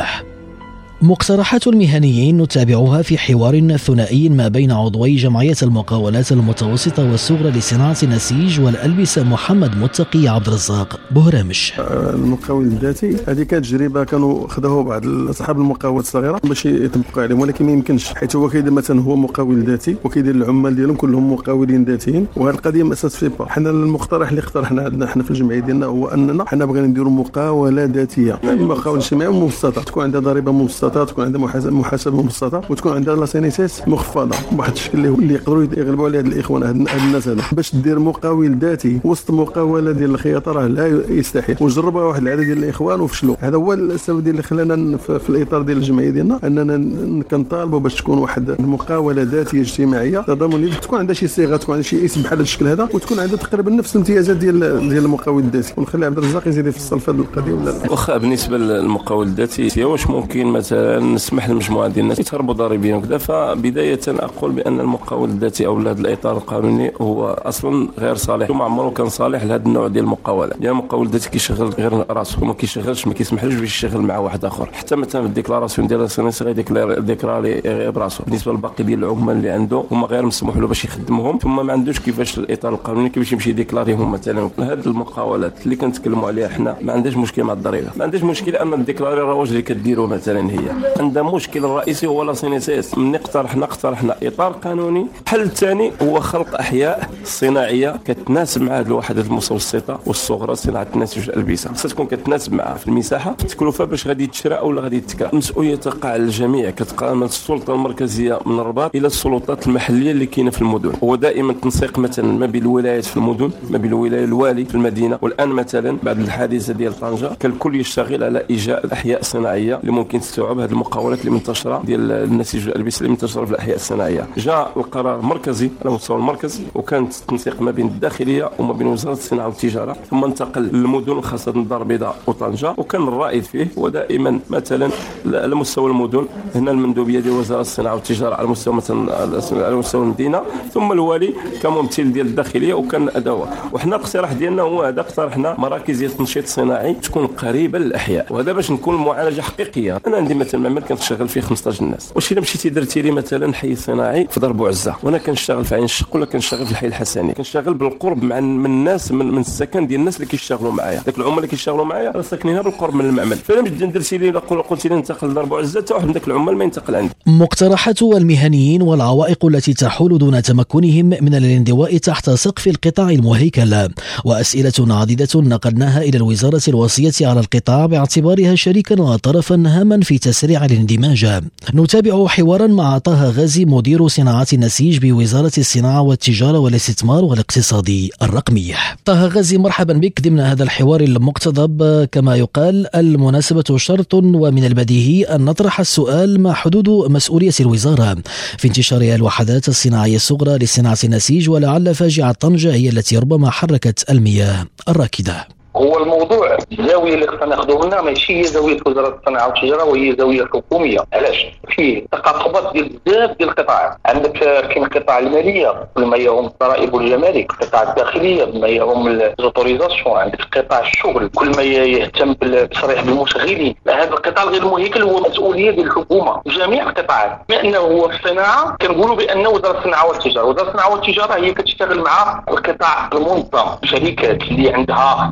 مقترحات 1.01 1.67
المهنيين 1.67 2.41
نتابعها 2.41 3.01
في 3.01 3.17
حوار 3.17 3.77
ثنائي 3.77 4.29
ما 4.29 4.47
بين 4.47 4.71
عضوي 4.71 5.15
جمعية 5.15 5.55
المقاولات 5.63 6.31
المتوسطة 6.31 7.11
والصغرى 7.11 7.49
لصناعة 7.49 7.97
النسيج 8.03 8.61
والألبسة 8.61 9.23
محمد 9.23 9.77
متقي 9.77 10.27
عبد 10.27 10.47
الرزاق 10.47 10.99
بهرامش 11.11 11.73
المقاول 12.13 12.65
الذاتي 12.65 13.15
هذه 13.27 13.43
كانت 13.43 13.65
تجربة 13.65 14.03
كانوا 14.03 14.47
خذوها 14.47 14.83
بعض 14.83 15.29
أصحاب 15.29 15.57
المقاولات 15.57 16.03
الصغيرة 16.03 16.39
باش 16.43 16.65
يطبقوا 16.65 17.23
عليهم 17.23 17.39
ولكن 17.39 17.65
ما 17.65 17.71
يمكنش 17.71 18.13
حيث 18.13 18.35
هو 18.35 18.49
كيدير 18.49 18.71
مثلا 18.71 19.01
هو 19.01 19.15
مقاول 19.15 19.63
ذاتي 19.63 19.95
وكيدير 20.03 20.35
العمال 20.35 20.75
ديالهم 20.75 20.95
كلهم 20.95 21.33
مقاولين 21.33 21.83
ذاتيين 21.83 22.27
وهذه 22.35 22.55
القضية 22.55 22.83
ما 22.83 22.95
في 22.95 23.29
با 23.29 23.49
حنا 23.49 23.69
المقترح 23.69 24.29
اللي 24.29 24.41
اقترحنا 24.41 24.81
عندنا 24.81 25.07
حنا 25.07 25.23
في 25.23 25.31
الجمعية 25.31 25.59
ديالنا 25.59 25.85
هو 25.85 26.07
أننا 26.07 26.45
حنا 26.47 26.65
بغينا 26.65 26.87
نديروا 26.87 27.11
مقاولة 27.11 27.83
ذاتية. 27.85 28.39
المقاول 28.43 28.97
الاجتماعي 28.97 29.31
مبسطة 29.31 29.81
تكون 29.83 30.03
عندها 30.03 30.21
ضريبة 30.21 30.51
مبسطة. 30.51 30.88
تكون 30.89 31.25
عندها 31.25 31.41
محاسبة 31.71 32.17
مبسطة 32.17 32.61
وتكون 32.69 32.91
عندها 32.93 33.15
la 33.15 33.37
CNSS 33.37 33.81
مخفضة. 33.87 34.35
بواحد 34.51 34.71
الشكل 34.71 35.05
اللي 35.05 35.33
يقدروا 35.33 35.65
يغلبوا 35.77 36.05
على 36.05 36.17
هاد 36.17 36.25
الإخوان 36.25 36.63
هاد 36.63 36.75
الناس 36.75 37.27
هذا 37.27 37.43
باش 37.51 37.75
دير 37.75 37.99
مقاول 37.99 38.57
ذاتي 38.59 38.99
وسط 39.03 39.31
مقاولة 39.31 39.91
ديال 39.91 40.09
الخياطة 40.09 40.51
راه 40.51 40.67
لا 40.67 41.01
يستحيل. 41.09 41.55
وجربها 41.61 42.03
واحد 42.03 42.21
العدد 42.21 42.41
ديال 42.41 42.57
الإخوان 42.57 43.01
وفشلوا. 43.01 43.35
هذا 43.39 43.57
هو 43.57 43.73
السبب 43.73 44.27
اللي 44.27 44.43
خلانا 44.43 44.97
في 44.97 45.29
الإطار 45.29 45.61
ديال 45.61 45.77
الجمعية 45.77 46.09
ديالنا 46.09 46.39
أننا 46.43 47.23
كنطالبوا 47.31 47.79
باش 47.79 47.95
تكون 47.95 48.17
واحد 48.17 48.49
المقاوله 48.49 49.21
ذاتية 49.21 49.61
اجتماعية 49.61 50.19
تضامنيه 50.19 50.73
تكون 50.73 50.99
عندها 50.99 51.13
شي 51.13 51.27
صيغة 51.27 51.57
تكون 51.57 51.75
عندها 51.75 51.89
شي 51.89 52.05
اسم 52.05 52.21
بحال 52.21 52.39
الشكل 52.39 52.67
هذا 52.67 52.89
وتكون 52.93 53.19
عندها 53.19 53.37
تقريبا 53.37 53.71
نفس 53.71 53.95
الامتيازات 53.95 54.37
ديال 54.37 54.59
ديال 54.89 55.05
المقاول 55.05 55.43
الذاتي. 55.43 55.73
ونخلي 55.77 56.05
عبد 56.05 56.17
الرزاق 56.17 56.47
يزيد 56.47 56.67
يفصل 56.67 56.99
في 56.99 57.11
هذه 57.11 57.17
القضية 57.17 57.53
ولا 57.53 57.65
لا؟ 57.65 57.91
واخا 57.91 58.17
بالنسبة 58.17 58.57
للمقاول 58.57 59.27
الذاتي 59.27 59.83
واش 59.83 60.07
ممكن 60.07 60.45
مثلا 60.47 60.78
نسمح 60.99 61.49
لمجموعه 61.49 61.87
ديال 61.87 62.03
الناس 62.03 62.19
يتهربوا 62.19 62.53
ضريبيا 62.53 62.95
وكذا 62.95 63.17
فبداية 63.17 63.99
أقول 64.07 64.51
بأن 64.51 64.79
المقاول 64.79 65.29
الذاتي 65.29 65.65
أو 65.65 65.79
هذا 65.79 66.01
الأطار 66.01 66.37
القانوني 66.37 66.91
هو 67.01 67.27
أصلا 67.27 67.87
غير 67.99 68.15
صالح. 68.15 68.49
وما 68.51 68.63
عمره 68.63 68.89
كان 68.89 69.09
صالح 69.09 69.43
لهذا 69.43 69.65
النوع 69.65 69.87
ديال 69.87 70.03
المقاولة. 70.03 70.53
ديال 70.59 70.71
المقاول 70.71 71.05
الذاتي 71.05 71.29
كيشغل 71.29 71.69
غير 71.69 72.05
راسه 72.09 72.43
وما 72.43 72.53
كيشغلش 72.53 73.07
ما 73.07 73.13
كيسمحلوش 73.13 73.53
باش 73.53 73.83
يشتغل 73.83 74.01
مع 74.01 74.17
واحد 74.17 74.45
آخر. 74.45 74.69
حتى 74.73 74.95
مثلا 74.95 75.25
ال 75.25 75.31
déclaration 75.31 75.87
ديال 75.87 76.01
ال 76.01 76.10
CNSS 76.10 76.43
غيديكلاري 76.43 77.61
براسو 77.91 78.23
بالنسبة 78.23 78.51
للباقي 78.51 78.83
ديال 78.83 79.03
العمال 79.03 79.37
اللي 79.37 79.49
عنده 79.49 79.83
هما 79.91 80.07
غير 80.07 80.25
مسموح 80.25 80.57
له 80.57 80.67
باش 80.67 80.85
يخدمهم. 80.85 81.37
ثم 81.37 81.65
ما 81.65 81.73
عندوش 81.73 81.99
كيفاش 81.99 82.37
الإطار 82.37 82.73
القانوني 82.73 83.09
كيفاش 83.09 83.33
يمشي 83.33 83.49
يديكلاريهم 83.49 84.11
مثلا. 84.11 84.49
هذه 84.59 84.85
المقاولات 84.85 85.53
اللي 85.65 85.75
كنتكلموا 85.75 86.27
عليها 86.27 86.47
حنا 86.47 86.77
ما 86.81 86.93
عندهاش 86.93 87.17
مشكل 87.17 87.43
مع 87.43 87.53
الضريبة. 87.53 87.87
ما 87.97 88.03
عندهاش 88.03 88.23
مشكل 88.23 88.55
ان 88.55 88.73
الديكلاري 88.73 89.21
الرواج 89.21 89.49
اللي 89.49 89.61
كديروا 89.61 90.07
مثلا 90.07 90.51
هي. 90.51 90.68
عندها 90.99 91.23
مشكل 91.23 91.65
الرئيسي 91.65 92.07
هو 92.07 92.23
لا 92.23 92.33
سينيسيس 92.33 92.97
من 92.97 93.15
اقترحنا 93.15 93.65
اقترحنا 93.65 94.15
إطار 94.23 94.51
قانوني. 94.51 95.07
الحل 95.23 95.41
الثاني 95.41 95.91
هو 96.01 96.19
خلق 96.19 96.55
أحياء 96.59 97.09
صناعية 97.23 97.99
كتناسب 98.05 98.61
مع 98.61 98.79
هذه 98.79 98.87
الوحدات 98.87 99.25
المتوسطه 99.25 99.99
والصغرى 100.05 100.55
صناعة 100.55 100.87
النسيج 100.95 101.29
والالبسه 101.29 101.73
خصها 101.73 101.89
تكون 101.89 102.05
كتناسب 102.05 102.53
معها 102.53 102.75
في 102.75 102.87
المساحة. 102.87 103.31
التكلفة 103.31 103.85
باش 103.85 104.07
غادي 104.07 104.27
تشرى 104.27 104.55
أو 104.55 104.79
غادي 104.79 104.97
يتكرا 104.97 105.29
المسؤوليه 105.33 105.75
تقع 105.75 106.09
على 106.09 106.23
الجميع 106.23 106.69
كتقع 106.69 107.13
من 107.13 107.23
السلطة 107.23 107.73
المركزية 107.73 108.39
من 108.45 108.59
الرباط 108.59 108.95
إلى 108.95 109.07
السلطات 109.07 109.67
المحلية 109.67 110.11
اللي 110.11 110.25
كاينة 110.25 110.51
في 110.51 110.61
المدن. 110.61 110.93
هو 111.03 111.15
دائما 111.15 111.53
تنسيق 111.53 111.99
مثلا 111.99 112.25
ما 112.25 112.45
بين 112.45 112.61
الولايات 112.61 113.05
في 113.05 113.17
المدن 113.17 113.51
ما 113.69 113.77
بين 113.77 113.91
الولاية 113.91 114.23
الوالي 114.23 114.65
في 114.65 114.75
المدينة 114.75 115.19
والآن 115.21 115.49
مثلا 115.49 115.97
بعد 116.03 116.19
الحادثة 116.19 116.73
ديال 116.73 116.99
طنجة 116.99 117.29
كان 117.39 117.51
الكل 117.51 117.75
يشتغل 117.79 118.23
على 118.23 118.45
إيجاء 118.49 118.85
الاحياء 118.85 119.19
الصناعيه 119.19 119.75
اللي 119.75 119.91
ممكن 119.91 120.19
تستوعب 120.19 120.58
هذه 120.63 120.71
المقاولات 120.71 121.19
اللي 121.19 121.31
منتشرة 121.31 121.81
ديال 121.85 122.11
النسيج 122.11 122.67
والالبسه 122.67 122.99
اللي 122.99 123.09
منتشره 123.09 123.45
في 123.45 123.51
الأحياء 123.51 123.75
الصناعية. 123.75 124.27
جاء 124.37 124.71
القرار 124.77 125.21
مركزي 125.21 125.69
على 125.81 125.93
مستوى 125.93 126.17
المركز 126.17 126.61
وكانت 126.75 127.13
التنسيق 127.15 127.61
ما 127.61 127.71
بين 127.71 127.87
الداخلية 127.87 128.49
وما 128.59 128.73
بين 128.73 128.87
وزارة 128.87 129.13
الصناعة 129.13 129.47
والتجارة. 129.47 129.95
ثم 130.09 130.23
انتقل 130.23 130.61
للمدن 130.61 131.11
الخاصه 131.11 131.51
الدار 131.51 131.81
البيضاء 131.81 132.15
وطنجة. 132.27 132.73
وكان 132.77 133.07
الرائد 133.07 133.43
فيه 133.43 133.67
ودائما 133.77 134.39
مثلا 134.49 134.89
على 135.25 135.55
مستوى 135.55 135.91
المدن 135.91 136.25
هنا 136.55 136.71
المندوبية 136.71 137.19
ديال 137.19 137.33
وزارة 137.33 137.61
الصناعة 137.61 137.93
والتجارة 137.95 138.35
على 138.35 138.47
مستوى 138.47 138.73
مثلا 138.73 139.15
على 139.51 139.75
مستوى 139.75 140.03
المدينة. 140.03 140.41
ثم 140.73 140.91
الوالي 140.91 141.33
كممثل 141.63 142.11
ديال 142.11 142.27
الداخلية 142.27 142.73
وكان 142.73 143.09
ادوه 143.15 143.47
وحنا 143.73 143.95
الاقتراح 143.95 144.33
ديالنا 144.33 144.61
هو 144.61 144.83
هذا 144.83 145.01
اقترحنا 145.01 145.55
مراكز 145.57 145.97
ديال 145.97 146.11
التنشيط 146.11 146.43
الصناعي 146.43 146.93
تكون 146.93 147.27
قريبة 147.27 147.79
للأحياء. 147.79 148.25
وهذا 148.29 148.53
باش 148.53 148.71
نكون 148.71 148.95
معالجة 148.95 149.41
حقيقية. 149.41 150.01
أنا 150.07 150.17
عندي 150.17 150.33
مثلا 150.49 150.61
معمل 150.61 150.81
كنشتغل 150.81 151.29
فيه 151.29 151.41
15 151.41 151.81
الناس. 151.81 152.11
واش 152.15 152.31
إلا 152.31 152.41
مشيتي 152.41 152.69
درتي 152.69 153.01
لي 153.01 153.11
مثلا 153.11 153.53
حي 153.53 153.75
صناعي 153.75 154.27
في 154.31 154.39
ضرب 154.39 154.63
عزه 154.63 154.95
وأنا 155.03 155.17
كنشتغل 155.17 155.65
في 155.65 155.75
عين 155.75 155.83
الشق 155.83 156.15
ولا 156.15 156.25
كنشتغل 156.25 156.65
في 156.65 156.71
الحي 156.71 156.87
الحسني؟ 156.87 157.33
كنشتغل 157.33 157.73
بالقرب 157.73 158.23
مع 158.23 158.39
من 158.39 158.65
الناس 158.65 159.11
من, 159.11 159.25
من 159.25 159.41
السكن 159.41 159.87
ديال 159.87 159.99
الناس 159.99 160.15
اللي 160.15 160.27
كيشتغلوا 160.27 160.71
معايا. 160.71 161.01
داك 161.05 161.17
العمال 161.17 161.37
اللي 161.37 161.47
كيشتغلوا 161.47 161.85
معايا 161.85 162.11
راه 162.11 162.21
ساكنين 162.21 162.61
بالقرب 162.61 162.95
من 162.95 163.05
المعمل. 163.05 163.37
فانا 163.37 163.61
مش 163.61 163.69
درتي 163.69 164.17
لي 164.17 164.29
قلت 164.29 164.85
لي 164.85 164.95
انتقل 164.95 165.27
لضرب 165.27 165.53
عزه 165.53 165.81
حتى 165.81 165.93
واحد 165.93 166.07
من 166.07 166.13
ذاك 166.13 166.27
العمال 166.27 166.57
ما 166.57 166.63
ينتقل 166.63 166.95
عندي. 166.95 167.13
مقترحات 167.25 168.01
المهنيين 168.01 168.81
والعوائق 168.81 169.45
التي 169.45 169.73
تحول 169.73 170.17
دون 170.17 170.41
تمكنهم 170.41 171.05
من 171.05 171.35
الانضواء 171.35 171.97
تحت 171.97 172.29
سقف 172.29 172.67
القطاع 172.67 173.09
المهيكل. 173.09 173.89
وأسئلة 174.25 174.95
عديدة 174.95 175.27
نقلناها 175.35 176.01
إلى 176.01 176.17
الوزارة 176.17 176.61
الوصيه 176.67 177.27
على 177.27 177.39
القطاع 177.39 177.85
باعتبارها 177.85 178.55
شريكا 178.55 179.01
وطرفا 179.01 179.63
هاما 179.67 179.99
في 180.01 180.17
تسريع 180.39 180.65
الاندماج. 180.65 181.41
نتابع 181.75 182.27
حوارا 182.27 182.67
مع 182.67 182.97
طه 182.97 183.29
غازي 183.29 183.65
مدير 183.65 184.07
صناعات 184.07 184.53
النسيج 184.53 184.97
بوزارة 184.97 185.51
الصناعة 185.57 186.01
والتجارة 186.01 186.59
والاستثمار 186.59 187.23
والاقتصاد 187.23 188.09
الرقمي. 188.21 188.73
طه 189.05 189.25
غازي 189.27 189.57
مرحبا 189.57 189.93
بك 189.93 190.21
ضمن 190.21 190.39
هذا 190.39 190.63
الحوار 190.63 191.01
المقتضب. 191.01 192.05
كما 192.11 192.35
يقال 192.35 192.95
المناسبة 192.95 193.63
شرط 193.75 194.13
ومن 194.13 194.65
البديهي 194.65 195.23
أن 195.23 195.45
نطرح 195.45 195.79
السؤال 195.79 196.39
ما 196.41 196.53
حدود 196.53 196.89
مسؤولية 196.89 197.53
الوزارة. 197.59 198.17
في 198.57 198.67
انتشار 198.67 199.01
الوحدات 199.01 199.69
الصناعية 199.69 200.15
الصغرى 200.15 200.57
لصناعة 200.57 200.97
النسيج 201.03 201.49
ولعل 201.49 201.95
فاجعة 201.95 202.31
طنجة 202.31 202.73
هي 202.73 202.89
التي 202.89 203.17
ربما 203.17 203.49
حركت 203.49 204.05
المياه 204.09 204.65
الراكدة. 204.87 205.58
هو 205.79 205.97
الموضوع 205.97 206.57
الزاويه 206.71 207.13
اللي 207.13 207.27
خصنا 207.27 207.45
ناخذ 207.45 207.85
منها 207.85 208.01
ماشي 208.01 208.39
هي 208.39 208.43
زاوية 208.43 208.77
وزارة 208.85 209.19
الصناعة 209.19 209.47
والتجارة 209.47 209.83
وهي 209.83 210.15
زاوية 210.19 210.45
حكومية. 210.45 210.99
علاش؟ 211.13 211.45
فيه 211.69 212.05
تقاطبات 212.11 212.73
ديال 212.73 212.99
بزاف 213.05 213.37
ديال 213.37 213.49
القطاعات. 213.49 213.97
عندك 214.05 214.31
كاين 214.67 214.85
قطاع 214.85 215.19
المالية 215.19 215.87
بما 215.95 216.17
يهم 216.17 216.45
الضرائب 216.45 216.93
والجمارك 216.93 217.51
قطاع 217.51 217.83
الداخلية 217.83 218.43
بما 218.43 218.67
يهم 218.67 219.07
الزوتوريزاسيون 219.07 220.17
عندك 220.17 220.57
قطاع 220.57 220.79
الشغل 220.79 221.29
كل 221.35 221.49
ما 221.57 221.63
يهتم 221.63 222.33
بالتصريح 222.33 223.03
بالمشغلين. 223.03 223.75
هذا 223.87 224.09
القطاع 224.09 224.43
غير 224.43 224.61
المهيكل 224.63 225.03
هو 225.03 225.19
مسؤولية 225.19 225.71
ديال 225.71 225.85
الحكومة 225.87 226.41
جميع 226.47 226.89
القطاعات. 226.89 227.39
بما 227.49 227.61
انه 227.61 227.77
هو 227.77 228.09
الصناعة 228.09 228.77
كنقولوا 228.81 229.15
بان 229.15 229.47
وزارة 229.47 229.79
الصناعة 229.79 230.07
والتجارة. 230.07 230.45
وزارة 230.45 230.67
الصناعة 230.67 230.91
والتجارة 230.91 231.33
هي 231.33 231.53
كتشتغل 231.53 231.99
مع 231.99 232.43
القطاع 232.49 233.09
المنظم 233.13 233.65
شركات 233.83 234.41
اللي 234.41 234.73
عندها 234.73 235.31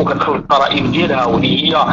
وكتخرج 0.00 0.34
الضرائب 0.36 0.92
ديالها 0.92 1.24
واللي 1.24 1.64
هي 1.74 1.86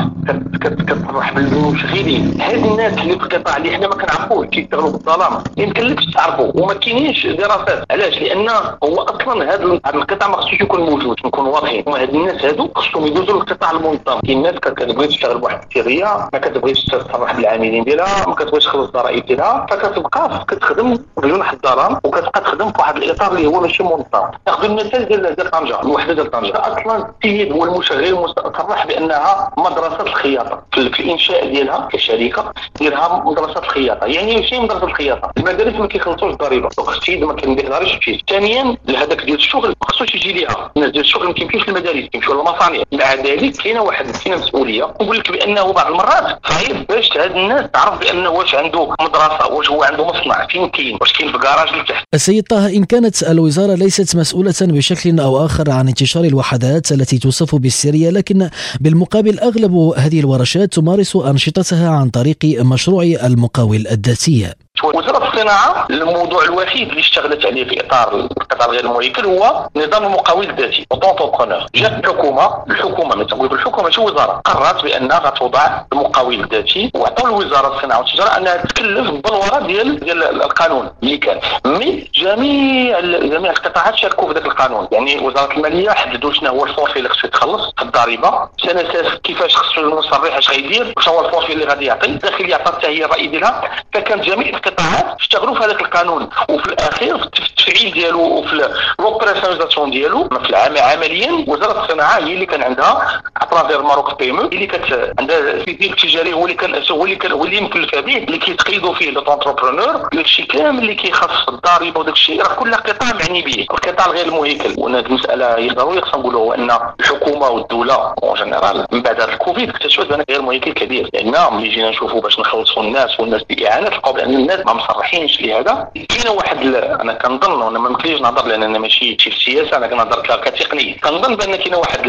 كتصرح 0.61 1.33
بالمشغلين 1.33 2.41
هاد 2.41 2.65
الناس 2.65 2.93
اللي 2.97 3.19
في 3.19 3.23
القطاع 3.25 3.57
اللي 3.57 3.71
حنا 3.71 3.87
ما 3.87 3.95
كنعرفوش 3.95 4.47
كيشتغلوا 4.47 4.89
بالظلام. 4.91 5.43
يمكنلكش 5.57 6.05
تعرفوا 6.05 6.51
وما 6.55 6.73
كاينينش 6.73 7.27
دراسات. 7.27 7.83
علاش؟ 7.91 8.17
لأن 8.19 8.49
هو 8.83 9.01
أصلا 9.01 9.53
هذا 9.55 9.63
القطاع 9.95 10.27
ما 10.29 10.37
خصوش 10.37 10.61
يكون 10.61 10.81
موجود 10.81 11.17
نكون 11.25 11.45
واضحين. 11.45 11.83
هاد 11.87 12.09
الناس 12.15 12.45
هادو 12.45 12.69
خصهم 12.75 13.07
يدوزوا 13.07 13.33
للقطاع 13.33 13.71
المنظم 13.71 14.19
كاين 14.25 14.41
ناس 14.41 14.53
كتبغي 14.55 15.07
تشتغل 15.07 15.37
بواحد 15.39 15.59
السريه 15.69 16.29
ما 16.33 16.39
كتبغيش 16.39 16.85
تصرح 16.85 17.35
بالعاملين 17.35 17.83
ديالها 17.83 18.27
ما 18.27 18.33
كتبغيش 18.35 18.65
تخلص 18.65 18.85
الضرائب 18.87 19.25
ديالها. 19.25 19.65
فكتبقى 19.69 20.45
كتخدم 20.47 20.97
بجنح 21.17 21.51
الظلام 21.51 21.97
وكتبقى 22.03 22.41
تخدم 22.41 22.71
في 22.71 22.79
واحد 22.79 22.95
الإطار 22.97 23.31
اللي 23.31 23.47
هو 23.47 23.61
ماشي 23.61 23.83
منظم 23.83 24.27
ناخذ 24.47 24.63
المثال 24.65 25.07
ديال 25.07 25.35
ديال 25.35 25.51
طنجة 25.51 25.81
الوحدة 25.81 26.13
ديال 26.13 26.31
طنجة. 26.31 26.53
أصلا 26.55 26.98
السيد 27.05 27.51
هو 27.51 27.65
المشغل 27.65 28.33
صرح 28.57 28.85
بأنها 28.85 29.51
مدرسة 29.57 30.01
الخياطة. 30.01 30.63
في 30.71 30.99
الإنشاء 30.99 31.53
ديالها 31.53 31.87
كشركة 31.91 32.53
ديالها 32.79 33.23
مدرسة 33.25 33.59
الخياطة. 33.59 34.05
يعني 34.05 34.35
ماشي 34.35 34.59
مدرسة 34.59 34.83
الخياطة. 34.83 35.31
المدارس 35.37 35.73
ما 35.75 35.87
كيخلصوش 35.87 36.33
الضريبة. 36.33 36.69
السيد 36.97 37.23
ما 37.23 37.33
كنديكلاريش 37.33 37.91
شيء 38.01 38.21
ثانيا 38.29 38.77
هذاك 38.89 39.25
ديال 39.25 39.37
الشغل 39.37 39.69
ما 39.69 39.87
خصوش 39.87 40.15
يجي 40.15 40.33
ليها. 40.33 40.71
الناس 40.77 40.91
ديال 40.91 41.03
الشغل 41.03 41.27
ما 41.27 41.33
كيمشيوش 41.33 41.67
للمدارس 41.69 42.05
كيمشيو 42.11 42.33
للمصانع. 42.33 42.83
مع 42.93 43.13
ذلك 43.13 43.55
كاينة 43.55 43.81
واحد 43.81 44.11
كاينة 44.11 44.37
مسؤولية. 44.37 44.83
نقول 44.83 45.17
لك 45.17 45.31
بأنه 45.31 45.73
بعض 45.73 45.87
المرات 45.87 46.39
صعيب 46.49 46.87
باش 46.87 47.17
هاد 47.17 47.31
الناس 47.31 47.71
تعرف 47.73 47.99
بأنه 47.99 48.29
واش 48.29 48.55
عنده 48.55 48.95
مدرسة 49.01 49.47
واش 49.51 49.69
هو 49.69 49.83
عنده 49.83 50.05
مصنع 50.05 50.47
فين 50.47 50.69
كاين 50.69 50.97
واش 51.01 51.13
كاين 51.13 51.31
في 51.31 51.37
كراج 51.37 51.73
لتحت. 51.75 52.03
السيد 52.13 52.43
طه 52.43 52.67
إن 52.67 52.83
كانت 52.83 53.23
الوزارة 53.23 53.73
ليست 53.73 54.15
مسؤولة 54.15 54.53
بشكل 54.61 55.19
أو 55.19 55.45
آخر 55.45 55.71
عن 55.71 55.87
انتشار 55.87 56.23
الوحدات 56.23 56.88
التي 56.91 57.17
توصف 57.17 57.55
بالسرية 57.55 58.09
لكن 58.09 58.49
بالمقابل 58.79 59.39
أغلب 59.39 59.73
هذه 59.97 60.19
الورشات 60.19 60.73
تمارس 60.73 61.15
أنشطتها 61.15 61.89
عن 61.89 62.09
طريق 62.09 62.37
مشروع 62.45 63.03
المقاول 63.03 63.87
الذاتي 63.87 64.53
وزاره 64.83 65.27
الصناعة 65.27 65.87
الموضوع 65.89 66.43
الوحيد 66.43 66.89
اللي 66.89 66.99
اشتغلت 66.99 67.45
عليه 67.45 67.67
في 67.67 67.79
إطار 67.85 68.15
القطاع 68.15 68.67
غير 68.67 68.85
المهيكل 68.85 69.25
هو 69.25 69.67
نظام 69.75 70.05
المقاول 70.05 70.49
الذاتي 70.49 70.87
auto-entrepreneur 70.91 71.65
جات 71.75 71.91
الحكومة 71.91 72.63
الحكومة 72.69 73.15
ملي 73.15 73.25
تنقول 73.25 73.53
الحكومة 73.53 73.83
ماشي 73.83 74.01
وزارة 74.01 74.41
قررت 74.45 74.83
بأنها 74.83 75.19
غتوضع 75.19 75.81
المقاول 75.93 76.33
الذاتي 76.33 76.91
وعطوا 76.95 77.27
لوزاره 77.29 77.75
الصناعة 77.77 77.99
والتجارة 77.99 78.37
أنها 78.37 78.55
تكلف 78.57 79.11
بالبلوره 79.11 79.59
ديال 79.59 79.99
ديال 79.99 80.23
القانون. 80.43 80.89
اللي 81.03 81.17
كان 81.17 81.39
mais 81.65 82.09
جميع 82.15 82.99
جميع 82.99 83.51
القطاعات 83.51 83.95
شاركوا 83.95 84.27
في 84.27 84.33
ذاك 84.33 84.45
القانون. 84.45 84.87
يعني 84.91 85.19
وزارة 85.19 85.53
المالية 85.53 85.89
حددوا 85.91 86.33
شنو 86.33 86.49
هو 86.49 86.65
ال 86.65 86.69
forfait 86.69 86.99
اللي 86.99 87.09
خصو 87.09 87.27
يتخلص 87.27 87.73
في 87.77 87.81
الضريبة. 87.81 88.49
سنة 88.65 88.81
كيفاش 89.23 89.55
خصو 89.55 89.81
المصرح 89.81 90.37
اش 90.37 90.49
غيدير 90.49 90.93
شنو 90.99 91.13
هو 91.13 91.25
ال 91.25 91.29
forfait 91.29 91.53
اللي 91.53 91.65
غادي 91.65 91.85
يعطي. 91.85 92.07
الداخليه 92.07 92.55
عطات 92.55 92.75
حتى 92.75 92.87
هي 92.87 93.05
الراي 93.05 93.27
ديالها 93.27 93.61
فكان 93.93 94.21
جميع 94.21 94.57
القطاعات 94.69 95.15
اشتغلوا 95.19 95.55
في 95.55 95.63
هذاك 95.63 95.81
القانون. 95.81 96.29
وفي 96.49 96.65
الأخير 96.65 97.17
في 97.17 97.25
التفعيل 97.25 97.93
ديالو 97.93 98.21
وفي 98.21 98.69
l'opérationnalisation 98.99 99.91
ديالو 99.91 100.27
في 100.43 100.49
العام 100.49 100.77
عمليا 100.77 101.45
وزارة 101.47 101.83
الصناعة 101.83 102.17
هي 102.17 102.33
اللي 102.33 102.45
كان 102.45 102.63
عندها 102.63 103.21
à 103.41 103.81
travers 103.83 104.19
Maroc 104.19 104.31
PME 104.31 104.39
هي 104.39 104.45
اللي 104.45 104.67
كانت 104.67 105.13
عندها 105.19 105.39
ال 105.39 105.45
système 105.45 105.85
التجاري 105.85 106.33
هو 106.33 106.43
اللي 106.45 106.55
كان 106.55 106.83
هو 106.91 107.05
اللي 107.05 107.15
كان 107.15 107.31
هو 107.31 107.45
اللي 107.45 107.61
مكلف 107.61 107.95
به 107.95 108.17
اللي 108.17 108.37
كيتقيدوا 108.37 108.93
فيه 108.93 109.11
l'entrepreneur 109.11 110.07
داكشي 110.13 110.43
كامل 110.43 110.79
اللي 110.79 110.95
كيخص 110.95 111.49
الضريبه 111.49 111.99
وداك 111.99 112.13
الشيء 112.13 112.41
راه 112.41 112.53
كل 112.53 112.75
قطاع 112.75 113.13
معني 113.13 113.41
به. 113.41 113.65
القطاع 113.71 114.07
غير 114.07 114.25
المهيكل. 114.25 114.73
وهنا 114.77 114.99
المسألة 114.99 115.57
هي 115.57 115.69
ضروري 115.69 116.01
خصنا 116.01 116.19
نقولوا 116.19 116.41
هو 116.41 116.53
أن 116.53 116.71
الحكومة 116.99 117.49
والدولة 117.49 118.13
en 118.23 118.33
général 118.37 118.85
من 118.91 119.01
بعد 119.01 119.21
هذا 119.21 119.33
الكوفيد 119.33 119.69
اكتشفت 119.69 120.07
بأن 120.07 120.23
غير 120.29 120.39
المهيكل 120.39 120.73
كبير. 120.73 121.09
لأن 121.13 121.53
ملي 121.53 121.69
جينا 121.69 121.89
نشوفوا 121.89 122.21
باش 122.21 122.39
نخلصوا 122.39 122.83
الناس 122.83 123.19
والناس 123.19 123.41
باعانات 123.43 123.93
لقاو 123.93 124.13
بأن 124.13 124.33
الناس 124.33 124.58
ما 124.65 124.73
مصرحينش 124.73 125.41
لهذا 125.41 125.87
كاين 126.09 126.27
واحد 126.27 126.65
أنا 126.75 127.13
كنظن 127.13 127.61
وأنا 127.61 127.79
ما 127.79 127.89
يمكنليش 127.89 128.21
نهضر 128.21 128.45
لأن 128.47 128.63
أنا 128.63 128.79
ماشي 128.79 129.17
شي 129.19 129.31
في 129.31 129.37
السياسة 129.37 129.77
أنا 129.77 129.87
كنهضر 129.87 130.21
كتقني 130.21 130.93
كنظن 130.93 131.35
بأن 131.35 131.55
كاين 131.55 131.75
واحد 131.75 132.07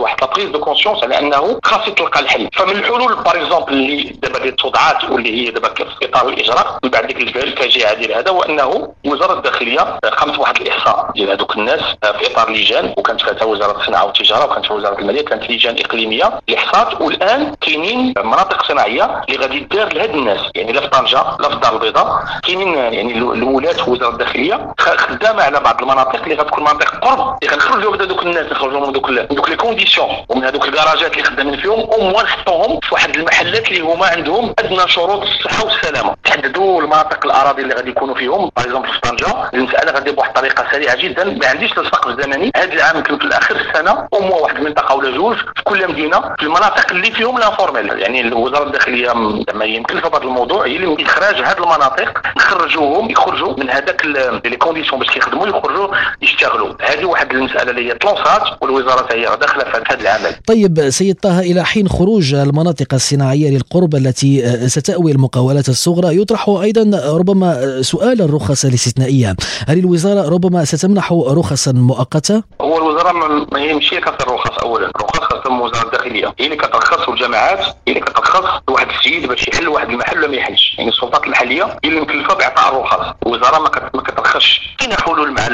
واحد 0.00 0.20
la 0.20 0.28
prise 0.28 0.48
de 0.48 0.60
conscience 0.60 1.04
على 1.04 1.18
أنه 1.18 1.60
خاص 1.64 1.88
يتلقى 1.88 2.20
الحل. 2.20 2.48
فمن 2.52 2.70
الحلول 2.70 3.14
par 3.14 3.36
exemple 3.36 3.72
اللي 3.72 4.02
دابا 4.22 4.38
اللي 4.38 4.50
توضعات 4.52 5.04
واللي 5.04 5.46
هي 5.46 5.50
دابا 5.50 5.68
في 5.74 5.84
اطار 6.02 6.28
الإجراء 6.28 6.78
من 6.84 6.90
بعد 6.90 7.06
ديك 7.06 7.36
الفاجعه 7.36 7.94
ديال 7.94 8.12
هذا 8.14 8.30
هو 8.30 8.42
انه 8.42 8.92
وزارة 9.06 9.32
الداخلية 9.32 9.80
قامت 10.18 10.36
بواحد 10.36 10.60
الإحصاء 10.60 11.10
ديال 11.14 11.30
هذوك 11.30 11.56
الناس 11.56 11.80
في 12.02 12.32
إطار 12.32 12.50
لجان 12.50 12.94
وكانت 12.96 13.20
فيها 13.20 13.44
وزارة 13.44 13.80
الصناعة 13.80 14.04
والتجارة 14.04 14.44
وكانت 14.44 14.70
وزارة 14.70 14.98
المالية 14.98 15.24
كانت 15.24 15.50
لجان 15.50 15.76
إقليمية 15.78 16.40
الاحصاء 16.48 17.02
والآن 17.02 17.54
كاينين 17.60 18.14
مناطق 18.18 18.66
صناعية 18.68 19.22
اللي 19.28 19.38
غادي 19.38 19.60
دار 19.60 19.92
لهاد 19.92 20.10
الناس. 20.14 20.40
يعني 20.54 20.72
لا 20.72 20.80
في 20.80 20.86
طنجة 20.88 21.22
لا 21.40 21.48
في 21.48 21.56
الدار 21.70 21.82
البيضاء 21.82 22.24
كاينين 22.42 22.74
يعني 22.74 23.12
الولاة 23.18 23.88
وزارة 23.88 24.12
الداخلية 24.12 24.74
خدامة 24.78 25.42
على 25.42 25.60
بعض 25.60 25.82
المناطق 25.82 26.22
اللي 26.22 26.34
غتكون 26.34 26.64
مناطق 26.64 26.98
قرب. 27.04 27.38
اللي 27.42 27.54
غنخرجوا 27.54 27.92
من 27.92 28.00
هذوك 28.00 28.22
الناس 28.22 28.52
نخرجوا 28.52 28.86
من 28.86 28.92
دوك 28.92 29.10
من 29.10 29.26
دوك 29.30 29.48
les 29.48 29.56
conditions. 29.56 30.08
ومن 30.28 30.44
هذوك 30.44 30.68
الكراجات 30.68 31.12
اللي 31.12 31.24
خدامين 31.24 31.56
فيهم 31.56 31.80
au 31.80 32.00
moins 32.00 32.24
نحطوهم 32.24 32.80
في 32.80 32.94
واحد 32.94 33.16
المحلات 33.16 33.68
اللي 33.68 33.80
هما 33.80 34.06
عندهم 34.06 34.54
أدنى 34.58 34.88
شروط 34.88 35.22
الصحه 35.22 35.64
والسلامه 35.64 36.16
تحددوا 36.24 36.80
المناطق 36.80 37.24
الأراضي 37.24 37.62
اللي 37.62 37.74
غادي 37.74 37.90
يكونوا 37.90 38.14
فيهم. 38.14 38.50
باغ 38.56 38.82
في 38.82 39.00
طنجة 39.00 39.50
المسألة 39.54 39.92
غادي 39.92 40.12
بواحد 40.12 40.28
الطريقة 40.28 40.64
سريعة 40.72 40.96
جدا. 40.96 41.24
ما 41.24 41.46
عنديش 41.46 41.78
السقف 41.78 42.20
زمني. 42.22 42.52
هذا 42.56 42.72
العام 42.72 42.96
يمكن 42.96 43.18
في 43.18 43.24
الآخر 43.24 43.56
السنة. 43.56 44.08
أو 44.14 44.42
واحد 44.42 44.56
المنطقة 44.56 44.94
ولا 44.94 45.10
جوج. 45.10 45.36
في 45.36 45.62
كل 45.64 45.88
مدينة 45.88 46.20
في 46.20 46.42
المناطق 46.42 46.90
اللي 46.90 47.10
فيهم 47.10 47.38
l'informel 47.38 47.98
يعني 47.98 48.32
وزاره 48.34 48.64
الداخلية 48.64 49.06
زعما 49.06 49.64
هي 49.64 49.80
مكلفة 49.80 50.08
بهذا 50.08 50.24
الموضوع. 50.24 50.66
هي 50.66 50.76
اللي 50.76 51.04
اخراج 51.04 51.34
هذه 51.34 51.58
المناطق 51.64 52.20
نخرجوهم 52.36 53.10
يخرجوا 53.10 53.54
من 53.58 53.70
هذاك 53.70 54.06
لي 54.44 54.56
كونديسيون 54.56 55.00
باش 55.00 55.10
كيخدموا 55.10 55.46
يخرجوا 55.46 55.88
يشتغلوا. 56.22 56.74
هذه 56.80 57.04
واحد 57.04 57.32
المسألة 57.32 57.70
اللي 57.70 57.88
هي 57.88 57.94
تلونسات 57.94 58.42
والوزارة 58.62 59.14
هي 59.14 59.36
داخله 59.40 59.64
في 59.64 59.82
هذا 59.88 60.00
العمل. 60.00 60.34
طيب 60.46 60.90
سيد 60.90 61.16
طه 61.16 61.40
إلى 61.40 61.64
حين 61.64 61.88
خروج 61.88 62.34
المناطق 62.34 62.94
الصناعية 62.94 63.50
للقرب 63.50 63.94
التي 63.94 64.58
ستأوي 64.68 65.12
المقاولات 65.12 65.68
الصغرى 65.68 66.20
يطرح 66.20 66.48
أيضا 66.48 67.14
ربما 67.18 67.82
سؤال 67.82 68.22
الرخص 68.22 68.64
الاستثنائية. 68.64 69.36
هل 69.68 69.78
الوزارة 69.78 70.28
ربما 70.28 70.64
ستمنح 70.64 71.12
رخصا 71.12 71.72
مؤقتة؟ 71.72 72.42
هو 72.60 72.78
الوزارة 72.78 73.12
ما 73.52 73.60
هي 73.60 73.74
ماشي 73.74 74.00
كتعطي 74.00 74.24
الرخص 74.24 74.58
اولا. 74.58 74.90
الرخص 74.96 75.18
كتم 75.18 75.60
وزارة 75.60 75.86
الداخلية. 75.86 76.34
هي 76.38 76.44
اللي 76.44 76.56
كترخص 76.56 77.08
والجماعات 77.08 77.58
هي 77.58 77.72
اللي 77.88 78.00
كترخص 78.00 78.62
لواحد 78.68 78.86
السيد 78.98 79.26
باش 79.26 79.48
يحل 79.48 79.68
واحد 79.68 79.88
المحل 79.88 80.18
ولا 80.18 80.28
ما 80.28 80.36
يحلش. 80.36 80.74
يعني 80.78 80.90
السلطات 80.90 81.24
المحلية 81.24 81.49
هي 81.50 81.78
اللي 81.84 82.00
مكلفه 82.00 82.34
باعطاء 82.34 82.72
الرخص 82.72 83.14
الوزاره 83.26 83.58
ما 83.94 84.02
كترخصش. 84.02 84.60
لقينا 84.80 84.96
حلول 85.00 85.30
مع 85.32 85.48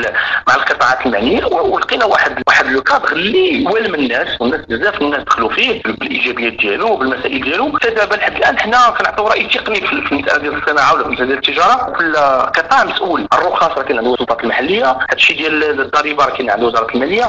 مع 0.48 0.54
القطاعات 0.54 1.06
المعنيه 1.06 1.44
ولقينا 1.44 2.04
واحد 2.04 2.42
واحد 2.46 2.66
لو 2.66 2.82
اللي 3.12 3.66
والم 3.66 3.94
الناس 3.94 4.40
والناس 4.40 4.60
بزاف 4.60 5.00
الناس 5.02 5.22
دخلوا 5.24 5.50
فيه 5.50 5.82
بالايجابيات 5.82 6.52
ديالو 6.52 6.92
وبالمسائل 6.92 7.40
ديالو. 7.42 7.78
دابا 7.78 8.14
لحد 8.14 8.36
الآن 8.36 8.58
حنا 8.58 8.90
كنعطيو 8.90 9.28
رأي 9.28 9.44
تقني 9.46 9.80
في 9.80 9.92
المساله 9.92 10.38
ديال 10.38 10.62
الصناعة 10.62 10.94
ولا 10.94 11.04
في 11.04 11.16
ديال 11.16 11.32
التجارة. 11.32 11.92
كل 11.98 12.16
قطاع 12.56 12.84
مسؤول. 12.84 13.28
الرخص 13.32 13.78
راه 13.78 13.82
كاين 13.82 13.98
عند 13.98 14.06
السلطات 14.06 14.44
المحلية. 14.44 14.98
هادشي 15.10 15.34
ديال 15.34 15.80
الضريبة 15.80 16.24
راه 16.24 16.30
كاين 16.30 16.50
عند 16.50 16.62
وزارة 16.62 16.94
المالية. 16.94 17.28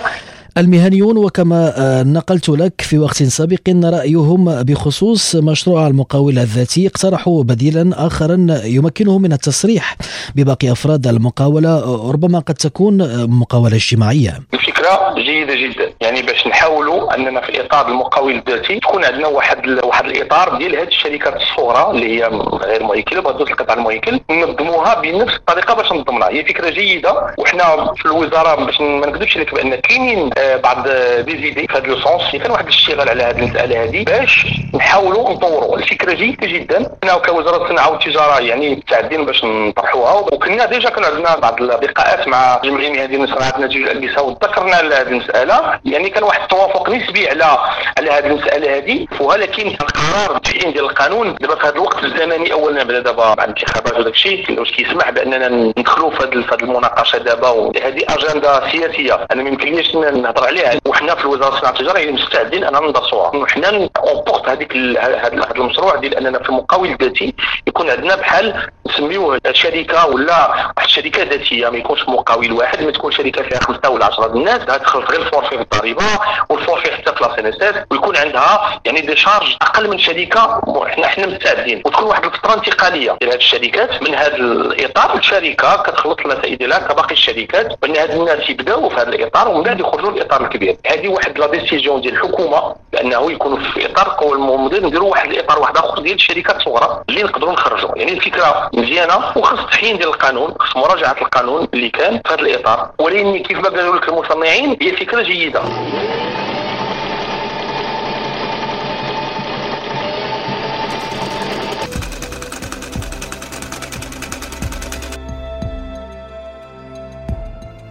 المهنيون 0.58 1.18
وكما 1.18 1.74
نقلت 2.08 2.50
لك 2.50 2.82
في 2.82 3.00
وقت 3.00 3.24
سابق 3.24 3.70
رأيهم 3.84 4.64
بخصوص 4.64 5.36
مشروع 5.36 5.88
المقاول 5.88 6.40
الذاتي 6.40 6.88
اقترحوا 6.88 7.44
بديلا 7.44 8.08
آخرا 8.08 8.48
يمكنهم 8.64 9.22
من 9.22 9.34
التصريح 9.34 9.96
بباقي 10.36 10.72
أفراد 10.72 11.08
المقاولة 11.08 11.80
ربما 12.12 12.40
قد 12.40 12.54
تكون 12.54 12.98
مقاولة 13.30 13.76
اجتماعية. 13.76 14.40
الفكرة 14.54 15.14
جيدة 15.16 15.56
جدا. 15.56 15.94
يعني 16.02 16.22
باش 16.22 16.48
نحاولوا 16.48 17.16
أننا 17.16 17.42
في 17.42 17.66
إطار 17.66 17.88
المقاول 17.88 18.34
الذاتي 18.34 18.80
تكون 18.80 19.06
عندنا 19.06 19.28
واحد 19.28 19.58
واحد 19.84 20.06
الإطار 20.06 20.58
ديال 20.58 20.76
هذه 20.76 20.88
الشركات 20.88 21.34
الصغرى 21.36 21.92
اللي 21.92 22.18
هي 22.18 22.28
غير 22.64 22.84
مهيكلة 22.84 23.22
بغات 23.22 23.50
القطاع 23.52 23.76
المهيكل 23.78 24.20
ننظموها 24.32 25.02
بنفس 25.02 25.36
الطريقة 25.36 25.74
باش 25.74 25.92
نضمنها 25.92 26.30
هي 26.30 26.46
فكرة 26.46 26.70
جيدة 26.70 27.36
وحنا 27.38 27.94
في 27.98 28.06
الوزارة 28.06 28.66
باش 28.66 28.82
ما 28.82 29.08
نكذبش 29.08 29.38
لك 29.38 29.54
بأن 29.54 29.76
كاينين 29.76 30.30
بعض 30.56 30.88
des 31.20 31.38
idées 31.38 31.68
في 31.68 31.78
هذا 31.78 31.88
le 31.88 32.00
sens 32.00 32.32
كان 32.32 32.52
واحد 32.52 32.64
الاشتغال 32.64 33.10
على 33.10 33.24
هذه 33.24 33.40
المساله 33.40 33.84
هذه 33.84 34.04
باش 34.04 34.48
نحاولوا 34.74 35.34
نطوروا 35.34 35.78
الفكرة 35.78 36.14
جيده 36.14 36.48
جدا 36.48 36.90
حنا 37.04 37.14
كوزارة 37.14 37.64
الصناعة 37.64 37.92
والتجارة 37.92 38.40
يعني 38.40 38.76
مستعدين 38.76 39.26
باش 39.26 39.44
نطرحوها. 39.44 40.14
وكنا 40.14 40.66
déjà 40.66 40.90
كان 40.90 41.04
عندنا 41.06 41.36
بعض 41.36 41.62
اللقاءات 41.62 42.28
مع 42.28 42.62
جمعيه 42.64 42.90
مهنية 42.90 43.26
صناعة 43.26 43.60
النسيج 43.60 43.92
والألبسة 43.92 44.22
وذكرنا 44.22 44.80
هذه 44.80 45.02
المسألة. 45.08 45.80
يعني 45.86 46.10
كان 46.10 46.24
واحد 46.24 46.42
التوافق 46.42 46.90
نسبي 46.90 47.30
على 47.30 47.58
على 47.98 48.12
هذه 48.12 48.26
المسألة 48.26 48.78
هذه 48.78 49.08
ولكن 49.20 49.68
القرار 49.68 50.36
التعيين 50.36 50.74
ديال 50.74 50.86
القانون 50.86 51.36
دابا 51.36 51.56
في 51.56 51.68
هذا 51.68 51.76
الوقت 51.76 52.04
الزمني 52.04 52.54
اولا 52.54 52.84
بدا 52.84 53.00
دابا 53.00 53.36
مع 53.38 53.44
الانتخابات 53.44 54.00
وداك 54.00 54.14
الشيء 54.14 54.60
واش 54.60 54.72
كيسمح 54.72 55.10
بأننا 55.10 55.48
ندخلوا 55.78 56.12
في 56.12 56.24
هذه 56.24 56.64
المناقشة 56.64 57.18
دابا. 57.18 57.50
وهذه 57.50 58.02
أجندة 58.10 58.70
سياسية. 58.72 59.26
أنا 59.32 59.44
ما 59.44 59.50
يمكنليش 59.50 59.96
نهضر 60.28 60.48
عليها. 60.48 60.80
وحنا 60.86 61.16
في 61.16 61.22
الوزارة 61.22 61.54
الصناعه 61.54 61.72
والتجارة 61.72 62.12
مستعدين 62.12 62.64
أننا 62.64 62.80
ندرسوها. 62.80 63.36
وحنا 63.36 63.90
on 63.98 64.13
porte 64.13 64.50
هذيك 64.50 64.76
هذا 64.98 65.52
المشروع 65.56 65.96
ديال 65.96 66.16
أننا 66.16 66.44
في 66.44 66.50
المقاول 66.50 66.88
الذاتي 66.90 67.34
يكون 67.68 67.90
عندنا 67.90 68.16
بحال 68.16 68.70
نسميوه 68.88 69.40
شركة 69.52 70.08
ولا 70.08 70.50
واحد 70.50 70.72
الشركة 70.84 71.24
ذاتية. 71.24 71.70
ما 71.70 71.78
يكونش 71.78 72.02
مقاول 72.08 72.52
واحد 72.52 72.84
ما 72.84 72.92
تكون 72.92 73.12
شركة 73.12 73.44
فيها 73.44 73.60
خمسة 73.60 73.90
ولا 73.90 74.06
10 74.06 74.26
الناس. 74.26 74.60
تدخل 74.60 75.00
غير 75.00 75.22
ال 75.22 75.26
forfait 75.26 75.58
في 75.58 75.62
الضريبة 75.62 76.04
وال 76.50 76.59
forfait 76.59 76.92
حتى 76.92 77.12
في 77.16 77.42
la 77.42 77.50
CNSS 77.50 77.86
ويكون 77.92 78.18
عندها 78.18 78.82
يعني 78.86 79.02
des 79.02 79.16
charges 79.16 79.56
أقل 79.62 79.90
من 79.90 80.00
شركة. 80.00 80.62
حنا 80.88 81.08
حنا 81.08 81.28
مستعدين. 81.28 81.82
وتكون 81.86 82.06
واحد 82.08 82.26
الفترة 82.26 82.54
انتقالية 82.54 83.18
ديال 83.22 83.32
هذه 83.32 83.38
الشركات. 83.38 84.04
من 84.04 84.16
هذا 84.16 84.36
الإطار 84.36 85.18
الشركة 85.18 85.76
كتخلص 85.84 86.18
المسائل 86.20 86.58
ديالها 86.58 86.80
كباقي 86.80 87.14
الشركات. 87.14 87.82
بان 87.82 87.98
هاد 87.98 88.12
الناس 88.12 88.50
يبداو 88.50 88.90
في 88.90 88.96
هذا 88.96 89.10
الإطار 89.10 89.48
ومن 89.48 89.64
بعد 89.64 89.80
يخرجوا 89.80 90.12
الاطار 90.18 90.42
الكبير 90.44 90.78
هذه 90.88 91.08
واحد 91.08 91.40
la 91.40 91.48
décision 91.48 92.02
ديال 92.02 92.14
الحكومة 92.14 92.76
بأنه 92.94 93.32
يكونوا 93.32 93.58
في 93.58 93.86
إطار 93.86 94.10
قوى 94.10 94.34
المدير 94.34 94.86
نديروا 94.86 95.12
واحد 95.12 95.30
الإطار 95.30 95.60
واحد 95.60 95.78
آخر 95.78 96.02
ديال 96.02 96.16
الشركات 96.16 96.56
الصغرى 96.56 97.04
اللي 97.10 97.24
نقدروا 97.24 97.54
نخرجوا. 97.54 97.98
يعني 97.98 98.12
الفكرة 98.14 98.70
مزيانة 98.74 99.16
وخص 99.36 99.66
تحيين 99.72 99.98
ديال 99.98 100.10
القانون 100.10 100.54
خص 100.60 100.78
مراجعة 100.78 101.16
القانون 101.22 101.68
اللي 101.74 101.90
كان 101.90 102.22
في 102.28 102.34
هذا 102.34 102.42
الإطار. 102.42 102.92
ولكن 103.00 103.44
كيف 103.44 103.58
ما 103.58 103.70
قالوا 103.70 103.96
لك 103.96 104.10
المصنعين 104.10 104.78
هي 104.82 104.92
فكرة 104.92 105.22
جيدة. 105.22 105.62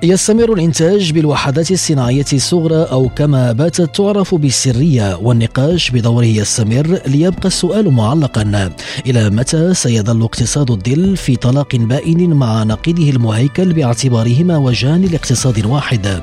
يستمر 0.02 0.52
الإنتاج 0.52 1.12
بالوحدات 1.12 1.70
الصناعية 1.70 2.24
الصغرى 2.32 2.82
أو 2.82 3.08
كما 3.08 3.52
باتت 3.52 3.96
تعرف 3.96 4.34
بالسرية 4.34 5.16
والنقاش 5.16 5.90
بدوره 5.90 6.24
يستمر 6.24 7.00
ليبقى 7.06 7.46
السؤال 7.46 7.90
معلقا. 7.90 8.72
إلى 9.06 9.30
متى 9.30 9.74
سيظل 9.74 10.22
اقتصاد 10.22 10.70
الظل 10.70 11.16
في 11.16 11.36
طلاق 11.36 11.76
بائن 11.76 12.34
مع 12.34 12.64
نقيضه 12.64 13.10
المهيكل 13.10 13.72
باعتبارهما 13.72 14.56
وجهان 14.56 15.02
لاقتصاد 15.02 15.66
واحد؟ 15.66 16.22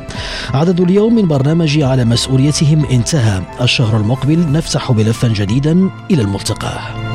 عدد 0.53 0.81
اليوم 0.81 1.15
من 1.15 1.27
برنامج 1.27 1.81
على 1.81 2.05
مسؤوليتهم 2.05 2.85
انتهى. 2.85 3.41
الشهر 3.61 3.97
المقبل 3.97 4.51
نفتح 4.51 4.91
ملفا 4.91 5.27
جديدا 5.27 5.89
إلى 6.11 6.21
الملتقى. 6.21 7.12